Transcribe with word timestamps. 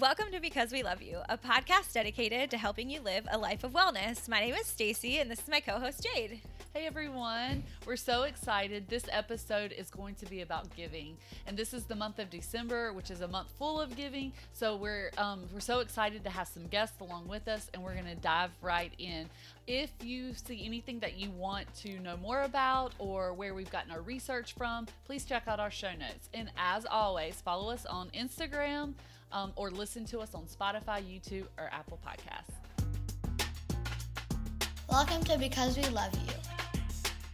Welcome 0.00 0.32
to 0.32 0.40
Because 0.40 0.72
We 0.72 0.82
Love 0.82 1.02
You, 1.02 1.18
a 1.28 1.36
podcast 1.36 1.92
dedicated 1.92 2.50
to 2.52 2.56
helping 2.56 2.88
you 2.88 3.02
live 3.02 3.28
a 3.30 3.36
life 3.36 3.64
of 3.64 3.72
wellness. 3.72 4.30
My 4.30 4.40
name 4.40 4.54
is 4.54 4.66
Stacy, 4.66 5.18
and 5.18 5.30
this 5.30 5.40
is 5.40 5.48
my 5.48 5.60
co-host 5.60 6.02
Jade. 6.02 6.40
Hey 6.72 6.86
everyone, 6.86 7.64
we're 7.84 7.96
so 7.96 8.22
excited. 8.22 8.88
This 8.88 9.04
episode 9.10 9.72
is 9.72 9.90
going 9.90 10.14
to 10.14 10.24
be 10.24 10.40
about 10.40 10.74
giving, 10.74 11.18
and 11.46 11.54
this 11.54 11.74
is 11.74 11.84
the 11.84 11.94
month 11.94 12.18
of 12.18 12.30
December, 12.30 12.94
which 12.94 13.10
is 13.10 13.20
a 13.20 13.28
month 13.28 13.48
full 13.58 13.78
of 13.78 13.94
giving. 13.94 14.32
So 14.54 14.74
we're 14.74 15.10
um, 15.18 15.44
we're 15.52 15.60
so 15.60 15.80
excited 15.80 16.24
to 16.24 16.30
have 16.30 16.48
some 16.48 16.66
guests 16.68 16.98
along 17.02 17.28
with 17.28 17.46
us, 17.46 17.68
and 17.74 17.82
we're 17.82 17.92
going 17.92 18.06
to 18.06 18.14
dive 18.14 18.52
right 18.62 18.94
in. 18.96 19.28
If 19.66 19.90
you 20.02 20.32
see 20.32 20.64
anything 20.64 20.98
that 21.00 21.18
you 21.18 21.30
want 21.30 21.72
to 21.82 22.00
know 22.00 22.16
more 22.16 22.40
about 22.42 22.94
or 22.98 23.34
where 23.34 23.52
we've 23.52 23.70
gotten 23.70 23.90
our 23.90 24.00
research 24.00 24.54
from, 24.54 24.86
please 25.04 25.26
check 25.26 25.42
out 25.46 25.60
our 25.60 25.70
show 25.70 25.92
notes. 25.92 26.30
And 26.32 26.50
as 26.56 26.86
always, 26.86 27.42
follow 27.42 27.70
us 27.70 27.84
on 27.84 28.08
Instagram 28.10 28.94
um, 29.32 29.52
or 29.56 29.70
listen 29.70 30.04
to 30.06 30.20
us 30.20 30.34
on 30.34 30.44
Spotify, 30.44 31.02
YouTube, 31.02 31.44
or 31.58 31.70
Apple 31.72 31.98
Podcasts. 32.06 32.54
Welcome 34.88 35.22
to 35.24 35.38
Because 35.38 35.76
We 35.76 35.84
Love 35.88 36.12
You, 36.14 36.32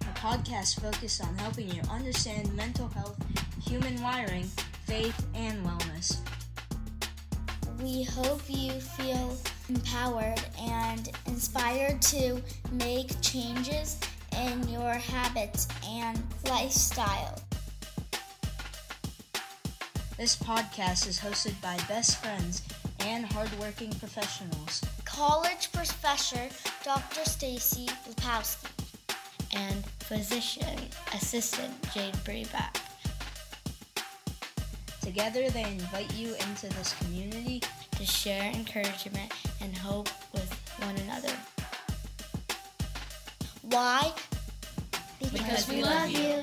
a 0.02 0.18
podcast 0.18 0.80
focused 0.80 1.22
on 1.24 1.36
helping 1.38 1.68
you 1.68 1.80
understand 1.90 2.54
mental 2.54 2.88
health, 2.88 3.16
human 3.66 4.00
wiring, 4.02 4.44
faith, 4.86 5.26
and 5.34 5.64
wellness. 5.64 6.18
We 7.80 8.04
hope 8.04 8.42
you 8.48 8.72
feel 8.72 9.36
empowered 9.68 10.40
and 10.60 11.10
inspired 11.26 12.00
to 12.02 12.42
make 12.72 13.10
changes 13.20 13.98
in 14.36 14.68
your 14.68 14.92
habits 14.92 15.68
and 15.86 16.22
lifestyle. 16.48 17.45
This 20.16 20.34
podcast 20.34 21.06
is 21.06 21.20
hosted 21.20 21.60
by 21.60 21.76
best 21.88 22.16
friends 22.24 22.62
and 23.00 23.30
hardworking 23.32 23.92
professionals. 23.96 24.82
College 25.04 25.70
professor 25.72 26.48
Dr. 26.82 27.22
Stacy 27.26 27.86
Lepowski 28.08 28.70
and 29.52 29.84
physician 30.00 30.78
assistant 31.12 31.70
Jade 31.92 32.14
Breback. 32.24 32.80
Together, 35.02 35.50
they 35.50 35.64
invite 35.64 36.10
you 36.14 36.34
into 36.48 36.68
this 36.70 36.94
community 37.02 37.60
to 37.90 38.06
share 38.06 38.50
encouragement 38.52 39.30
and 39.60 39.76
hope 39.76 40.08
with 40.32 40.50
one 40.78 40.96
another. 40.96 41.36
Why? 43.60 44.14
Because, 45.18 45.32
because 45.32 45.68
we, 45.68 45.76
we, 45.76 45.82
love 45.82 46.08
you. 46.08 46.20
you. 46.20 46.35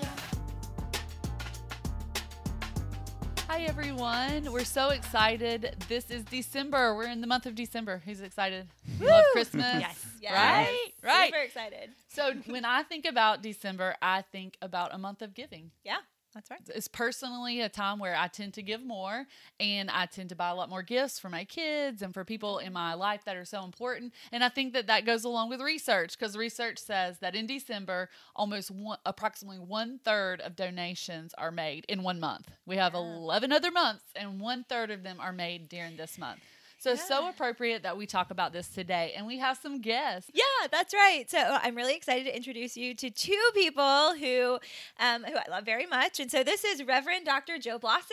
Hi, 3.53 3.65
everyone. 3.65 4.51
We're 4.51 4.63
so 4.63 4.89
excited. 4.89 5.75
This 5.87 6.09
is 6.09 6.23
December. 6.23 6.95
We're 6.95 7.07
in 7.09 7.21
the 7.21 7.27
month 7.27 7.45
of 7.45 7.53
December. 7.53 8.01
Who's 8.03 8.19
excited? 8.19 8.67
Woo! 8.99 9.05
Love 9.05 9.25
Christmas. 9.31 9.75
yes. 9.79 10.05
yes. 10.19 10.33
Right? 10.33 10.89
Right. 11.03 11.27
Super 11.27 11.43
excited. 11.43 11.89
So, 12.07 12.33
when 12.47 12.65
I 12.65 12.81
think 12.81 13.05
about 13.05 13.43
December, 13.43 13.95
I 14.01 14.23
think 14.23 14.57
about 14.59 14.91
a 14.91 14.97
month 14.97 15.21
of 15.21 15.35
giving. 15.35 15.69
Yeah. 15.83 15.97
That's 16.33 16.49
right. 16.49 16.59
It's 16.73 16.87
personally 16.87 17.61
a 17.61 17.69
time 17.69 17.99
where 17.99 18.15
I 18.15 18.27
tend 18.27 18.53
to 18.55 18.63
give 18.63 18.83
more 18.83 19.25
and 19.59 19.89
I 19.89 20.05
tend 20.05 20.29
to 20.29 20.35
buy 20.35 20.49
a 20.49 20.55
lot 20.55 20.69
more 20.69 20.81
gifts 20.81 21.19
for 21.19 21.29
my 21.29 21.45
kids 21.45 22.01
and 22.01 22.13
for 22.13 22.23
people 22.23 22.57
in 22.57 22.73
my 22.73 22.93
life 22.93 23.23
that 23.25 23.35
are 23.35 23.45
so 23.45 23.63
important. 23.63 24.13
And 24.31 24.43
I 24.43 24.49
think 24.49 24.73
that 24.73 24.87
that 24.87 25.05
goes 25.05 25.23
along 25.23 25.49
with 25.49 25.61
research 25.61 26.17
because 26.17 26.35
research 26.35 26.79
says 26.79 27.19
that 27.19 27.35
in 27.35 27.45
December, 27.45 28.09
almost 28.35 28.71
one, 28.71 28.97
approximately 29.05 29.59
one 29.59 29.99
third 30.03 30.41
of 30.41 30.55
donations 30.55 31.33
are 31.37 31.51
made 31.51 31.85
in 31.87 32.03
one 32.03 32.19
month. 32.19 32.49
We 32.65 32.77
have 32.77 32.93
yeah. 32.93 32.99
11 32.99 33.51
other 33.51 33.71
months, 33.71 34.03
and 34.15 34.39
one 34.39 34.65
third 34.67 34.91
of 34.91 35.03
them 35.03 35.17
are 35.19 35.33
made 35.33 35.69
during 35.69 35.97
this 35.97 36.17
month. 36.17 36.39
So 36.83 36.89
yeah. 36.89 36.95
so 36.97 37.29
appropriate 37.29 37.83
that 37.83 37.95
we 37.95 38.05
talk 38.05 38.29
about 38.29 38.51
this 38.51 38.67
today, 38.67 39.13
and 39.15 39.25
we 39.25 39.37
have 39.37 39.57
some 39.57 39.79
guests. 39.79 40.29
Yeah, 40.33 40.67
that's 40.69 40.93
right. 40.93 41.23
So 41.31 41.37
I'm 41.39 41.75
really 41.75 41.95
excited 41.95 42.25
to 42.25 42.35
introduce 42.35 42.75
you 42.75 42.93
to 42.95 43.09
two 43.09 43.41
people 43.53 44.15
who 44.15 44.59
um, 44.99 45.23
who 45.23 45.33
I 45.33 45.45
love 45.49 45.63
very 45.63 45.85
much. 45.85 46.19
And 46.19 46.29
so 46.29 46.43
this 46.43 46.65
is 46.65 46.83
Reverend 46.83 47.25
Dr. 47.25 47.57
Joe 47.57 47.79
Blosser. 47.79 48.11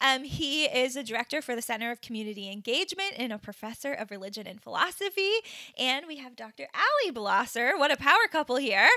Um, 0.00 0.24
he 0.24 0.64
is 0.64 0.96
a 0.96 1.02
director 1.02 1.42
for 1.42 1.54
the 1.54 1.60
Center 1.60 1.90
of 1.90 2.00
Community 2.00 2.50
Engagement 2.50 3.12
and 3.18 3.34
a 3.34 3.38
professor 3.38 3.92
of 3.92 4.10
religion 4.10 4.46
and 4.46 4.62
philosophy. 4.62 5.32
And 5.78 6.06
we 6.06 6.16
have 6.16 6.36
Dr. 6.36 6.68
Allie 6.72 7.14
Blosser. 7.14 7.78
What 7.78 7.92
a 7.92 7.98
power 7.98 8.28
couple 8.32 8.56
here, 8.56 8.88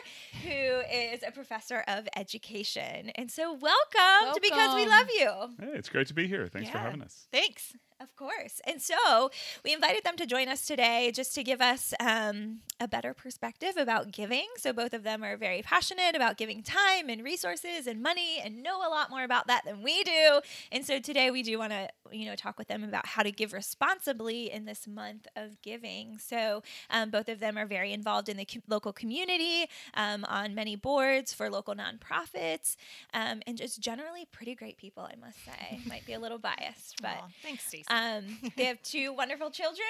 who 0.43 0.49
is 0.49 1.23
a 1.27 1.31
professor 1.33 1.83
of 1.89 2.07
education. 2.15 3.11
And 3.15 3.29
so 3.29 3.51
welcome, 3.51 3.67
welcome. 3.95 4.35
to 4.35 4.39
Because 4.41 4.75
We 4.75 4.87
Love 4.87 5.07
You. 5.13 5.31
Hey, 5.59 5.77
it's 5.77 5.89
great 5.89 6.07
to 6.07 6.13
be 6.13 6.25
here. 6.25 6.47
Thanks 6.47 6.67
yeah. 6.67 6.71
for 6.71 6.77
having 6.77 7.01
us. 7.01 7.27
Thanks. 7.33 7.73
Of 8.01 8.15
course. 8.15 8.61
And 8.65 8.81
so 8.81 9.29
we 9.65 9.73
invited 9.73 10.05
them 10.05 10.15
to 10.15 10.25
join 10.25 10.47
us 10.47 10.65
today 10.65 11.11
just 11.13 11.35
to 11.35 11.43
give 11.43 11.59
us 11.59 11.93
um, 11.99 12.59
a 12.79 12.87
better 12.87 13.13
perspective 13.13 13.75
about 13.75 14.11
giving. 14.13 14.47
So 14.55 14.71
both 14.71 14.93
of 14.93 15.03
them 15.03 15.21
are 15.21 15.35
very 15.35 15.61
passionate 15.61 16.15
about 16.15 16.37
giving 16.37 16.63
time 16.63 17.09
and 17.09 17.21
resources 17.21 17.87
and 17.87 18.01
money 18.01 18.39
and 18.41 18.63
know 18.63 18.77
a 18.77 18.87
lot 18.87 19.09
more 19.09 19.25
about 19.25 19.47
that 19.47 19.65
than 19.65 19.83
we 19.83 20.01
do. 20.05 20.39
And 20.71 20.85
so 20.85 20.99
today 20.99 21.29
we 21.29 21.43
do 21.43 21.59
want 21.59 21.73
to, 21.73 21.89
you 22.09 22.25
know, 22.25 22.35
talk 22.35 22.57
with 22.57 22.69
them 22.69 22.85
about 22.85 23.05
how 23.05 23.21
to 23.21 23.33
give 23.33 23.51
responsibly 23.51 24.49
in 24.49 24.63
this 24.63 24.87
month 24.87 25.27
of 25.35 25.61
giving. 25.61 26.19
So 26.19 26.63
um, 26.89 27.09
both 27.09 27.27
of 27.27 27.41
them 27.41 27.57
are 27.57 27.65
very 27.65 27.91
involved 27.91 28.29
in 28.29 28.37
the 28.37 28.47
local 28.69 28.93
community 28.93 29.65
um, 29.93 30.23
on 30.23 30.55
many 30.55 30.77
boards 30.77 31.33
for 31.33 31.49
local 31.49 31.75
nonprofits 31.75 32.77
um, 33.13 33.41
and 33.45 33.57
just 33.57 33.81
generally 33.81 34.25
pretty 34.31 34.55
great 34.55 34.77
people, 34.77 35.03
I 35.03 35.15
must 35.19 35.43
say. 35.43 35.81
Might 35.85 36.05
be 36.05 36.13
a 36.13 36.19
little 36.19 36.39
biased, 36.39 37.01
but. 37.01 37.17
Aww, 37.17 37.33
thanks, 37.43 37.67
Stacey. 37.67 37.88
Um, 37.89 38.37
they 38.57 38.65
have 38.65 38.81
two 38.81 39.13
wonderful 39.13 39.49
children, 39.49 39.87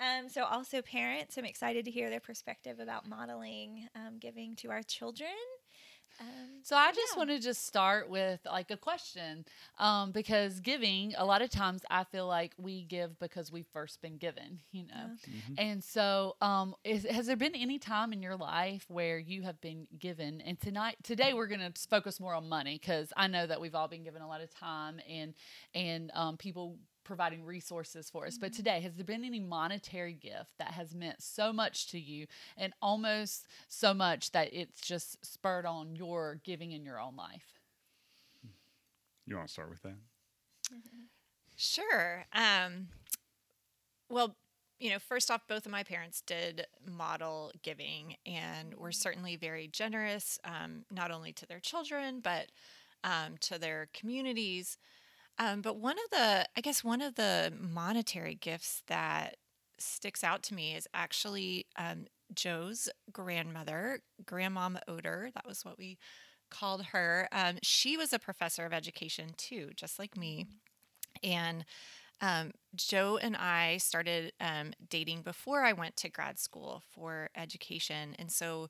um, 0.00 0.28
so 0.28 0.44
also 0.44 0.82
parents. 0.82 1.36
I'm 1.36 1.44
excited 1.44 1.84
to 1.84 1.90
hear 1.90 2.10
their 2.10 2.20
perspective 2.20 2.78
about 2.78 3.08
modeling 3.08 3.88
um, 3.94 4.18
giving 4.18 4.54
to 4.56 4.70
our 4.70 4.82
children. 4.82 5.30
Um, 6.20 6.26
so 6.62 6.76
I 6.76 6.92
just 6.92 7.14
yeah. 7.14 7.18
want 7.18 7.30
to 7.30 7.40
just 7.40 7.66
start 7.66 8.08
with 8.08 8.40
like 8.44 8.70
a 8.70 8.76
question, 8.76 9.44
um, 9.78 10.12
because 10.12 10.60
giving 10.60 11.14
a 11.16 11.24
lot 11.24 11.42
of 11.42 11.50
times 11.50 11.82
I 11.90 12.04
feel 12.04 12.26
like 12.26 12.52
we 12.58 12.84
give 12.84 13.18
because 13.18 13.50
we've 13.50 13.66
first 13.72 14.00
been 14.02 14.18
given, 14.18 14.60
you 14.70 14.84
know, 14.86 14.92
mm-hmm. 14.94 15.54
and 15.58 15.82
so 15.82 16.36
um, 16.40 16.74
is, 16.84 17.04
has 17.06 17.26
there 17.26 17.36
been 17.36 17.54
any 17.54 17.78
time 17.78 18.12
in 18.12 18.22
your 18.22 18.36
life 18.36 18.84
where 18.88 19.18
you 19.18 19.42
have 19.42 19.60
been 19.60 19.86
given? 19.98 20.40
And 20.42 20.60
tonight, 20.60 20.96
today 21.02 21.32
we're 21.32 21.48
going 21.48 21.60
to 21.60 21.72
focus 21.88 22.20
more 22.20 22.34
on 22.34 22.48
money 22.48 22.78
because 22.80 23.12
I 23.16 23.26
know 23.26 23.46
that 23.46 23.60
we've 23.60 23.74
all 23.74 23.88
been 23.88 24.04
given 24.04 24.22
a 24.22 24.28
lot 24.28 24.42
of 24.42 24.50
time 24.50 25.00
and 25.08 25.34
and 25.74 26.10
um, 26.14 26.36
people 26.36 26.76
providing 27.12 27.44
resources 27.44 28.08
for 28.08 28.26
us. 28.26 28.36
Mm-hmm. 28.36 28.40
But 28.40 28.54
today, 28.54 28.80
has 28.80 28.94
there 28.94 29.04
been 29.04 29.22
any 29.22 29.38
monetary 29.38 30.14
gift 30.14 30.56
that 30.58 30.68
has 30.68 30.94
meant 30.94 31.22
so 31.22 31.52
much 31.52 31.88
to 31.88 32.00
you 32.00 32.26
and 32.56 32.72
almost 32.80 33.46
so 33.68 33.92
much 33.92 34.32
that 34.32 34.48
it's 34.50 34.80
just 34.80 35.22
spurred 35.22 35.66
on 35.66 35.94
your 35.94 36.40
giving 36.42 36.72
in 36.72 36.86
your 36.86 36.98
own 36.98 37.14
life? 37.14 37.60
You 39.26 39.36
want 39.36 39.48
to 39.48 39.52
start 39.52 39.68
with 39.68 39.82
that? 39.82 39.98
Mm-hmm. 40.72 41.02
Sure. 41.54 42.24
Um, 42.32 42.88
well, 44.08 44.34
you 44.80 44.88
know, 44.88 44.98
first 44.98 45.30
off, 45.30 45.42
both 45.46 45.66
of 45.66 45.72
my 45.72 45.82
parents 45.82 46.22
did 46.22 46.66
model 46.90 47.52
giving 47.62 48.16
and 48.24 48.72
were 48.72 48.88
mm-hmm. 48.88 48.92
certainly 48.94 49.36
very 49.36 49.68
generous, 49.68 50.38
um, 50.46 50.86
not 50.90 51.10
only 51.10 51.32
to 51.34 51.44
their 51.44 51.60
children, 51.60 52.20
but 52.20 52.46
um, 53.04 53.36
to 53.40 53.58
their 53.58 53.90
communities. 53.92 54.78
Um, 55.38 55.62
but 55.62 55.76
one 55.76 55.96
of 55.96 56.10
the, 56.10 56.46
I 56.56 56.60
guess, 56.60 56.84
one 56.84 57.00
of 57.00 57.14
the 57.14 57.52
monetary 57.58 58.34
gifts 58.34 58.82
that 58.86 59.36
sticks 59.78 60.22
out 60.22 60.42
to 60.44 60.54
me 60.54 60.74
is 60.74 60.86
actually 60.94 61.66
um, 61.76 62.06
Joe's 62.34 62.88
grandmother, 63.12 64.00
Grandmom 64.24 64.78
Oder. 64.88 65.30
That 65.34 65.46
was 65.46 65.64
what 65.64 65.78
we 65.78 65.98
called 66.50 66.84
her. 66.86 67.28
Um, 67.32 67.56
she 67.62 67.96
was 67.96 68.12
a 68.12 68.18
professor 68.18 68.64
of 68.66 68.72
education 68.72 69.30
too, 69.36 69.70
just 69.74 69.98
like 69.98 70.16
me. 70.16 70.46
And 71.22 71.64
um, 72.20 72.52
Joe 72.76 73.18
and 73.20 73.36
I 73.36 73.78
started 73.78 74.32
um, 74.40 74.72
dating 74.88 75.22
before 75.22 75.62
I 75.62 75.72
went 75.72 75.96
to 75.96 76.08
grad 76.08 76.38
school 76.38 76.82
for 76.90 77.30
education. 77.36 78.14
And 78.18 78.30
so 78.30 78.68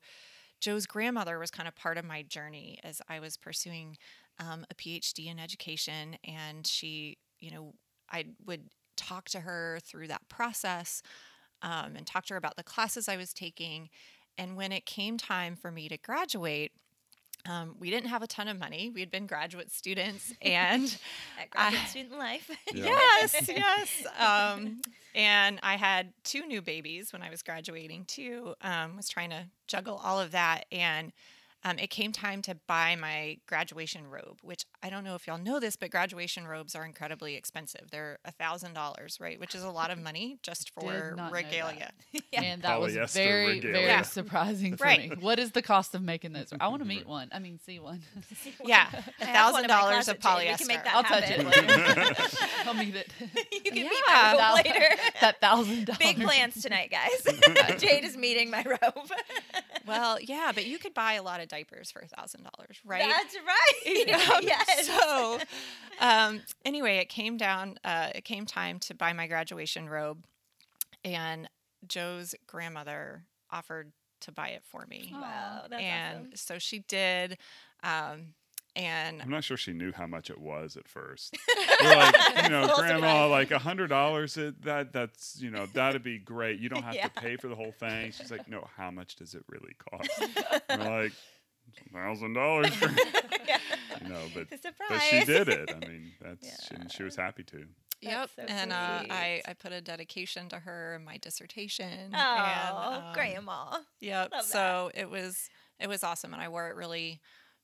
Joe's 0.59 0.85
grandmother 0.85 1.37
was 1.39 1.51
kind 1.51 1.67
of 1.67 1.75
part 1.75 1.97
of 1.97 2.05
my 2.05 2.23
journey 2.23 2.79
as 2.83 3.01
I 3.09 3.19
was 3.19 3.37
pursuing 3.37 3.97
um, 4.39 4.65
a 4.71 4.75
PhD 4.75 5.27
in 5.27 5.39
education, 5.39 6.17
and 6.25 6.65
she, 6.65 7.17
you 7.39 7.51
know, 7.51 7.73
I 8.11 8.25
would 8.45 8.69
talk 8.95 9.29
to 9.29 9.41
her 9.41 9.79
through 9.83 10.07
that 10.07 10.27
process 10.29 11.01
um, 11.61 11.95
and 11.95 12.05
talk 12.05 12.25
to 12.27 12.33
her 12.33 12.37
about 12.37 12.57
the 12.57 12.63
classes 12.63 13.07
I 13.07 13.17
was 13.17 13.33
taking. 13.33 13.89
And 14.37 14.55
when 14.55 14.71
it 14.71 14.85
came 14.85 15.17
time 15.17 15.55
for 15.55 15.71
me 15.71 15.87
to 15.89 15.97
graduate, 15.97 16.71
um, 17.45 17.75
we 17.77 17.89
didn't 17.89 18.09
have 18.09 18.21
a 18.21 18.27
ton 18.27 18.47
of 18.47 18.57
money. 18.57 18.89
We 18.93 19.01
had 19.01 19.11
been 19.11 19.27
graduate 19.27 19.71
students, 19.71 20.33
and 20.41 20.95
graduate 21.49 21.87
student 21.87 22.17
life. 22.17 22.49
yes, 22.73 23.47
yes. 23.49 24.05
Um, 24.17 24.81
and 25.13 25.59
I 25.61 25.75
had 25.75 26.13
two 26.23 26.45
new 26.45 26.61
babies 26.61 27.11
when 27.11 27.21
I 27.21 27.29
was 27.29 27.43
graduating 27.43 28.05
too. 28.05 28.55
Um, 28.61 28.95
was 28.95 29.09
trying 29.09 29.31
to 29.31 29.45
juggle 29.67 29.99
all 30.03 30.19
of 30.21 30.31
that, 30.31 30.65
and 30.71 31.11
um, 31.63 31.79
it 31.79 31.89
came 31.89 32.11
time 32.11 32.41
to 32.43 32.55
buy 32.67 32.95
my 32.95 33.37
graduation 33.47 34.07
robe, 34.07 34.39
which 34.41 34.65
I 34.85 34.89
don't 34.89 35.05
know 35.05 35.15
if 35.15 35.27
y'all 35.27 35.37
know 35.37 35.61
this, 35.61 35.77
but 35.77 35.91
graduation 35.91 36.45
robes 36.45 36.75
are 36.75 36.83
incredibly 36.83 37.35
expensive. 37.35 37.89
They're 37.89 38.19
a 38.25 38.33
thousand 38.33 38.73
dollars, 38.73 39.17
right? 39.21 39.39
Which 39.39 39.55
is 39.55 39.63
a 39.63 39.69
lot 39.69 39.91
of 39.91 39.99
money 40.03 40.39
just 40.43 40.71
for 40.71 41.15
regalia. 41.31 41.91
yeah. 42.11 42.41
And 42.41 42.61
that 42.63 42.81
was 42.81 42.93
very, 43.13 43.45
regalia. 43.45 43.73
very 43.73 43.85
yeah. 43.85 44.01
surprising 44.01 44.75
for 44.75 44.83
right. 44.83 45.11
me. 45.11 45.15
What 45.21 45.39
is 45.39 45.51
the 45.51 45.61
cost 45.61 45.95
of 45.95 46.01
making 46.01 46.33
those? 46.33 46.51
I 46.59 46.67
want 46.67 46.81
to 46.81 46.87
meet 46.87 47.07
one. 47.13 47.29
I 47.31 47.39
mean, 47.39 47.59
see 47.65 47.79
one. 47.79 48.01
yeah, 48.65 48.87
a 49.21 49.25
thousand 49.25 49.69
dollars 49.69 50.09
of 50.09 50.19
polyester. 50.19 50.81
I'll 50.87 51.03
touch 51.03 51.29
it 51.29 51.45
later. 51.45 52.15
I'll 52.65 52.73
meet 52.73 52.95
it. 52.95 53.09
You 53.53 53.61
can 53.61 53.77
yeah. 53.77 53.83
meet 53.83 54.03
my 54.05 54.33
robe 54.33 54.65
later. 54.65 54.85
that 55.21 55.39
thousand 55.39 55.85
dollars. 55.85 55.99
Big 55.99 56.21
plans 56.21 56.61
tonight, 56.61 56.91
guys. 56.91 57.79
Jade 57.79 58.03
is 58.03 58.17
meeting 58.17 58.49
my 58.49 58.65
robe. 58.65 59.09
well, 59.87 60.19
yeah, 60.19 60.51
but 60.53 60.65
you 60.65 60.77
could 60.77 60.93
buy 60.93 61.13
a 61.13 61.23
lot 61.23 61.39
of 61.39 61.47
diapers 61.47 61.89
for 61.89 62.01
a 62.01 62.07
thousand 62.07 62.43
dollars, 62.43 62.81
right? 62.83 63.09
That's 63.09 63.37
right. 63.45 64.35
um, 64.35 64.43
yes. 64.43 64.72
So, 64.83 65.39
um, 65.99 66.41
anyway, 66.65 66.97
it 66.97 67.09
came 67.09 67.37
down. 67.37 67.77
Uh, 67.83 68.09
it 68.15 68.25
came 68.25 68.45
time 68.45 68.79
to 68.79 68.93
buy 68.93 69.13
my 69.13 69.27
graduation 69.27 69.89
robe, 69.89 70.25
and 71.03 71.49
Joe's 71.87 72.35
grandmother 72.47 73.23
offered 73.51 73.91
to 74.21 74.31
buy 74.31 74.49
it 74.49 74.63
for 74.65 74.85
me. 74.87 75.11
Wow, 75.13 75.65
that's 75.69 75.81
and 75.81 76.17
awesome. 76.17 76.31
so 76.35 76.59
she 76.59 76.79
did. 76.79 77.37
Um, 77.83 78.33
and 78.75 79.21
I'm 79.21 79.29
not 79.29 79.43
sure 79.43 79.55
she 79.55 79.73
knew 79.73 79.91
how 79.91 80.07
much 80.07 80.31
it 80.31 80.39
was 80.39 80.77
at 80.77 80.87
first. 80.87 81.37
We're 81.81 81.95
like, 81.95 82.15
you 82.43 82.49
know, 82.49 82.73
grandma, 82.75 83.27
like 83.27 83.51
a 83.51 83.59
hundred 83.59 83.87
dollars. 83.87 84.33
That 84.61 84.91
that's 84.91 85.39
you 85.39 85.51
know 85.51 85.67
that'd 85.73 86.03
be 86.03 86.17
great. 86.17 86.59
You 86.59 86.69
don't 86.69 86.83
have 86.83 86.95
yeah. 86.95 87.07
to 87.07 87.21
pay 87.21 87.35
for 87.35 87.47
the 87.47 87.55
whole 87.55 87.73
thing. 87.79 88.11
She's 88.11 88.31
like, 88.31 88.47
no, 88.49 88.67
how 88.75 88.89
much 88.89 89.15
does 89.15 89.35
it 89.35 89.43
really 89.47 89.75
cost? 89.91 90.09
we're 90.69 91.01
like, 91.01 91.11
thousand 91.93 92.33
dollars. 92.33 92.71
You 94.07 94.09
know, 94.09 94.21
but 94.33 94.47
but 94.89 95.01
she 95.01 95.23
did 95.23 95.47
it. 95.49 95.69
I 95.73 95.79
mean, 95.79 96.11
that's 96.21 96.45
yeah. 96.45 96.79
she, 96.87 96.97
she 96.97 97.03
was 97.03 97.15
happy 97.15 97.43
to. 97.43 97.65
Yep, 98.01 98.29
so 98.35 98.43
and 98.47 98.73
uh, 98.73 99.03
I 99.09 99.41
I 99.47 99.53
put 99.53 99.71
a 99.71 99.79
dedication 99.79 100.49
to 100.49 100.59
her 100.59 100.95
in 100.95 101.05
my 101.05 101.17
dissertation. 101.17 102.13
Oh, 102.13 102.17
and, 102.17 103.05
um, 103.05 103.13
grandma. 103.13 103.77
Yep. 104.01 104.31
Love 104.31 104.43
so 104.43 104.91
that. 104.93 105.01
it 105.01 105.09
was 105.09 105.49
it 105.79 105.87
was 105.87 106.03
awesome, 106.03 106.33
and 106.33 106.41
I 106.41 106.49
wore 106.49 106.67
it 106.69 106.75
really 106.75 107.21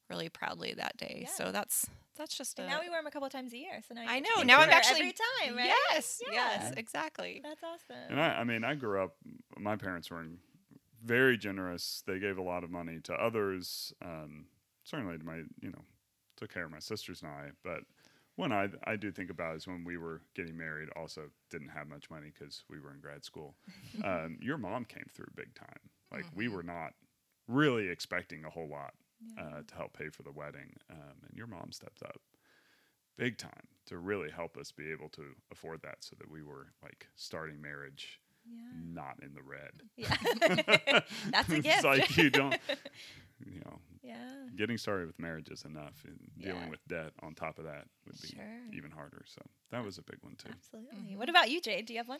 really 0.09 0.29
proudly 0.29 0.73
that 0.75 0.97
day. 0.97 1.21
Yeah. 1.23 1.29
So 1.35 1.51
that's 1.51 1.87
that's 2.17 2.37
just 2.37 2.59
a, 2.59 2.67
now 2.67 2.81
we 2.81 2.89
wear 2.89 2.99
them 2.99 3.07
a 3.07 3.11
couple 3.11 3.29
times 3.29 3.53
a 3.53 3.57
year. 3.57 3.81
So 3.87 3.93
now 3.95 4.03
I 4.07 4.19
know 4.19 4.43
now 4.43 4.59
I'm 4.59 4.69
actually 4.69 4.99
every 4.99 5.13
time, 5.13 5.55
right? 5.55 5.71
Yes, 5.91 6.19
yeah. 6.31 6.33
yes, 6.33 6.73
exactly. 6.75 7.41
That's 7.43 7.63
awesome. 7.63 8.03
And 8.09 8.19
I, 8.19 8.39
I 8.39 8.43
mean, 8.43 8.63
I 8.63 8.75
grew 8.75 9.01
up. 9.01 9.15
My 9.57 9.75
parents 9.75 10.11
were 10.11 10.25
very 11.03 11.37
generous. 11.37 12.03
They 12.05 12.19
gave 12.19 12.37
a 12.37 12.41
lot 12.41 12.63
of 12.63 12.71
money 12.71 12.99
to 13.03 13.13
others. 13.13 13.93
Um, 14.03 14.45
certainly, 14.83 15.17
to 15.17 15.23
my 15.23 15.37
you 15.61 15.69
know, 15.69 15.83
took 16.39 16.53
care 16.53 16.65
of 16.65 16.71
my 16.71 16.79
sisters 16.79 17.21
and 17.21 17.31
I. 17.31 17.49
But 17.63 17.81
one 18.35 18.51
I 18.51 18.69
I 18.85 18.95
do 18.95 19.11
think 19.11 19.29
about 19.29 19.55
is 19.55 19.67
when 19.67 19.83
we 19.83 19.97
were 19.97 20.21
getting 20.35 20.57
married. 20.57 20.89
Also, 20.95 21.29
didn't 21.49 21.69
have 21.69 21.87
much 21.87 22.09
money 22.09 22.31
because 22.37 22.63
we 22.69 22.79
were 22.79 22.93
in 22.93 22.99
grad 22.99 23.23
school. 23.23 23.55
um, 24.03 24.37
your 24.41 24.57
mom 24.57 24.85
came 24.85 25.05
through 25.13 25.27
big 25.35 25.53
time. 25.55 25.79
Like 26.11 26.25
mm-hmm. 26.25 26.37
we 26.37 26.47
were 26.47 26.63
not 26.63 26.93
really 27.47 27.89
expecting 27.89 28.45
a 28.45 28.49
whole 28.49 28.69
lot 28.69 28.93
yeah. 29.35 29.43
uh, 29.43 29.61
to 29.67 29.75
help 29.75 29.93
pay 29.97 30.09
for 30.09 30.23
the 30.23 30.31
wedding. 30.31 30.73
Um, 30.89 31.17
and 31.27 31.37
your 31.37 31.47
mom 31.47 31.71
stepped 31.71 32.03
up 32.03 32.21
big 33.17 33.37
time 33.37 33.67
to 33.85 33.97
really 33.97 34.31
help 34.31 34.55
us 34.55 34.71
be 34.71 34.89
able 34.89 35.09
to 35.09 35.23
afford 35.51 35.81
that 35.81 35.97
so 35.99 36.15
that 36.17 36.31
we 36.31 36.41
were 36.41 36.67
like 36.81 37.07
starting 37.17 37.61
marriage 37.61 38.21
yeah. 38.45 38.61
not 38.93 39.17
in 39.21 39.33
the 39.33 39.41
red. 39.43 39.81
Yeah. 39.97 41.01
That's 41.31 41.49
a 41.49 41.59
gift. 41.61 41.75
it's 41.75 41.83
like 41.83 42.17
you 42.17 42.29
don't, 42.29 42.55
you 43.45 43.59
know, 43.65 43.79
yeah. 44.01 44.15
getting 44.55 44.77
started 44.77 45.07
with 45.07 45.19
marriage 45.19 45.49
is 45.49 45.63
enough. 45.63 46.03
And 46.05 46.19
dealing 46.41 46.63
yeah. 46.63 46.69
with 46.69 46.87
debt 46.87 47.11
on 47.21 47.33
top 47.33 47.59
of 47.59 47.65
that 47.65 47.85
would 48.05 48.21
be 48.21 48.29
sure. 48.29 48.43
even 48.73 48.91
harder. 48.91 49.23
So 49.25 49.41
that 49.71 49.83
was 49.83 49.97
a 49.97 50.03
big 50.03 50.17
one 50.21 50.35
too. 50.35 50.49
Absolutely. 50.51 51.11
Mm-hmm. 51.11 51.19
What 51.19 51.29
about 51.29 51.49
you, 51.49 51.61
Jade? 51.61 51.85
Do 51.85 51.93
you 51.93 51.99
have 51.99 52.07
one? 52.07 52.19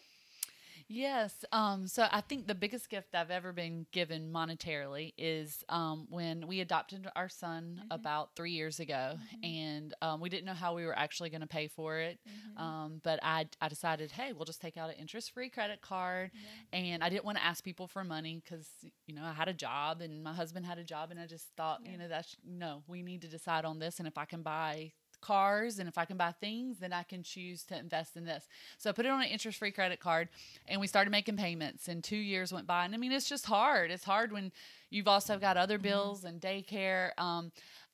Yes. 0.89 1.45
Um, 1.51 1.87
so 1.87 2.07
I 2.11 2.21
think 2.21 2.47
the 2.47 2.55
biggest 2.55 2.89
gift 2.89 3.13
I've 3.13 3.29
ever 3.29 3.53
been 3.53 3.85
given 3.91 4.31
monetarily 4.33 5.13
is 5.19 5.63
um, 5.69 6.07
when 6.09 6.47
we 6.47 6.61
adopted 6.61 7.07
our 7.15 7.29
son 7.29 7.79
mm-hmm. 7.79 7.87
about 7.91 8.31
three 8.35 8.51
years 8.51 8.79
ago, 8.79 9.13
mm-hmm. 9.15 9.45
and 9.45 9.93
um, 10.01 10.19
we 10.19 10.29
didn't 10.29 10.45
know 10.45 10.53
how 10.53 10.73
we 10.73 10.85
were 10.85 10.97
actually 10.97 11.29
going 11.29 11.41
to 11.41 11.47
pay 11.47 11.67
for 11.67 11.99
it. 11.99 12.17
Mm-hmm. 12.27 12.63
Um, 12.63 13.01
but 13.03 13.19
I, 13.21 13.45
I 13.61 13.69
decided, 13.69 14.11
hey, 14.11 14.33
we'll 14.33 14.45
just 14.45 14.61
take 14.61 14.77
out 14.77 14.89
an 14.89 14.95
interest 14.95 15.31
free 15.31 15.49
credit 15.49 15.81
card, 15.81 16.31
yeah. 16.33 16.79
and 16.79 17.03
I 17.03 17.09
didn't 17.09 17.25
want 17.25 17.37
to 17.37 17.45
ask 17.45 17.63
people 17.63 17.87
for 17.87 18.03
money 18.03 18.41
because 18.43 18.67
you 19.05 19.13
know 19.13 19.23
I 19.23 19.33
had 19.33 19.47
a 19.47 19.53
job 19.53 20.01
and 20.01 20.23
my 20.23 20.33
husband 20.33 20.65
had 20.65 20.79
a 20.79 20.83
job, 20.83 21.11
and 21.11 21.19
I 21.19 21.27
just 21.27 21.49
thought, 21.55 21.81
yeah. 21.83 21.91
you 21.91 21.97
know, 21.99 22.07
that's 22.07 22.35
no, 22.43 22.81
we 22.87 23.03
need 23.03 23.21
to 23.21 23.27
decide 23.27 23.63
on 23.63 23.77
this, 23.77 23.99
and 23.99 24.07
if 24.07 24.17
I 24.17 24.25
can 24.25 24.41
buy 24.41 24.93
cars 25.21 25.79
and 25.79 25.87
if 25.87 25.97
I 25.97 26.05
can 26.05 26.17
buy 26.17 26.33
things, 26.39 26.79
then 26.79 26.93
I 26.93 27.03
can 27.03 27.23
choose 27.23 27.63
to 27.65 27.77
invest 27.77 28.15
in 28.15 28.25
this. 28.25 28.47
So 28.77 28.89
I 28.89 28.93
put 28.93 29.05
it 29.05 29.09
on 29.09 29.21
an 29.21 29.27
interest 29.27 29.59
free 29.59 29.71
credit 29.71 29.99
card 29.99 30.29
and 30.67 30.79
we 30.79 30.87
started 30.87 31.11
making 31.11 31.37
payments 31.37 31.87
and 31.87 32.03
two 32.03 32.17
years 32.17 32.53
went 32.53 32.67
by. 32.67 32.85
And 32.85 32.93
I 32.93 32.97
mean, 32.97 33.11
it's 33.11 33.29
just 33.29 33.45
hard. 33.45 33.91
It's 33.91 34.03
hard 34.03 34.31
when 34.31 34.51
you've 34.89 35.07
also 35.07 35.37
got 35.37 35.57
other 35.57 35.75
mm-hmm. 35.75 35.83
bills 35.83 36.23
and 36.23 36.41
daycare. 36.41 37.11
Um, 37.17 37.51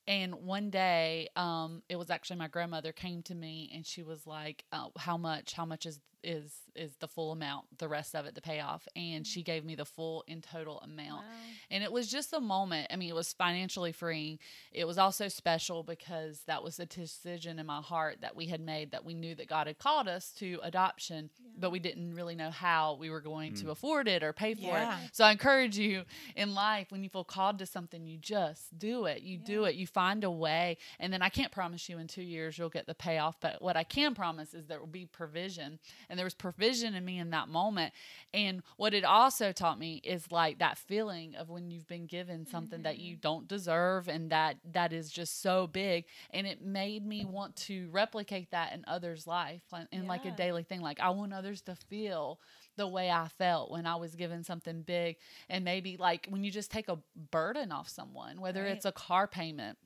and 0.08 0.36
one 0.36 0.70
day, 0.70 1.28
um, 1.34 1.82
it 1.88 1.96
was 1.96 2.10
actually 2.10 2.36
my 2.36 2.48
grandmother 2.48 2.92
came 2.92 3.22
to 3.24 3.34
me 3.34 3.70
and 3.74 3.84
she 3.84 4.02
was 4.02 4.24
like, 4.26 4.64
oh, 4.72 4.92
"How 4.96 5.16
much? 5.16 5.52
How 5.52 5.64
much 5.64 5.84
is 5.84 5.98
is 6.22 6.52
is 6.76 6.96
the 6.96 7.08
full 7.08 7.32
amount, 7.32 7.78
the 7.78 7.88
rest 7.88 8.14
of 8.14 8.26
it 8.26 8.34
the 8.34 8.40
payoff. 8.40 8.86
And 8.94 9.26
she 9.26 9.42
gave 9.42 9.64
me 9.64 9.74
the 9.74 9.84
full 9.84 10.24
in 10.26 10.40
total 10.40 10.80
amount. 10.80 11.24
Wow. 11.24 11.32
And 11.70 11.82
it 11.82 11.90
was 11.90 12.08
just 12.08 12.32
a 12.32 12.40
moment. 12.40 12.88
I 12.92 12.96
mean, 12.96 13.08
it 13.08 13.14
was 13.14 13.32
financially 13.32 13.92
freeing. 13.92 14.38
It 14.72 14.86
was 14.86 14.98
also 14.98 15.28
special 15.28 15.82
because 15.82 16.42
that 16.46 16.62
was 16.62 16.78
a 16.78 16.86
decision 16.86 17.58
in 17.58 17.66
my 17.66 17.80
heart 17.80 18.18
that 18.20 18.36
we 18.36 18.46
had 18.46 18.60
made 18.60 18.92
that 18.92 19.04
we 19.04 19.14
knew 19.14 19.34
that 19.34 19.48
God 19.48 19.66
had 19.66 19.78
called 19.78 20.08
us 20.08 20.32
to 20.38 20.58
adoption, 20.62 21.30
yeah. 21.40 21.48
but 21.58 21.70
we 21.70 21.78
didn't 21.78 22.14
really 22.14 22.34
know 22.34 22.50
how 22.50 22.96
we 23.00 23.08
were 23.08 23.20
going 23.20 23.52
mm. 23.52 23.60
to 23.62 23.70
afford 23.70 24.06
it 24.08 24.22
or 24.22 24.32
pay 24.32 24.54
for 24.54 24.60
yeah. 24.60 24.98
it. 24.98 25.10
So 25.12 25.24
I 25.24 25.32
encourage 25.32 25.78
you 25.78 26.02
in 26.34 26.54
life 26.54 26.90
when 26.90 27.02
you 27.02 27.08
feel 27.08 27.24
called 27.24 27.58
to 27.60 27.66
something, 27.66 28.06
you 28.06 28.18
just 28.18 28.78
do 28.78 29.06
it. 29.06 29.22
You 29.22 29.38
yeah. 29.38 29.46
do 29.46 29.64
it. 29.64 29.74
You 29.74 29.86
find 29.86 30.24
a 30.24 30.30
way. 30.30 30.76
And 31.00 31.12
then 31.12 31.22
I 31.22 31.28
can't 31.28 31.52
promise 31.52 31.88
you 31.88 31.98
in 31.98 32.06
2 32.06 32.22
years 32.22 32.58
you'll 32.58 32.68
get 32.68 32.86
the 32.86 32.94
payoff, 32.94 33.40
but 33.40 33.62
what 33.62 33.76
I 33.76 33.84
can 33.84 34.14
promise 34.14 34.54
is 34.54 34.66
there 34.66 34.80
will 34.80 34.86
be 34.86 35.06
provision. 35.06 35.78
And 36.08 36.18
there 36.18 36.26
was 36.26 36.34
provision 36.34 36.65
vision 36.66 36.94
in 36.94 37.04
me 37.04 37.18
in 37.18 37.30
that 37.30 37.48
moment. 37.48 37.92
And 38.34 38.62
what 38.76 38.94
it 38.94 39.04
also 39.04 39.52
taught 39.52 39.78
me 39.78 40.00
is 40.04 40.30
like 40.30 40.58
that 40.58 40.78
feeling 40.78 41.34
of 41.36 41.48
when 41.48 41.70
you've 41.70 41.86
been 41.86 42.06
given 42.06 42.46
something 42.46 42.78
mm-hmm. 42.78 42.84
that 42.84 42.98
you 42.98 43.14
mm-hmm. 43.14 43.20
don't 43.20 43.48
deserve 43.48 44.08
and 44.08 44.30
that 44.30 44.56
that 44.72 44.92
is 44.92 45.10
just 45.10 45.42
so 45.42 45.66
big. 45.66 46.04
And 46.30 46.46
it 46.46 46.62
made 46.62 47.06
me 47.06 47.24
want 47.24 47.56
to 47.56 47.88
replicate 47.90 48.50
that 48.50 48.72
in 48.72 48.84
others' 48.86 49.26
life 49.26 49.62
in 49.92 50.02
yeah. 50.02 50.08
like 50.08 50.24
a 50.24 50.30
daily 50.30 50.64
thing. 50.64 50.80
Like 50.80 51.00
I 51.00 51.10
want 51.10 51.32
others 51.32 51.62
to 51.62 51.74
feel 51.74 52.40
the 52.76 52.86
way 52.86 53.10
I 53.10 53.28
felt 53.38 53.70
when 53.70 53.86
I 53.86 53.96
was 53.96 54.14
given 54.14 54.44
something 54.44 54.82
big. 54.82 55.16
And 55.48 55.64
maybe 55.64 55.96
like 55.96 56.26
when 56.28 56.44
you 56.44 56.50
just 56.50 56.70
take 56.70 56.88
a 56.88 56.98
burden 57.30 57.72
off 57.72 57.88
someone, 57.88 58.40
whether 58.40 58.62
right. 58.62 58.72
it's 58.72 58.84
a 58.84 58.92
car 58.92 59.26
payment 59.26 59.78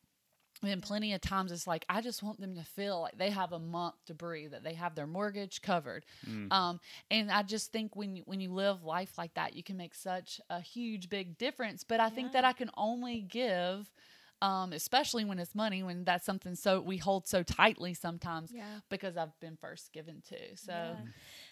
and 0.62 0.83
plenty 0.83 1.12
of 1.14 1.21
times 1.21 1.52
it's 1.52 1.67
like 1.67 1.85
I 1.88 2.00
just 2.00 2.23
want 2.23 2.40
them 2.40 2.55
to 2.57 2.62
feel 2.62 3.00
like 3.00 3.17
they 3.17 3.31
have 3.31 3.52
a 3.52 3.59
month 3.59 3.95
to 4.07 4.14
breathe, 4.14 4.52
that 4.52 4.64
they 4.64 4.75
have 4.75 4.95
their 4.95 5.07
mortgage 5.07 5.62
covered. 5.62 6.05
Mm. 6.29 6.52
Um, 6.52 6.81
and 7.11 7.31
I 7.31 7.43
just 7.43 7.73
think 7.73 7.97
when 7.97 8.17
you, 8.17 8.23
when 8.26 8.40
you 8.40 8.52
live 8.52 8.85
life 8.85 9.17
like 9.17 9.35
that, 9.35 9.55
you 9.55 9.62
can 9.62 9.76
make 9.76 9.95
such 9.95 10.40
a 10.50 10.61
huge 10.61 11.09
big 11.09 11.38
difference. 11.38 11.85
But 11.85 12.00
I 12.00 12.05
yeah. 12.05 12.11
think 12.11 12.33
that 12.33 12.45
I 12.45 12.52
can 12.52 12.71
only 12.76 13.21
give 13.21 13.90
um, 14.43 14.73
especially 14.73 15.25
when 15.25 15.38
it's 15.38 15.55
money, 15.55 15.83
when 15.83 16.05
that's 16.05 16.25
something 16.25 16.55
so 16.55 16.81
we 16.81 16.97
hold 16.97 17.29
so 17.29 17.43
tightly 17.43 17.93
sometimes 17.95 18.50
yeah. 18.55 18.81
because 18.88 19.17
I've 19.17 19.38
been 19.40 19.57
first 19.61 19.93
given 19.93 20.23
to. 20.29 20.57
So 20.57 20.73
yeah. 20.73 20.95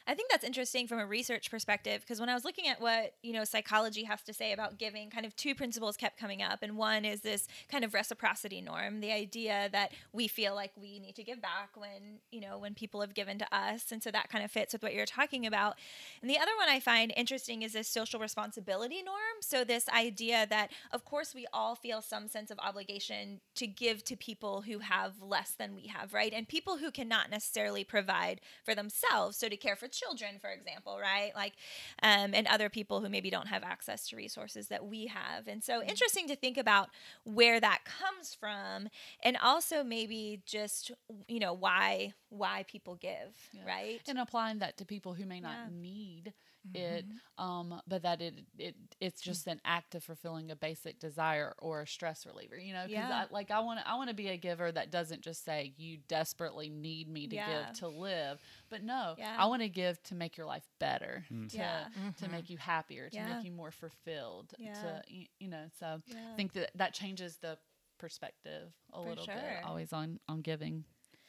I 0.09 0.15
think 0.15 0.31
that's 0.31 0.43
interesting 0.43 0.87
from 0.89 1.01
a 1.01 1.07
research 1.07 1.51
perspective 1.51 2.01
because 2.01 2.19
when 2.19 2.31
I 2.31 2.35
was 2.35 2.43
looking 2.43 2.67
at 2.67 2.81
what, 2.81 3.13
you 3.23 3.35
know, 3.35 3.45
psychology 3.45 4.05
has 4.05 4.23
to 4.23 4.33
say 4.33 4.53
about 4.53 4.79
giving, 4.79 5.11
kind 5.11 5.27
of 5.27 5.37
two 5.37 5.55
principles 5.55 5.99
kept 5.99 6.19
coming 6.19 6.41
up. 6.43 6.61
And 6.63 6.79
one 6.79 7.05
is 7.05 7.21
this 7.21 7.47
kind 7.71 7.85
of 7.85 7.93
reciprocity 7.93 8.63
norm, 8.63 9.01
the 9.01 9.13
idea 9.13 9.69
that 9.73 9.93
we 10.15 10.27
feel 10.27 10.55
like 10.55 10.73
we 10.81 10.99
need 10.99 11.15
to 11.17 11.23
give 11.23 11.43
back 11.43 11.77
when, 11.77 12.21
you 12.31 12.41
know, 12.41 12.57
when 12.57 12.73
people 12.73 13.03
have 13.03 13.13
given 13.13 13.39
to 13.39 13.55
us. 13.55 13.93
And 13.93 14.03
so 14.03 14.11
that 14.11 14.31
kind 14.31 14.43
of 14.43 14.51
fits 14.51 14.73
with 14.73 14.83
what 14.83 14.95
you're 14.95 15.05
talking 15.05 15.45
about. 15.47 15.77
And 16.23 16.31
the 16.31 16.39
other 16.39 16.53
one 16.57 16.71
I 16.71 16.81
find 16.81 17.13
interesting 17.15 17.61
is 17.61 17.75
this 17.75 17.87
social 17.87 18.19
responsibility 18.19 19.03
norm. 19.03 19.19
So 19.41 19.63
this 19.63 19.91
idea 19.91 20.47
that, 20.49 20.71
of 20.91 21.05
course, 21.05 21.35
we 21.35 21.47
all 21.53 21.75
feel 21.75 22.01
some 22.01 22.29
sense 22.29 22.51
of 22.51 22.59
obligation 22.61 23.43
to 23.57 23.67
give 23.67 24.05
to 24.05 24.17
people 24.17 24.63
who 24.63 24.79
have 24.79 25.21
less 25.21 25.51
than 25.51 25.75
we 25.75 25.89
have, 25.89 26.15
right? 26.15 26.33
And 26.33 26.49
people 26.49 26.79
who 26.79 26.91
cannot 26.91 27.31
necessarily 27.31 27.85
provide 27.85 28.41
for 28.65 28.75
themselves. 28.75 29.37
So 29.37 29.51
to 29.51 29.57
care 29.59 29.77
for 29.77 29.87
children, 30.01 30.39
for 30.41 30.51
example, 30.51 30.99
right? 31.01 31.33
Like, 31.35 31.55
um, 32.03 32.31
and 32.35 32.47
other 32.47 32.69
people 32.69 33.01
who 33.01 33.09
maybe 33.09 33.31
don't 33.31 33.49
have 33.49 33.63
access 33.63 34.09
to 34.09 34.17
resources 34.17 34.69
that 34.69 34.83
we 34.87 35.07
have. 35.07 35.49
And 35.49 35.63
so, 35.63 35.81
Mm-hmm. 35.81 35.89
interesting 35.91 36.29
to 36.29 36.37
think 36.37 36.57
about 36.59 36.89
where 37.25 37.59
that 37.61 37.81
comes 37.85 38.35
from, 38.35 38.89
and 39.23 39.37
also 39.43 39.83
maybe 39.83 40.41
just 40.47 40.91
you 41.27 41.41
know 41.41 41.53
why 41.53 42.13
why 42.31 42.65
people 42.69 42.95
give, 42.97 43.33
Yeah. 43.53 43.67
right? 43.67 44.01
and 44.09 44.19
applying 44.19 44.59
that 44.59 44.77
to 44.79 44.85
people 44.85 45.15
who 45.15 45.25
may 45.27 45.41
not 45.41 45.57
Yeah. 45.57 45.69
need 45.71 46.33
it 46.75 47.05
mm-hmm. 47.07 47.45
um 47.45 47.81
but 47.87 48.03
that 48.03 48.21
it 48.21 48.41
it 48.59 48.75
it's 49.01 49.21
just 49.21 49.47
an 49.47 49.61
act 49.65 49.95
of 49.95 50.03
fulfilling 50.03 50.51
a 50.51 50.57
basic 50.57 50.99
desire 50.99 51.55
or 51.59 51.83
a 51.83 51.87
stress 51.87 52.27
reliever 52.27 52.57
you 52.57 52.73
know 52.73 52.85
because 52.87 53.09
Yeah. 53.09 53.25
I, 53.31 53.33
like 53.33 53.51
i 53.51 53.61
want 53.61 53.81
to 53.81 53.89
i 53.89 53.95
want 53.95 54.09
to 54.11 54.15
be 54.15 54.29
a 54.29 54.37
giver 54.37 54.71
that 54.73 54.91
doesn't 54.91 55.23
just 55.23 55.45
say 55.45 55.73
you 55.77 55.99
desperately 56.09 56.69
need 56.69 57.09
me 57.09 57.27
to 57.29 57.37
Yeah. 57.37 57.67
give 57.67 57.79
to 57.81 57.89
live 57.89 58.41
but 58.71 58.83
no 58.83 59.15
Yeah. 59.19 59.37
i 59.39 59.47
want 59.47 59.63
to 59.63 59.69
give 59.69 60.03
to 60.05 60.15
make 60.15 60.37
your 60.37 60.47
life 60.47 60.67
better 60.79 61.25
mm-hmm. 61.33 61.49
to 61.49 61.57
Yeah. 61.57 61.85
to 61.85 62.25
mm-hmm. 62.25 62.33
make 62.33 62.51
you 62.51 62.59
happier 62.59 63.09
to 63.09 63.17
Yeah. 63.17 63.37
make 63.37 63.45
you 63.45 63.53
more 63.53 63.71
fulfilled 63.71 64.55
Yeah. 64.59 64.75
to 64.75 65.03
y- 65.11 65.29
you 65.39 65.49
know 65.49 65.65
so 65.79 66.03
Yeah. 66.07 66.33
i 66.33 66.37
think 66.37 66.53
that 66.55 66.71
that 66.75 66.95
changes 66.95 67.37
the 67.39 67.59
perspective 67.99 68.73
a 68.93 69.03
For 69.03 69.09
little 69.09 69.25
sure. 69.25 69.35
bit 69.35 69.65
always 69.65 69.93
on 69.93 70.21
on 70.29 70.41
giving 70.41 70.85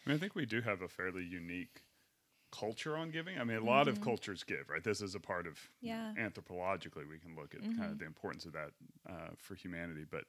I, 0.06 0.10
mean, 0.10 0.18
I 0.18 0.20
think 0.20 0.36
we 0.36 0.46
do 0.46 0.62
have 0.62 0.82
a 0.82 0.88
fairly 0.88 1.24
unique 1.24 1.82
culture 2.52 2.96
on 2.98 3.12
giving. 3.12 3.38
I 3.40 3.44
mean, 3.44 3.58
a 3.58 3.64
lot 3.64 3.88
of 3.88 4.02
cultures 4.02 4.44
give, 4.44 4.70
right? 4.70 4.84
This 4.84 5.02
is 5.02 5.16
a 5.16 5.20
part 5.20 5.48
of 5.48 5.54
Mm-hmm. 5.54 5.88
Yeah. 5.88 6.14
Mm-hmm. 6.14 6.26
anthropologically 6.26 7.08
we 7.10 7.18
can 7.20 7.36
look 7.36 7.54
at 7.56 7.62
kind 7.62 7.92
of 7.92 8.00
the 8.00 8.06
importance 8.06 8.46
of 8.46 8.54
that 8.54 8.72
uh, 9.10 9.30
for 9.38 9.56
humanity. 9.56 10.06
But 10.10 10.26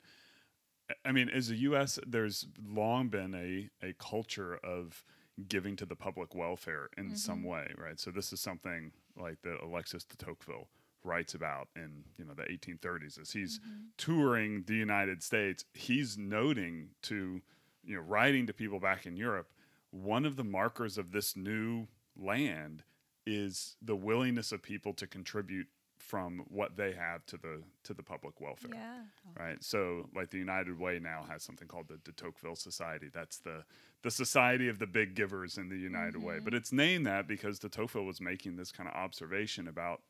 I- 1.05 1.13
mean, 1.13 1.29
as 1.29 1.51
a 1.51 1.57
U.S., 1.57 1.99
there's 2.07 2.47
long 2.65 3.09
been 3.09 3.35
a 3.35 3.71
a 3.87 3.93
culture 3.95 4.57
of 4.65 5.05
giving 5.49 5.77
to 5.77 5.87
the 5.87 5.97
public 5.97 6.35
welfare 6.35 6.91
in 6.99 7.17
some 7.17 7.43
way, 7.45 7.73
right? 7.79 7.99
So 7.99 8.11
this 8.11 8.33
is 8.33 8.41
something 8.41 8.93
like 9.17 9.41
that 9.43 9.59
Alexis 9.63 10.05
de 10.05 10.17
Tocqueville 10.17 10.69
writes 11.03 11.33
about 11.35 11.69
in 11.77 12.05
you 12.19 12.25
know 12.27 12.35
the 12.35 12.43
1830s 12.43 13.19
as 13.19 13.31
he's 13.33 13.59
touring 13.97 14.65
the 14.67 14.75
United 14.75 15.23
States. 15.23 15.65
He's 15.73 16.19
noting 16.19 16.91
to 17.03 17.41
you 17.85 17.95
know 17.97 18.03
writing 18.03 18.47
to 18.49 18.53
people 18.53 18.81
back 18.81 19.07
in 19.07 19.17
Europe, 19.17 19.49
one 19.93 20.27
of 20.27 20.37
the 20.37 20.45
markers 20.45 20.99
of 20.99 21.13
this 21.13 21.37
new 21.37 21.87
land 22.17 22.83
is 23.27 23.77
the 23.83 23.97
willingness 23.97 24.53
of 24.53 24.63
people 24.63 24.93
to 24.95 25.07
contribute 25.07 25.67
from 25.99 26.43
what 26.49 26.77
they 26.77 26.93
have 26.93 27.25
to 27.27 27.37
the 27.37 27.63
to 27.85 27.93
the 27.93 28.03
public 28.03 28.41
welfare 28.41 28.71
yeah. 28.75 29.03
right? 29.39 29.63
So, 29.63 30.09
like 30.15 30.31
the 30.31 30.39
United 30.39 30.79
Way 30.79 30.99
now 30.99 31.25
has 31.31 31.43
something 31.43 31.69
called 31.69 31.89
the 31.89 31.99
de 31.99 32.13
Tocqueville 32.13 32.57
Society. 32.57 33.09
That's 33.13 33.39
the 33.39 33.65
the 34.03 34.11
society 34.11 34.69
of 34.69 34.79
the 34.79 34.87
big 34.87 35.15
givers 35.15 35.59
in 35.59 35.69
the 35.69 35.77
United 35.77 36.23
Way. 36.23 36.39
But 36.43 36.55
it's 36.55 36.73
named 36.73 37.07
that 37.07 37.29
because 37.29 37.59
de 37.59 37.69
Tocqueville 37.69 38.05
was 38.05 38.21
making 38.21 38.57
this 38.57 38.73
kind 38.73 38.89
of 38.89 38.95
observation 38.95 39.69
about 39.69 40.01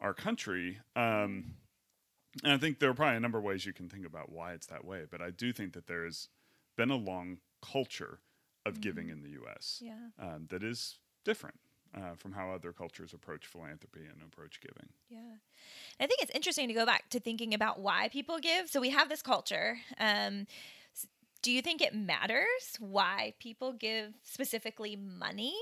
our 0.00 0.14
country. 0.14 0.78
Um, 0.96 1.54
and 2.42 2.52
I 2.52 2.56
think 2.56 2.78
there 2.78 2.90
are 2.90 2.94
probably 2.94 3.16
a 3.16 3.20
number 3.20 3.38
of 3.38 3.44
ways 3.44 3.66
you 3.66 3.72
can 3.72 3.88
think 3.88 4.06
about 4.06 4.32
why 4.32 4.52
it's 4.52 4.66
that 4.66 4.84
way. 4.84 5.04
But 5.10 5.20
I 5.20 5.30
do 5.30 5.52
think 5.52 5.74
that 5.74 5.86
there's 5.86 6.28
been 6.76 6.90
a 6.90 6.96
long 6.96 7.38
culture 7.60 8.20
of 8.64 8.80
giving 8.80 9.08
in 9.08 9.22
the 9.22 9.30
U.S. 9.30 9.82
Yeah. 9.82 10.08
Um, 10.18 10.46
that 10.50 10.62
is 10.62 10.98
different. 11.24 11.56
Uh, 11.96 12.14
from 12.14 12.32
how 12.32 12.50
other 12.50 12.70
cultures 12.70 13.14
approach 13.14 13.46
philanthropy 13.46 14.00
and 14.00 14.22
approach 14.22 14.60
giving. 14.60 14.90
Yeah. 15.08 15.36
I 15.98 16.06
think 16.06 16.20
it's 16.20 16.30
interesting 16.34 16.68
to 16.68 16.74
go 16.74 16.84
back 16.84 17.08
to 17.08 17.18
thinking 17.18 17.54
about 17.54 17.80
why 17.80 18.10
people 18.12 18.38
give. 18.38 18.68
So 18.68 18.78
we 18.78 18.90
have 18.90 19.08
this 19.08 19.22
culture. 19.22 19.78
Um, 19.98 20.46
do 21.40 21.50
you 21.50 21.62
think 21.62 21.80
it 21.80 21.94
matters 21.94 22.76
why 22.78 23.32
people 23.38 23.72
give 23.72 24.12
specifically 24.22 24.96
money? 24.96 25.54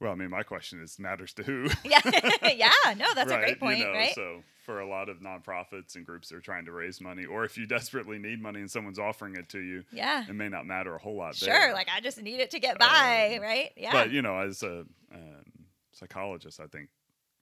Well, 0.00 0.12
I 0.12 0.14
mean, 0.14 0.30
my 0.30 0.44
question 0.44 0.80
is 0.80 0.98
matters 0.98 1.32
to 1.34 1.42
who? 1.42 1.68
Yeah. 1.84 2.00
yeah. 2.54 2.94
No, 2.96 3.14
that's 3.14 3.32
a 3.32 3.38
great 3.38 3.58
point, 3.58 3.78
you 3.78 3.84
know, 3.86 3.92
right? 3.92 4.14
So 4.14 4.42
for 4.64 4.80
a 4.80 4.88
lot 4.88 5.08
of 5.08 5.18
nonprofits 5.18 5.96
and 5.96 6.04
groups 6.04 6.28
that 6.28 6.36
are 6.36 6.40
trying 6.40 6.66
to 6.66 6.72
raise 6.72 7.00
money, 7.00 7.24
or 7.24 7.44
if 7.44 7.56
you 7.58 7.66
desperately 7.66 8.18
need 8.18 8.40
money 8.40 8.60
and 8.60 8.70
someone's 8.70 8.98
offering 8.98 9.34
it 9.34 9.48
to 9.50 9.58
you, 9.58 9.84
yeah. 9.90 10.24
it 10.28 10.34
may 10.34 10.48
not 10.48 10.66
matter 10.66 10.94
a 10.94 10.98
whole 10.98 11.16
lot. 11.16 11.34
Sure. 11.34 11.48
there. 11.48 11.72
Like 11.72 11.88
I 11.94 12.00
just 12.00 12.20
need 12.22 12.40
it 12.40 12.50
to 12.52 12.60
get 12.60 12.78
by, 12.78 13.34
Um, 13.36 13.42
right? 13.42 13.72
Yeah. 13.76 13.92
But 13.92 14.10
you 14.10 14.22
know, 14.22 14.38
as 14.38 14.62
a 14.62 14.84
um, 15.12 15.44
psychologist, 15.92 16.60
I 16.60 16.66
think 16.66 16.90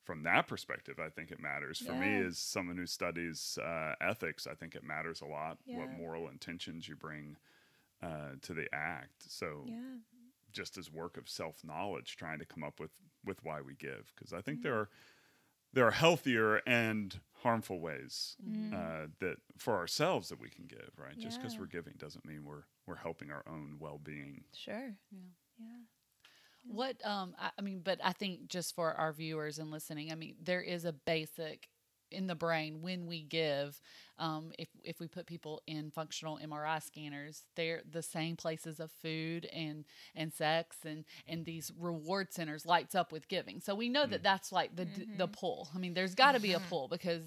from 0.04 0.22
that 0.22 0.46
perspective, 0.46 1.00
I 1.04 1.08
think 1.08 1.32
it 1.32 1.40
matters. 1.40 1.80
For 1.80 1.92
me, 1.92 2.24
as 2.24 2.38
someone 2.38 2.76
who 2.76 2.86
studies 2.86 3.58
uh, 3.60 3.94
ethics, 4.00 4.46
I 4.46 4.54
think 4.54 4.76
it 4.76 4.84
matters 4.84 5.20
a 5.20 5.26
lot 5.26 5.58
what 5.66 5.90
moral 5.98 6.28
intentions 6.28 6.86
you 6.86 6.94
bring 6.94 7.36
uh, 8.02 8.36
to 8.42 8.54
the 8.54 8.66
act. 8.72 9.24
So 9.28 9.64
yeah. 9.66 9.96
Just 10.56 10.78
as 10.78 10.90
work 10.90 11.18
of 11.18 11.28
self 11.28 11.64
knowledge, 11.64 12.16
trying 12.16 12.40
to 12.40 12.46
come 12.46 12.64
up 12.64 12.80
with 12.80 12.92
with 13.24 13.44
why 13.44 13.60
we 13.62 13.74
give, 13.74 14.12
because 14.16 14.32
I 14.32 14.42
Mm-hmm. 14.42 14.42
think 14.42 14.62
there 14.62 14.74
are 14.76 14.90
there 15.72 15.86
are 15.86 15.92
healthier 15.92 16.56
and 16.66 17.20
harmful 17.42 17.80
ways 17.80 18.36
Mm-hmm. 18.42 18.72
uh, 18.72 19.06
that 19.20 19.36
for 19.58 19.76
ourselves 19.76 20.28
that 20.30 20.40
we 20.40 20.50
can 20.50 20.66
give. 20.66 20.90
Right, 20.98 21.18
just 21.18 21.38
because 21.40 21.58
we're 21.58 21.66
giving 21.66 21.94
doesn't 21.98 22.26
mean 22.26 22.44
we're 22.44 22.64
we're 22.86 22.96
helping 22.96 23.30
our 23.30 23.44
own 23.48 23.76
well 23.80 23.98
being. 24.02 24.44
Sure. 24.52 24.96
Yeah. 25.10 25.18
Yeah. 25.58 25.78
What 26.66 26.96
um 27.04 27.34
I, 27.38 27.50
I 27.58 27.62
mean, 27.62 27.80
but 27.84 28.00
I 28.02 28.12
think 28.12 28.48
just 28.48 28.74
for 28.74 28.92
our 28.94 29.12
viewers 29.12 29.58
and 29.58 29.70
listening, 29.70 30.12
I 30.12 30.16
mean, 30.16 30.36
there 30.42 30.62
is 30.62 30.84
a 30.84 30.92
basic 30.92 31.68
in 32.10 32.26
the 32.26 32.34
brain 32.34 32.82
when 32.82 33.06
we 33.06 33.22
give. 33.22 33.80
Um, 34.18 34.52
if 34.58 34.68
if 34.82 34.98
we 34.98 35.08
put 35.08 35.26
people 35.26 35.62
in 35.66 35.90
functional 35.90 36.38
MRI 36.42 36.82
scanners, 36.82 37.44
they're 37.54 37.82
the 37.90 38.02
same 38.02 38.36
places 38.36 38.80
of 38.80 38.90
food 38.90 39.46
and 39.52 39.84
and 40.14 40.32
sex 40.32 40.78
and 40.84 41.04
and 41.28 41.44
these 41.44 41.70
reward 41.78 42.32
centers 42.32 42.64
lights 42.64 42.94
up 42.94 43.12
with 43.12 43.28
giving. 43.28 43.60
So 43.60 43.74
we 43.74 43.88
know 43.88 44.06
that 44.06 44.20
hmm. 44.20 44.24
that's 44.24 44.52
like 44.52 44.74
the 44.74 44.86
d 44.86 45.06
the 45.16 45.24
mm-hmm. 45.24 45.32
pull. 45.32 45.68
I 45.74 45.78
mean, 45.78 45.94
there's 45.94 46.14
got 46.14 46.32
to 46.32 46.40
be 46.40 46.52
a 46.52 46.58
mm-hmm. 46.58 46.68
pull 46.68 46.88
because. 46.88 47.22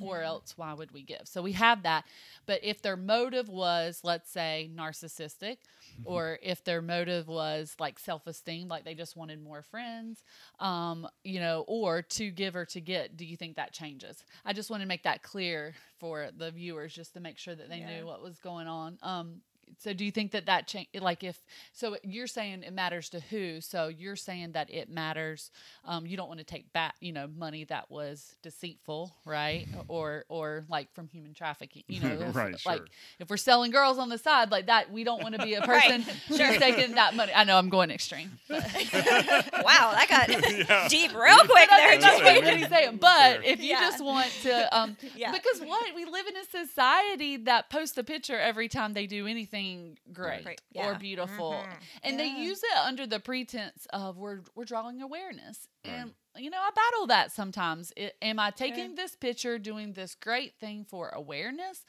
Or 0.00 0.22
else, 0.22 0.54
why 0.56 0.72
would 0.72 0.92
we 0.92 1.02
give? 1.02 1.22
So 1.24 1.42
we 1.42 1.52
have 1.52 1.82
that. 1.82 2.04
But 2.46 2.60
if 2.62 2.82
their 2.82 2.96
motive 2.96 3.48
was, 3.48 4.00
let's 4.02 4.30
say, 4.30 4.70
narcissistic, 4.74 5.58
or 6.04 6.38
if 6.42 6.64
their 6.64 6.80
motive 6.80 7.28
was 7.28 7.74
like 7.78 7.98
self 7.98 8.26
esteem, 8.26 8.68
like 8.68 8.84
they 8.84 8.94
just 8.94 9.16
wanted 9.16 9.42
more 9.42 9.62
friends, 9.62 10.22
um, 10.58 11.06
you 11.24 11.40
know, 11.40 11.64
or 11.68 12.02
to 12.02 12.30
give 12.30 12.56
or 12.56 12.64
to 12.66 12.80
get, 12.80 13.16
do 13.16 13.24
you 13.24 13.36
think 13.36 13.56
that 13.56 13.72
changes? 13.72 14.24
I 14.44 14.52
just 14.52 14.70
want 14.70 14.82
to 14.82 14.88
make 14.88 15.02
that 15.02 15.22
clear 15.22 15.74
for 15.98 16.30
the 16.36 16.50
viewers 16.50 16.94
just 16.94 17.12
to 17.14 17.20
make 17.20 17.38
sure 17.38 17.54
that 17.54 17.68
they 17.68 17.78
Yeah. 17.80 18.00
knew 18.00 18.06
what 18.06 18.22
was 18.22 18.38
going 18.38 18.66
on. 18.66 18.98
Um, 19.02 19.42
so 19.78 19.92
do 19.92 20.04
you 20.04 20.10
think 20.10 20.32
that 20.32 20.46
that 20.46 20.66
change 20.66 20.88
like 21.00 21.22
if 21.24 21.38
so 21.72 21.96
you're 22.02 22.26
saying 22.26 22.62
it 22.62 22.72
matters 22.72 23.08
to 23.08 23.20
who 23.20 23.60
so 23.60 23.88
you're 23.88 24.16
saying 24.16 24.52
that 24.52 24.70
it 24.72 24.88
matters 24.90 25.50
um, 25.84 26.06
you 26.06 26.16
don't 26.16 26.28
want 26.28 26.38
to 26.38 26.44
take 26.44 26.72
back 26.72 26.94
you 27.00 27.12
know 27.12 27.26
money 27.36 27.64
that 27.64 27.90
was 27.90 28.34
deceitful 28.42 29.14
right 29.24 29.66
or 29.88 30.24
or 30.28 30.64
like 30.68 30.92
from 30.94 31.08
human 31.08 31.34
trafficking 31.34 31.82
you 31.88 32.00
know 32.00 32.08
if, 32.28 32.34
Right, 32.34 32.56
like 32.66 32.78
sure. 32.78 32.86
if 33.18 33.30
we're 33.30 33.36
selling 33.36 33.70
girls 33.70 33.98
on 33.98 34.08
the 34.08 34.18
side 34.18 34.50
like 34.50 34.66
that 34.66 34.90
we 34.92 35.04
don't 35.04 35.22
want 35.22 35.34
to 35.36 35.42
be 35.44 35.54
a 35.54 35.62
person 35.66 36.02
who's 36.28 36.38
taking 36.38 36.94
that 36.96 37.14
money 37.14 37.32
i 37.34 37.44
know 37.44 37.56
i'm 37.58 37.68
going 37.68 37.90
extreme 37.90 38.30
Wow, 38.50 39.92
that 39.94 40.06
got 40.08 40.28
Yeah. 40.28 40.88
deep 40.88 41.12
real 41.14 41.36
quick 41.38 41.68
but 41.68 41.76
there. 41.76 41.90
think 41.90 42.00
that's 42.02 42.20
That's 42.20 42.36
what 42.44 42.44
it. 42.54 42.58
you're 42.60 42.68
saying. 42.68 42.96
But 42.96 43.16
Fair. 43.18 43.42
if 43.44 43.60
you 43.60 43.68
Yeah. 43.70 43.80
just 43.80 44.02
want 44.04 44.30
to, 44.42 44.76
um, 44.78 44.96
Yeah. 45.14 45.32
because 45.32 45.60
what 45.60 45.94
we 45.94 46.04
live 46.04 46.26
in 46.26 46.36
a 46.36 46.44
society 46.44 47.36
that 47.38 47.70
posts 47.70 47.96
a 47.98 48.04
picture 48.04 48.38
every 48.38 48.68
time 48.68 48.92
they 48.94 49.06
do 49.06 49.26
anything 49.26 49.59
great 50.12 50.44
Right. 50.46 50.60
or 50.74 50.92
Yeah. 50.92 50.98
beautiful, 50.98 51.66
and 52.02 52.18
they 52.18 52.26
use 52.28 52.62
it 52.62 52.76
under 52.76 53.06
the 53.06 53.20
pretense 53.20 53.86
of 53.92 54.16
we're 54.16 54.40
we're 54.54 54.64
drawing 54.64 55.00
awareness. 55.02 55.68
And 55.84 56.14
you 56.36 56.50
know, 56.50 56.58
I 56.60 56.70
battle 56.70 57.06
that 57.08 57.32
sometimes. 57.32 57.92
It, 57.96 58.16
am 58.22 58.38
I 58.38 58.50
taking 58.50 58.94
this 58.94 59.16
picture, 59.16 59.58
doing 59.58 59.92
this 59.94 60.14
great 60.14 60.54
thing 60.60 60.84
for 60.84 61.08
awareness? 61.10 61.84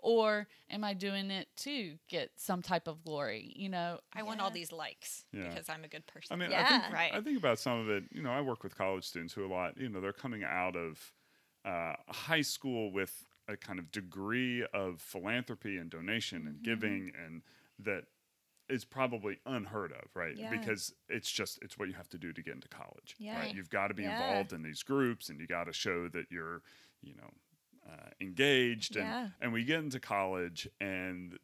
Or 0.00 0.48
am 0.68 0.84
I 0.84 0.92
doing 0.92 1.30
it 1.30 1.48
to 1.58 1.96
get 2.08 2.32
some 2.36 2.60
type 2.60 2.88
of 2.88 3.02
glory? 3.04 3.54
You 3.56 3.70
know, 3.70 4.00
I 4.12 4.22
want 4.22 4.38
all 4.42 4.50
these 4.50 4.70
likes 4.70 5.24
Yeah. 5.32 5.48
because 5.48 5.70
I'm 5.70 5.82
a 5.82 5.88
good 5.88 6.06
person. 6.06 6.34
I 6.34 6.36
mean, 6.36 6.52
I 6.52 6.64
think 6.68 6.92
Right. 6.92 7.14
I 7.14 7.22
think 7.22 7.38
about 7.38 7.58
some 7.58 7.78
of 7.80 7.88
it. 7.88 8.04
You 8.12 8.20
know, 8.22 8.30
I 8.30 8.42
work 8.42 8.62
with 8.62 8.76
college 8.76 9.04
students 9.04 9.32
who 9.32 9.46
a 9.46 9.48
lot. 9.48 9.78
You 9.78 9.88
know, 9.88 10.02
they're 10.02 10.12
coming 10.12 10.44
out 10.44 10.76
of 10.76 11.12
uh, 11.64 11.94
high 12.08 12.42
school 12.42 12.92
with 12.92 13.24
a 13.48 13.56
kind 13.56 13.78
of 13.78 13.90
degree 13.92 14.64
of 14.72 15.00
philanthropy 15.00 15.76
and 15.76 15.90
donation 15.90 16.46
and 16.46 16.62
giving, 16.62 17.12
and 17.24 17.42
that 17.78 18.04
is 18.68 18.84
probably 18.84 19.38
unheard 19.44 19.92
of, 19.92 20.08
right? 20.14 20.36
Yeah. 20.36 20.48
Because 20.50 20.94
it's 21.08 21.30
just 21.30 21.58
it's 21.62 21.78
what 21.78 21.88
you 21.88 21.94
have 21.94 22.08
to 22.10 22.18
do 22.18 22.32
to 22.32 22.42
get 22.42 22.54
into 22.54 22.68
college, 22.68 23.14
Yeah. 23.18 23.38
right? 23.38 23.54
You've 23.54 23.70
got 23.70 23.88
to 23.88 23.94
be 23.94 24.04
Yeah. 24.04 24.12
involved 24.12 24.52
in 24.52 24.62
these 24.62 24.82
groups, 24.82 25.28
and 25.28 25.38
you 25.38 25.46
got 25.46 25.64
to 25.64 25.72
show 25.72 26.08
that 26.08 26.26
you're, 26.30 26.62
you 27.02 27.14
know, 27.14 27.30
uh, 27.86 28.10
engaged, 28.20 28.96
and 28.96 29.32
and 29.40 29.52
we 29.52 29.64
get 29.64 29.80
into 29.80 30.00
college 30.00 30.66
and 30.80 31.38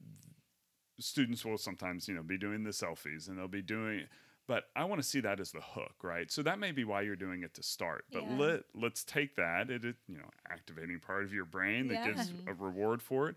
students 0.99 1.45
will 1.45 1.59
sometimes 1.59 2.09
you 2.09 2.15
know 2.15 2.23
be 2.23 2.37
doing 2.39 2.63
the 2.63 2.71
selfies 2.71 3.29
and 3.29 3.39
they'll 3.39 3.49
be 3.49 3.63
doing 3.63 4.07
but 4.47 4.65
i 4.77 4.85
want 4.85 5.01
to 5.01 5.07
see 5.07 5.21
that 5.21 5.41
as 5.41 5.53
the 5.53 5.61
hook 5.61 5.95
right 6.03 6.31
so 6.31 6.43
that 6.43 6.59
may 6.59 6.73
be 6.73 6.85
why 6.85 7.01
you're 7.01 7.17
doing 7.17 7.43
it 7.43 7.55
to 7.55 7.63
start 7.63 8.05
but 8.13 8.27
Yeah. 8.27 8.37
let 8.39 8.61
let's 8.75 9.05
take 9.05 9.37
that 9.37 9.71
it 9.71 9.85
you 10.09 10.17
know 10.19 10.31
activating 10.51 10.99
part 11.01 11.25
of 11.25 11.33
your 11.33 11.45
brain 11.45 11.89
that 11.89 11.97
Yeah. 11.97 12.15
gives 12.15 12.33
a 12.47 12.55
reward 12.55 13.03
for 13.03 13.29
it 13.29 13.37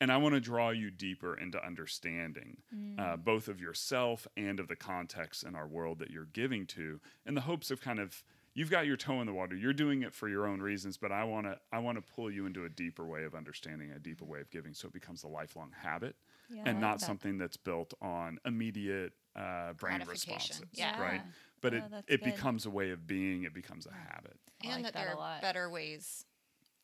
and 0.00 0.10
I 0.10 0.16
want 0.16 0.34
to 0.34 0.40
draw 0.40 0.70
you 0.70 0.90
deeper 0.90 1.36
into 1.36 1.64
understanding 1.64 2.58
uh, 2.98 3.16
both 3.16 3.48
of 3.48 3.60
yourself 3.60 4.26
and 4.36 4.60
of 4.60 4.68
the 4.68 4.76
context 4.76 5.44
in 5.44 5.54
our 5.54 5.66
world 5.66 5.98
that 5.98 6.10
you're 6.10 6.26
giving 6.26 6.66
to, 6.66 7.00
in 7.26 7.34
the 7.34 7.40
hopes 7.40 7.70
of 7.70 7.80
kind 7.80 7.98
of 7.98 8.22
you've 8.54 8.70
got 8.70 8.86
your 8.86 8.96
toe 8.96 9.20
in 9.20 9.26
the 9.26 9.32
water. 9.32 9.56
You're 9.56 9.72
doing 9.72 10.02
it 10.02 10.14
for 10.14 10.28
your 10.28 10.46
own 10.46 10.60
reasons, 10.60 10.96
but 10.96 11.10
I 11.10 11.24
want 11.24 11.46
to 11.46 11.58
I 11.72 11.78
want 11.78 11.96
to 11.98 12.12
pull 12.14 12.30
you 12.30 12.46
into 12.46 12.64
a 12.64 12.68
deeper 12.68 13.04
way 13.04 13.24
of 13.24 13.34
understanding, 13.34 13.90
a 13.90 13.98
deeper 13.98 14.24
way 14.24 14.40
of 14.40 14.50
giving, 14.50 14.74
so 14.74 14.88
it 14.88 14.94
becomes 14.94 15.24
a 15.24 15.28
lifelong 15.28 15.72
habit 15.82 16.16
Yeah, 16.50 16.62
and 16.66 16.74
like 16.74 16.80
not 16.80 17.00
that. 17.00 17.06
something 17.06 17.38
that's 17.38 17.56
built 17.56 17.94
on 18.02 18.38
immediate 18.44 19.12
uh, 19.36 19.72
brain 19.74 20.02
responses, 20.06 20.62
Yeah. 20.72 21.00
right? 21.00 21.22
But 21.60 21.74
Oh, 21.74 21.76
it 21.78 21.82
it 22.06 22.22
good. 22.22 22.34
becomes 22.34 22.66
a 22.66 22.70
way 22.70 22.90
of 22.90 23.06
being. 23.06 23.44
It 23.44 23.54
becomes 23.54 23.86
a 23.86 23.92
habit. 23.92 24.38
I 24.62 24.66
and 24.66 24.74
like 24.82 24.84
that, 24.84 24.94
that 24.94 25.06
there 25.06 25.18
are 25.18 25.40
better 25.40 25.70
ways 25.70 26.24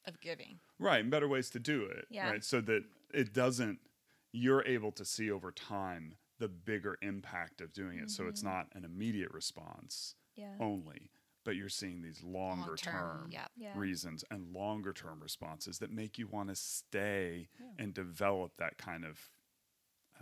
of 0.07 0.21
giving. 0.21 0.59
Right, 0.79 1.01
and 1.01 1.11
better 1.11 1.29
ways 1.29 1.51
to 1.51 1.59
do 1.59 1.83
it. 1.85 2.07
Yeah. 2.11 2.31
Right, 2.31 2.45
so 2.45 2.61
that 2.63 2.83
it 3.13 3.33
doesn't. 3.33 3.79
You're 4.33 4.65
able 4.67 4.93
to 4.93 5.05
see 5.05 5.31
over 5.31 5.53
time 5.53 6.15
the 6.39 6.49
bigger 6.49 6.97
impact 7.03 7.61
of 7.61 7.73
doing 7.73 7.99
it. 7.99 8.11
So 8.11 8.27
it's 8.27 8.43
not 8.43 8.69
an 8.75 8.85
immediate 8.85 9.31
response 9.33 10.15
Yeah. 10.37 10.55
only, 10.59 11.11
but 11.45 11.55
you're 11.57 11.69
seeing 11.69 12.01
these 12.01 12.23
longer 12.23 12.69
Long-term, 12.71 13.29
yep. 13.31 13.51
Yeah. 13.57 13.77
reasons 13.79 14.25
and 14.31 14.53
longer 14.53 14.93
term 14.95 15.21
responses 15.21 15.79
that 15.81 15.91
make 15.91 16.17
you 16.17 16.27
want 16.29 16.49
to 16.49 16.55
stay 16.55 17.49
and 17.79 17.93
develop 17.93 18.57
that 18.57 18.79
kind 18.79 19.05
of 19.05 19.19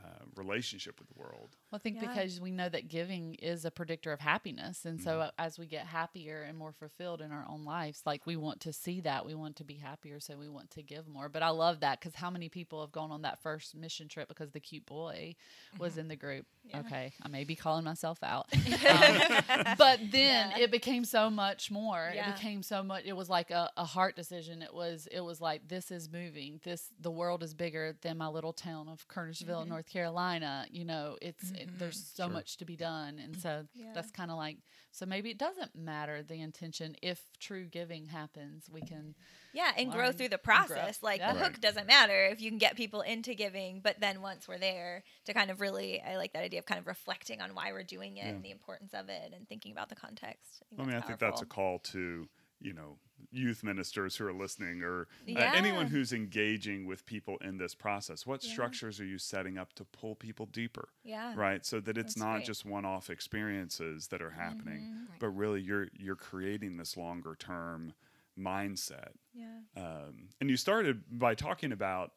uh, 0.04 0.24
relationship 0.36 0.98
with 0.98 1.08
the 1.08 1.14
world. 1.18 1.56
Well, 1.70 1.76
I 1.76 1.78
think 1.78 1.96
Yeah. 2.00 2.08
because 2.08 2.40
we 2.40 2.50
know 2.50 2.68
that 2.68 2.88
giving 2.88 3.34
is 3.34 3.64
a 3.64 3.70
predictor 3.70 4.12
of 4.12 4.20
happiness. 4.20 4.84
And 4.84 5.00
so 5.00 5.20
uh, 5.20 5.30
as 5.38 5.58
we 5.58 5.66
get 5.66 5.86
happier 5.86 6.42
and 6.42 6.56
more 6.56 6.72
fulfilled 6.72 7.20
in 7.20 7.32
our 7.32 7.44
own 7.48 7.64
lives, 7.64 8.02
like 8.06 8.26
we 8.26 8.36
want 8.36 8.60
to 8.60 8.72
see 8.72 9.00
that. 9.00 9.26
We 9.26 9.34
want 9.34 9.56
to 9.56 9.64
be 9.64 9.74
happier. 9.74 10.20
So 10.20 10.36
we 10.36 10.48
want 10.48 10.70
to 10.72 10.82
give 10.82 11.08
more. 11.08 11.28
But 11.28 11.42
I 11.42 11.48
love 11.50 11.80
that 11.80 12.00
because 12.00 12.14
how 12.14 12.30
many 12.30 12.48
people 12.48 12.80
have 12.80 12.92
gone 12.92 13.10
on 13.10 13.22
that 13.22 13.42
first 13.42 13.74
mission 13.74 14.08
trip 14.08 14.28
because 14.28 14.52
the 14.52 14.60
cute 14.60 14.86
boy 14.86 15.34
was 15.78 15.98
in 15.98 16.08
the 16.08 16.16
group? 16.16 16.46
Okay. 16.74 17.12
I 17.22 17.28
may 17.28 17.44
be 17.44 17.54
calling 17.54 17.84
myself 17.84 18.18
out. 18.22 18.46
Um, 18.88 19.64
but 19.76 20.00
then 20.10 20.52
it 20.58 20.70
became 20.70 21.04
so 21.04 21.28
much 21.30 21.70
more. 21.70 22.10
Yeah. 22.14 22.30
It 22.30 22.36
became 22.36 22.62
so 22.62 22.82
much. 22.82 23.04
It 23.04 23.14
was 23.16 23.28
like 23.28 23.50
a, 23.50 23.70
a 23.76 23.84
heart 23.84 24.16
decision. 24.16 24.62
It 24.62 24.72
was, 24.72 25.06
it 25.10 25.20
was 25.20 25.40
like, 25.40 25.68
this 25.68 25.90
is 25.90 26.10
moving. 26.10 26.60
This, 26.64 26.88
the 27.00 27.10
world 27.10 27.42
is 27.42 27.54
bigger 27.54 27.96
than 28.02 28.16
my 28.18 28.28
little 28.28 28.52
town 28.52 28.88
of 28.88 29.06
Kernersville, 29.08 29.60
Mm-hmm. 29.60 29.68
North 29.70 29.86
Carolina. 29.88 30.66
You 30.70 30.84
know, 30.84 31.16
it's, 31.20 31.50
it, 31.52 31.78
there's 31.78 32.02
so 32.14 32.28
much 32.28 32.56
to 32.58 32.64
be 32.64 32.76
done. 32.76 33.18
And 33.22 33.36
so 33.36 33.64
Yeah. 33.74 33.86
that's 33.94 34.10
kind 34.10 34.30
of 34.30 34.36
like, 34.36 34.58
so 34.90 35.06
maybe 35.06 35.30
it 35.30 35.38
doesn't 35.38 35.74
matter 35.74 36.22
the 36.22 36.40
intention. 36.40 36.96
If 37.02 37.20
true 37.38 37.66
giving 37.66 38.06
happens, 38.06 38.68
we 38.70 38.80
can, 38.80 39.14
Yeah, 39.52 39.72
and 39.76 39.90
grow 39.92 40.12
through 40.12 40.28
the 40.30 40.38
process. 40.38 41.02
Like 41.02 41.20
Yeah. 41.20 41.32
the 41.32 41.38
hook 41.40 41.60
doesn't 41.60 41.86
matter 41.86 42.26
if 42.26 42.40
you 42.40 42.50
can 42.50 42.58
get 42.58 42.76
people 42.76 43.00
into 43.02 43.34
giving, 43.34 43.80
but 43.80 44.00
then 44.00 44.20
once 44.22 44.46
we're 44.48 44.58
there, 44.58 45.04
to 45.26 45.34
kind 45.34 45.50
of 45.50 45.60
really, 45.60 46.00
I 46.02 46.16
like 46.16 46.32
that 46.32 46.42
idea 46.42 46.58
of 46.58 46.66
kind 46.66 46.78
of 46.78 46.86
reflecting 46.86 47.40
on 47.40 47.54
why 47.54 47.72
we're 47.72 47.82
doing 47.84 48.16
it 48.16 48.26
and 48.26 48.42
the 48.42 48.50
importance 48.50 48.92
of 48.94 49.08
it, 49.08 49.32
and 49.34 49.48
thinking 49.48 49.72
about 49.72 49.88
the 49.88 49.96
context. 49.96 50.62
I 50.78 50.82
mean, 50.82 50.90
I 50.90 50.92
that's 50.94 51.06
think 51.06 51.18
that's 51.18 51.42
a 51.42 51.46
call 51.46 51.78
to 51.92 52.28
you 52.60 52.72
know 52.72 52.98
youth 53.30 53.62
ministers 53.62 54.16
who 54.16 54.26
are 54.26 54.32
listening 54.32 54.82
or 54.82 55.08
uh, 55.28 55.38
anyone 55.54 55.86
who's 55.86 56.12
engaging 56.12 56.86
with 56.86 57.04
people 57.06 57.36
in 57.42 57.58
this 57.58 57.74
process. 57.74 58.26
What 58.26 58.42
Yeah. 58.44 58.50
structures 58.52 59.00
are 59.00 59.04
you 59.04 59.18
setting 59.18 59.58
up 59.58 59.72
to 59.74 59.84
pull 59.84 60.14
people 60.14 60.46
deeper? 60.46 60.88
Yeah. 61.04 61.34
Right, 61.36 61.64
so 61.66 61.80
that 61.80 61.98
it's 61.98 62.14
That's 62.14 62.24
not 62.24 62.34
great. 62.36 62.46
just 62.46 62.64
one-off 62.64 63.10
experiences 63.10 64.08
that 64.08 64.22
are 64.22 64.30
happening, 64.30 64.80
Mm-hmm. 64.82 65.04
but 65.18 65.28
really 65.28 65.60
you're 65.60 65.88
you're 65.98 66.16
creating 66.16 66.76
this 66.76 66.96
longer-term 66.96 67.92
mindset. 68.38 69.12
Yeah. 69.34 69.58
Um, 69.76 70.28
and 70.40 70.48
you 70.50 70.56
started 70.56 71.02
by 71.18 71.34
talking 71.34 71.72
about 71.72 72.12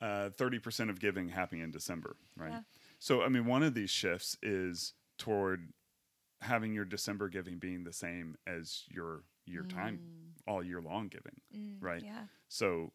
uh, 0.00 0.30
thirty 0.30 0.58
percent 0.58 0.90
of 0.90 0.98
giving 0.98 1.28
happening 1.28 1.62
in 1.62 1.70
December, 1.70 2.16
right? 2.36 2.50
Yeah. 2.52 2.60
So 2.98 3.22
I 3.22 3.28
mean, 3.28 3.46
one 3.46 3.62
of 3.62 3.74
these 3.74 3.90
shifts 3.90 4.36
is 4.42 4.94
toward 5.18 5.72
having 6.40 6.72
your 6.74 6.84
December 6.84 7.28
giving 7.28 7.58
being 7.58 7.84
the 7.84 7.92
same 7.92 8.36
as 8.46 8.82
your 8.88 9.22
year 9.46 9.62
time, 9.64 10.00
all 10.46 10.62
year 10.62 10.80
long 10.80 11.08
giving, 11.08 11.40
right? 11.80 12.02
Mm. 12.02 12.06
Yeah. 12.06 12.24
So 12.48 12.92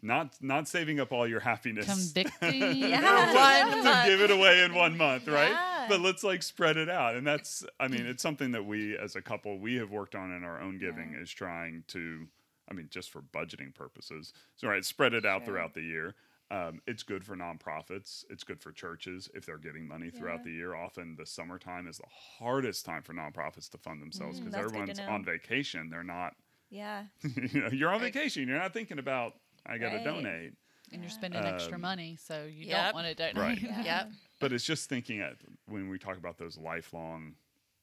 not 0.00 0.36
not 0.40 0.68
saving 0.68 1.00
up 1.00 1.12
all 1.12 1.26
your 1.26 1.40
happiness 1.40 1.86
convicting. 2.12 2.62
Yeah. 2.90 3.64
one 3.66 3.84
to 3.84 4.02
give 4.06 4.20
it 4.20 4.30
away 4.30 4.62
in 4.62 4.74
one 4.74 4.96
month, 4.96 5.26
right? 5.26 5.86
But 5.88 6.00
let's 6.00 6.22
like 6.22 6.42
spread 6.42 6.76
it 6.76 6.88
out, 6.88 7.16
and 7.16 7.26
that's 7.26 7.64
I 7.80 7.88
mean 7.88 8.06
it's 8.06 8.22
something 8.22 8.52
that 8.52 8.64
we 8.66 8.96
as 8.96 9.16
a 9.16 9.22
couple 9.22 9.58
we 9.58 9.76
have 9.76 9.90
worked 9.90 10.14
on 10.14 10.32
in 10.32 10.44
our 10.44 10.60
own 10.60 10.78
giving 10.78 11.14
is 11.20 11.30
trying 11.30 11.84
to 11.88 12.26
I 12.70 12.74
mean 12.74 12.88
just 12.90 13.10
for 13.10 13.22
budgeting 13.22 13.74
purposes, 13.74 14.32
so 14.56 14.68
right 14.68 14.84
spread 14.84 15.14
it 15.14 15.24
out 15.26 15.40
Sure. 15.40 15.46
throughout 15.54 15.74
the 15.74 15.82
year. 15.82 16.14
Um, 16.50 16.80
it's 16.86 17.02
good 17.02 17.24
for 17.24 17.36
nonprofits. 17.36 18.24
It's 18.30 18.42
good 18.42 18.58
for 18.62 18.72
churches 18.72 19.28
if 19.34 19.44
they're 19.44 19.58
getting 19.58 19.86
money 19.86 20.08
throughout 20.10 20.38
Yeah. 20.38 20.44
the 20.44 20.52
year. 20.52 20.74
Often 20.74 21.16
the 21.16 21.26
summertime 21.26 21.86
is 21.86 21.98
the 21.98 22.06
hardest 22.08 22.86
time 22.86 23.02
for 23.02 23.12
nonprofits 23.12 23.68
to 23.70 23.78
fund 23.78 24.00
themselves 24.00 24.40
because 24.40 24.54
Mm, 24.54 24.56
that's 24.56 24.72
good 24.72 24.86
to 24.86 24.92
everyone's 24.92 24.98
on 25.00 25.24
vacation. 25.26 25.90
They're 25.90 26.02
not, 26.02 26.36
Yeah. 26.70 27.04
you 27.52 27.60
know, 27.62 27.68
you're 27.68 27.90
on 27.90 28.00
vacation. 28.00 28.46
You're 28.48 28.58
not 28.58 28.72
thinking 28.72 28.98
about 28.98 29.34
I 29.66 29.78
got 29.78 29.90
to 29.90 29.96
Right. 29.96 30.04
donate. 30.04 30.52
and 30.92 31.02
you're 31.02 31.10
spending 31.10 31.42
extra 31.44 31.74
Um, 31.74 31.82
money, 31.82 32.16
so 32.16 32.44
you 32.46 32.66
Yep. 32.66 32.84
don't 32.86 32.94
want 32.94 33.06
to 33.08 33.14
donate. 33.14 33.36
Right. 33.36 33.60
Yeah. 33.62 33.82
Yep. 33.84 34.12
but 34.40 34.52
it's 34.52 34.64
just 34.64 34.88
thinking 34.88 35.20
at 35.20 35.34
when 35.66 35.88
we 35.90 35.98
talk 35.98 36.16
about 36.16 36.38
those 36.38 36.56
lifelong 36.56 37.34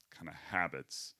kind 0.09 0.27
of 0.29 0.35
habits 0.35 1.13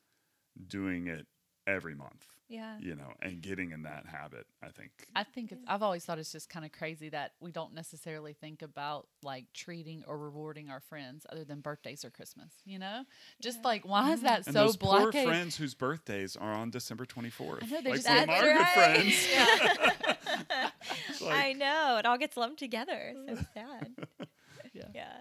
doing 0.67 1.07
it 1.07 1.27
every 1.67 1.93
month 1.95 2.25
Yeah. 2.47 2.77
you 2.79 2.95
know 2.95 3.11
and 3.21 3.41
getting 3.41 3.71
in 3.71 3.83
that 3.83 4.05
habit 4.05 4.45
i 4.61 4.67
think 4.67 4.91
I 5.15 5.23
think 5.23 5.51
it's, 5.51 5.61
I've 5.67 5.81
always 5.81 6.03
thought 6.03 6.19
it's 6.19 6.31
just 6.31 6.49
kind 6.49 6.65
of 6.65 6.71
crazy 6.71 7.09
that 7.09 7.31
we 7.39 7.51
don't 7.51 7.73
necessarily 7.73 8.33
think 8.33 8.61
about 8.61 9.07
like 9.23 9.45
treating 9.53 10.03
or 10.07 10.17
rewarding 10.17 10.69
our 10.69 10.79
friends 10.79 11.25
other 11.31 11.43
than 11.43 11.61
birthdays 11.61 12.03
or 12.03 12.09
Christmas. 12.09 12.51
You 12.65 12.79
know, 12.79 13.03
just 13.41 13.63
like 13.63 13.85
why 13.85 14.11
is 14.11 14.21
that 14.21 14.41
mm-hmm. 14.41 14.49
and 14.49 14.53
so 14.55 14.65
those 14.65 14.77
poor 14.77 15.11
friends 15.11 15.55
whose 15.55 15.73
birthdays 15.73 16.35
are 16.35 16.51
on 16.51 16.69
december 16.69 17.05
24th 17.05 17.63
I 17.63 17.67
know, 17.67 17.81
they 17.81 17.89
like 17.91 17.93
just- 17.95 18.05
That's 18.05 18.29
our 18.29 18.55
right. 18.55 18.73
friends 18.73 19.27
It's 21.09 21.21
I 21.21 21.53
know. 21.53 21.97
It 21.99 22.05
all 22.05 22.17
gets 22.17 22.37
lumped 22.37 22.59
together. 22.59 23.13
So 23.27 23.35
sad. 23.53 23.95
Yeah. 24.73 24.83
Yeah. 24.93 25.17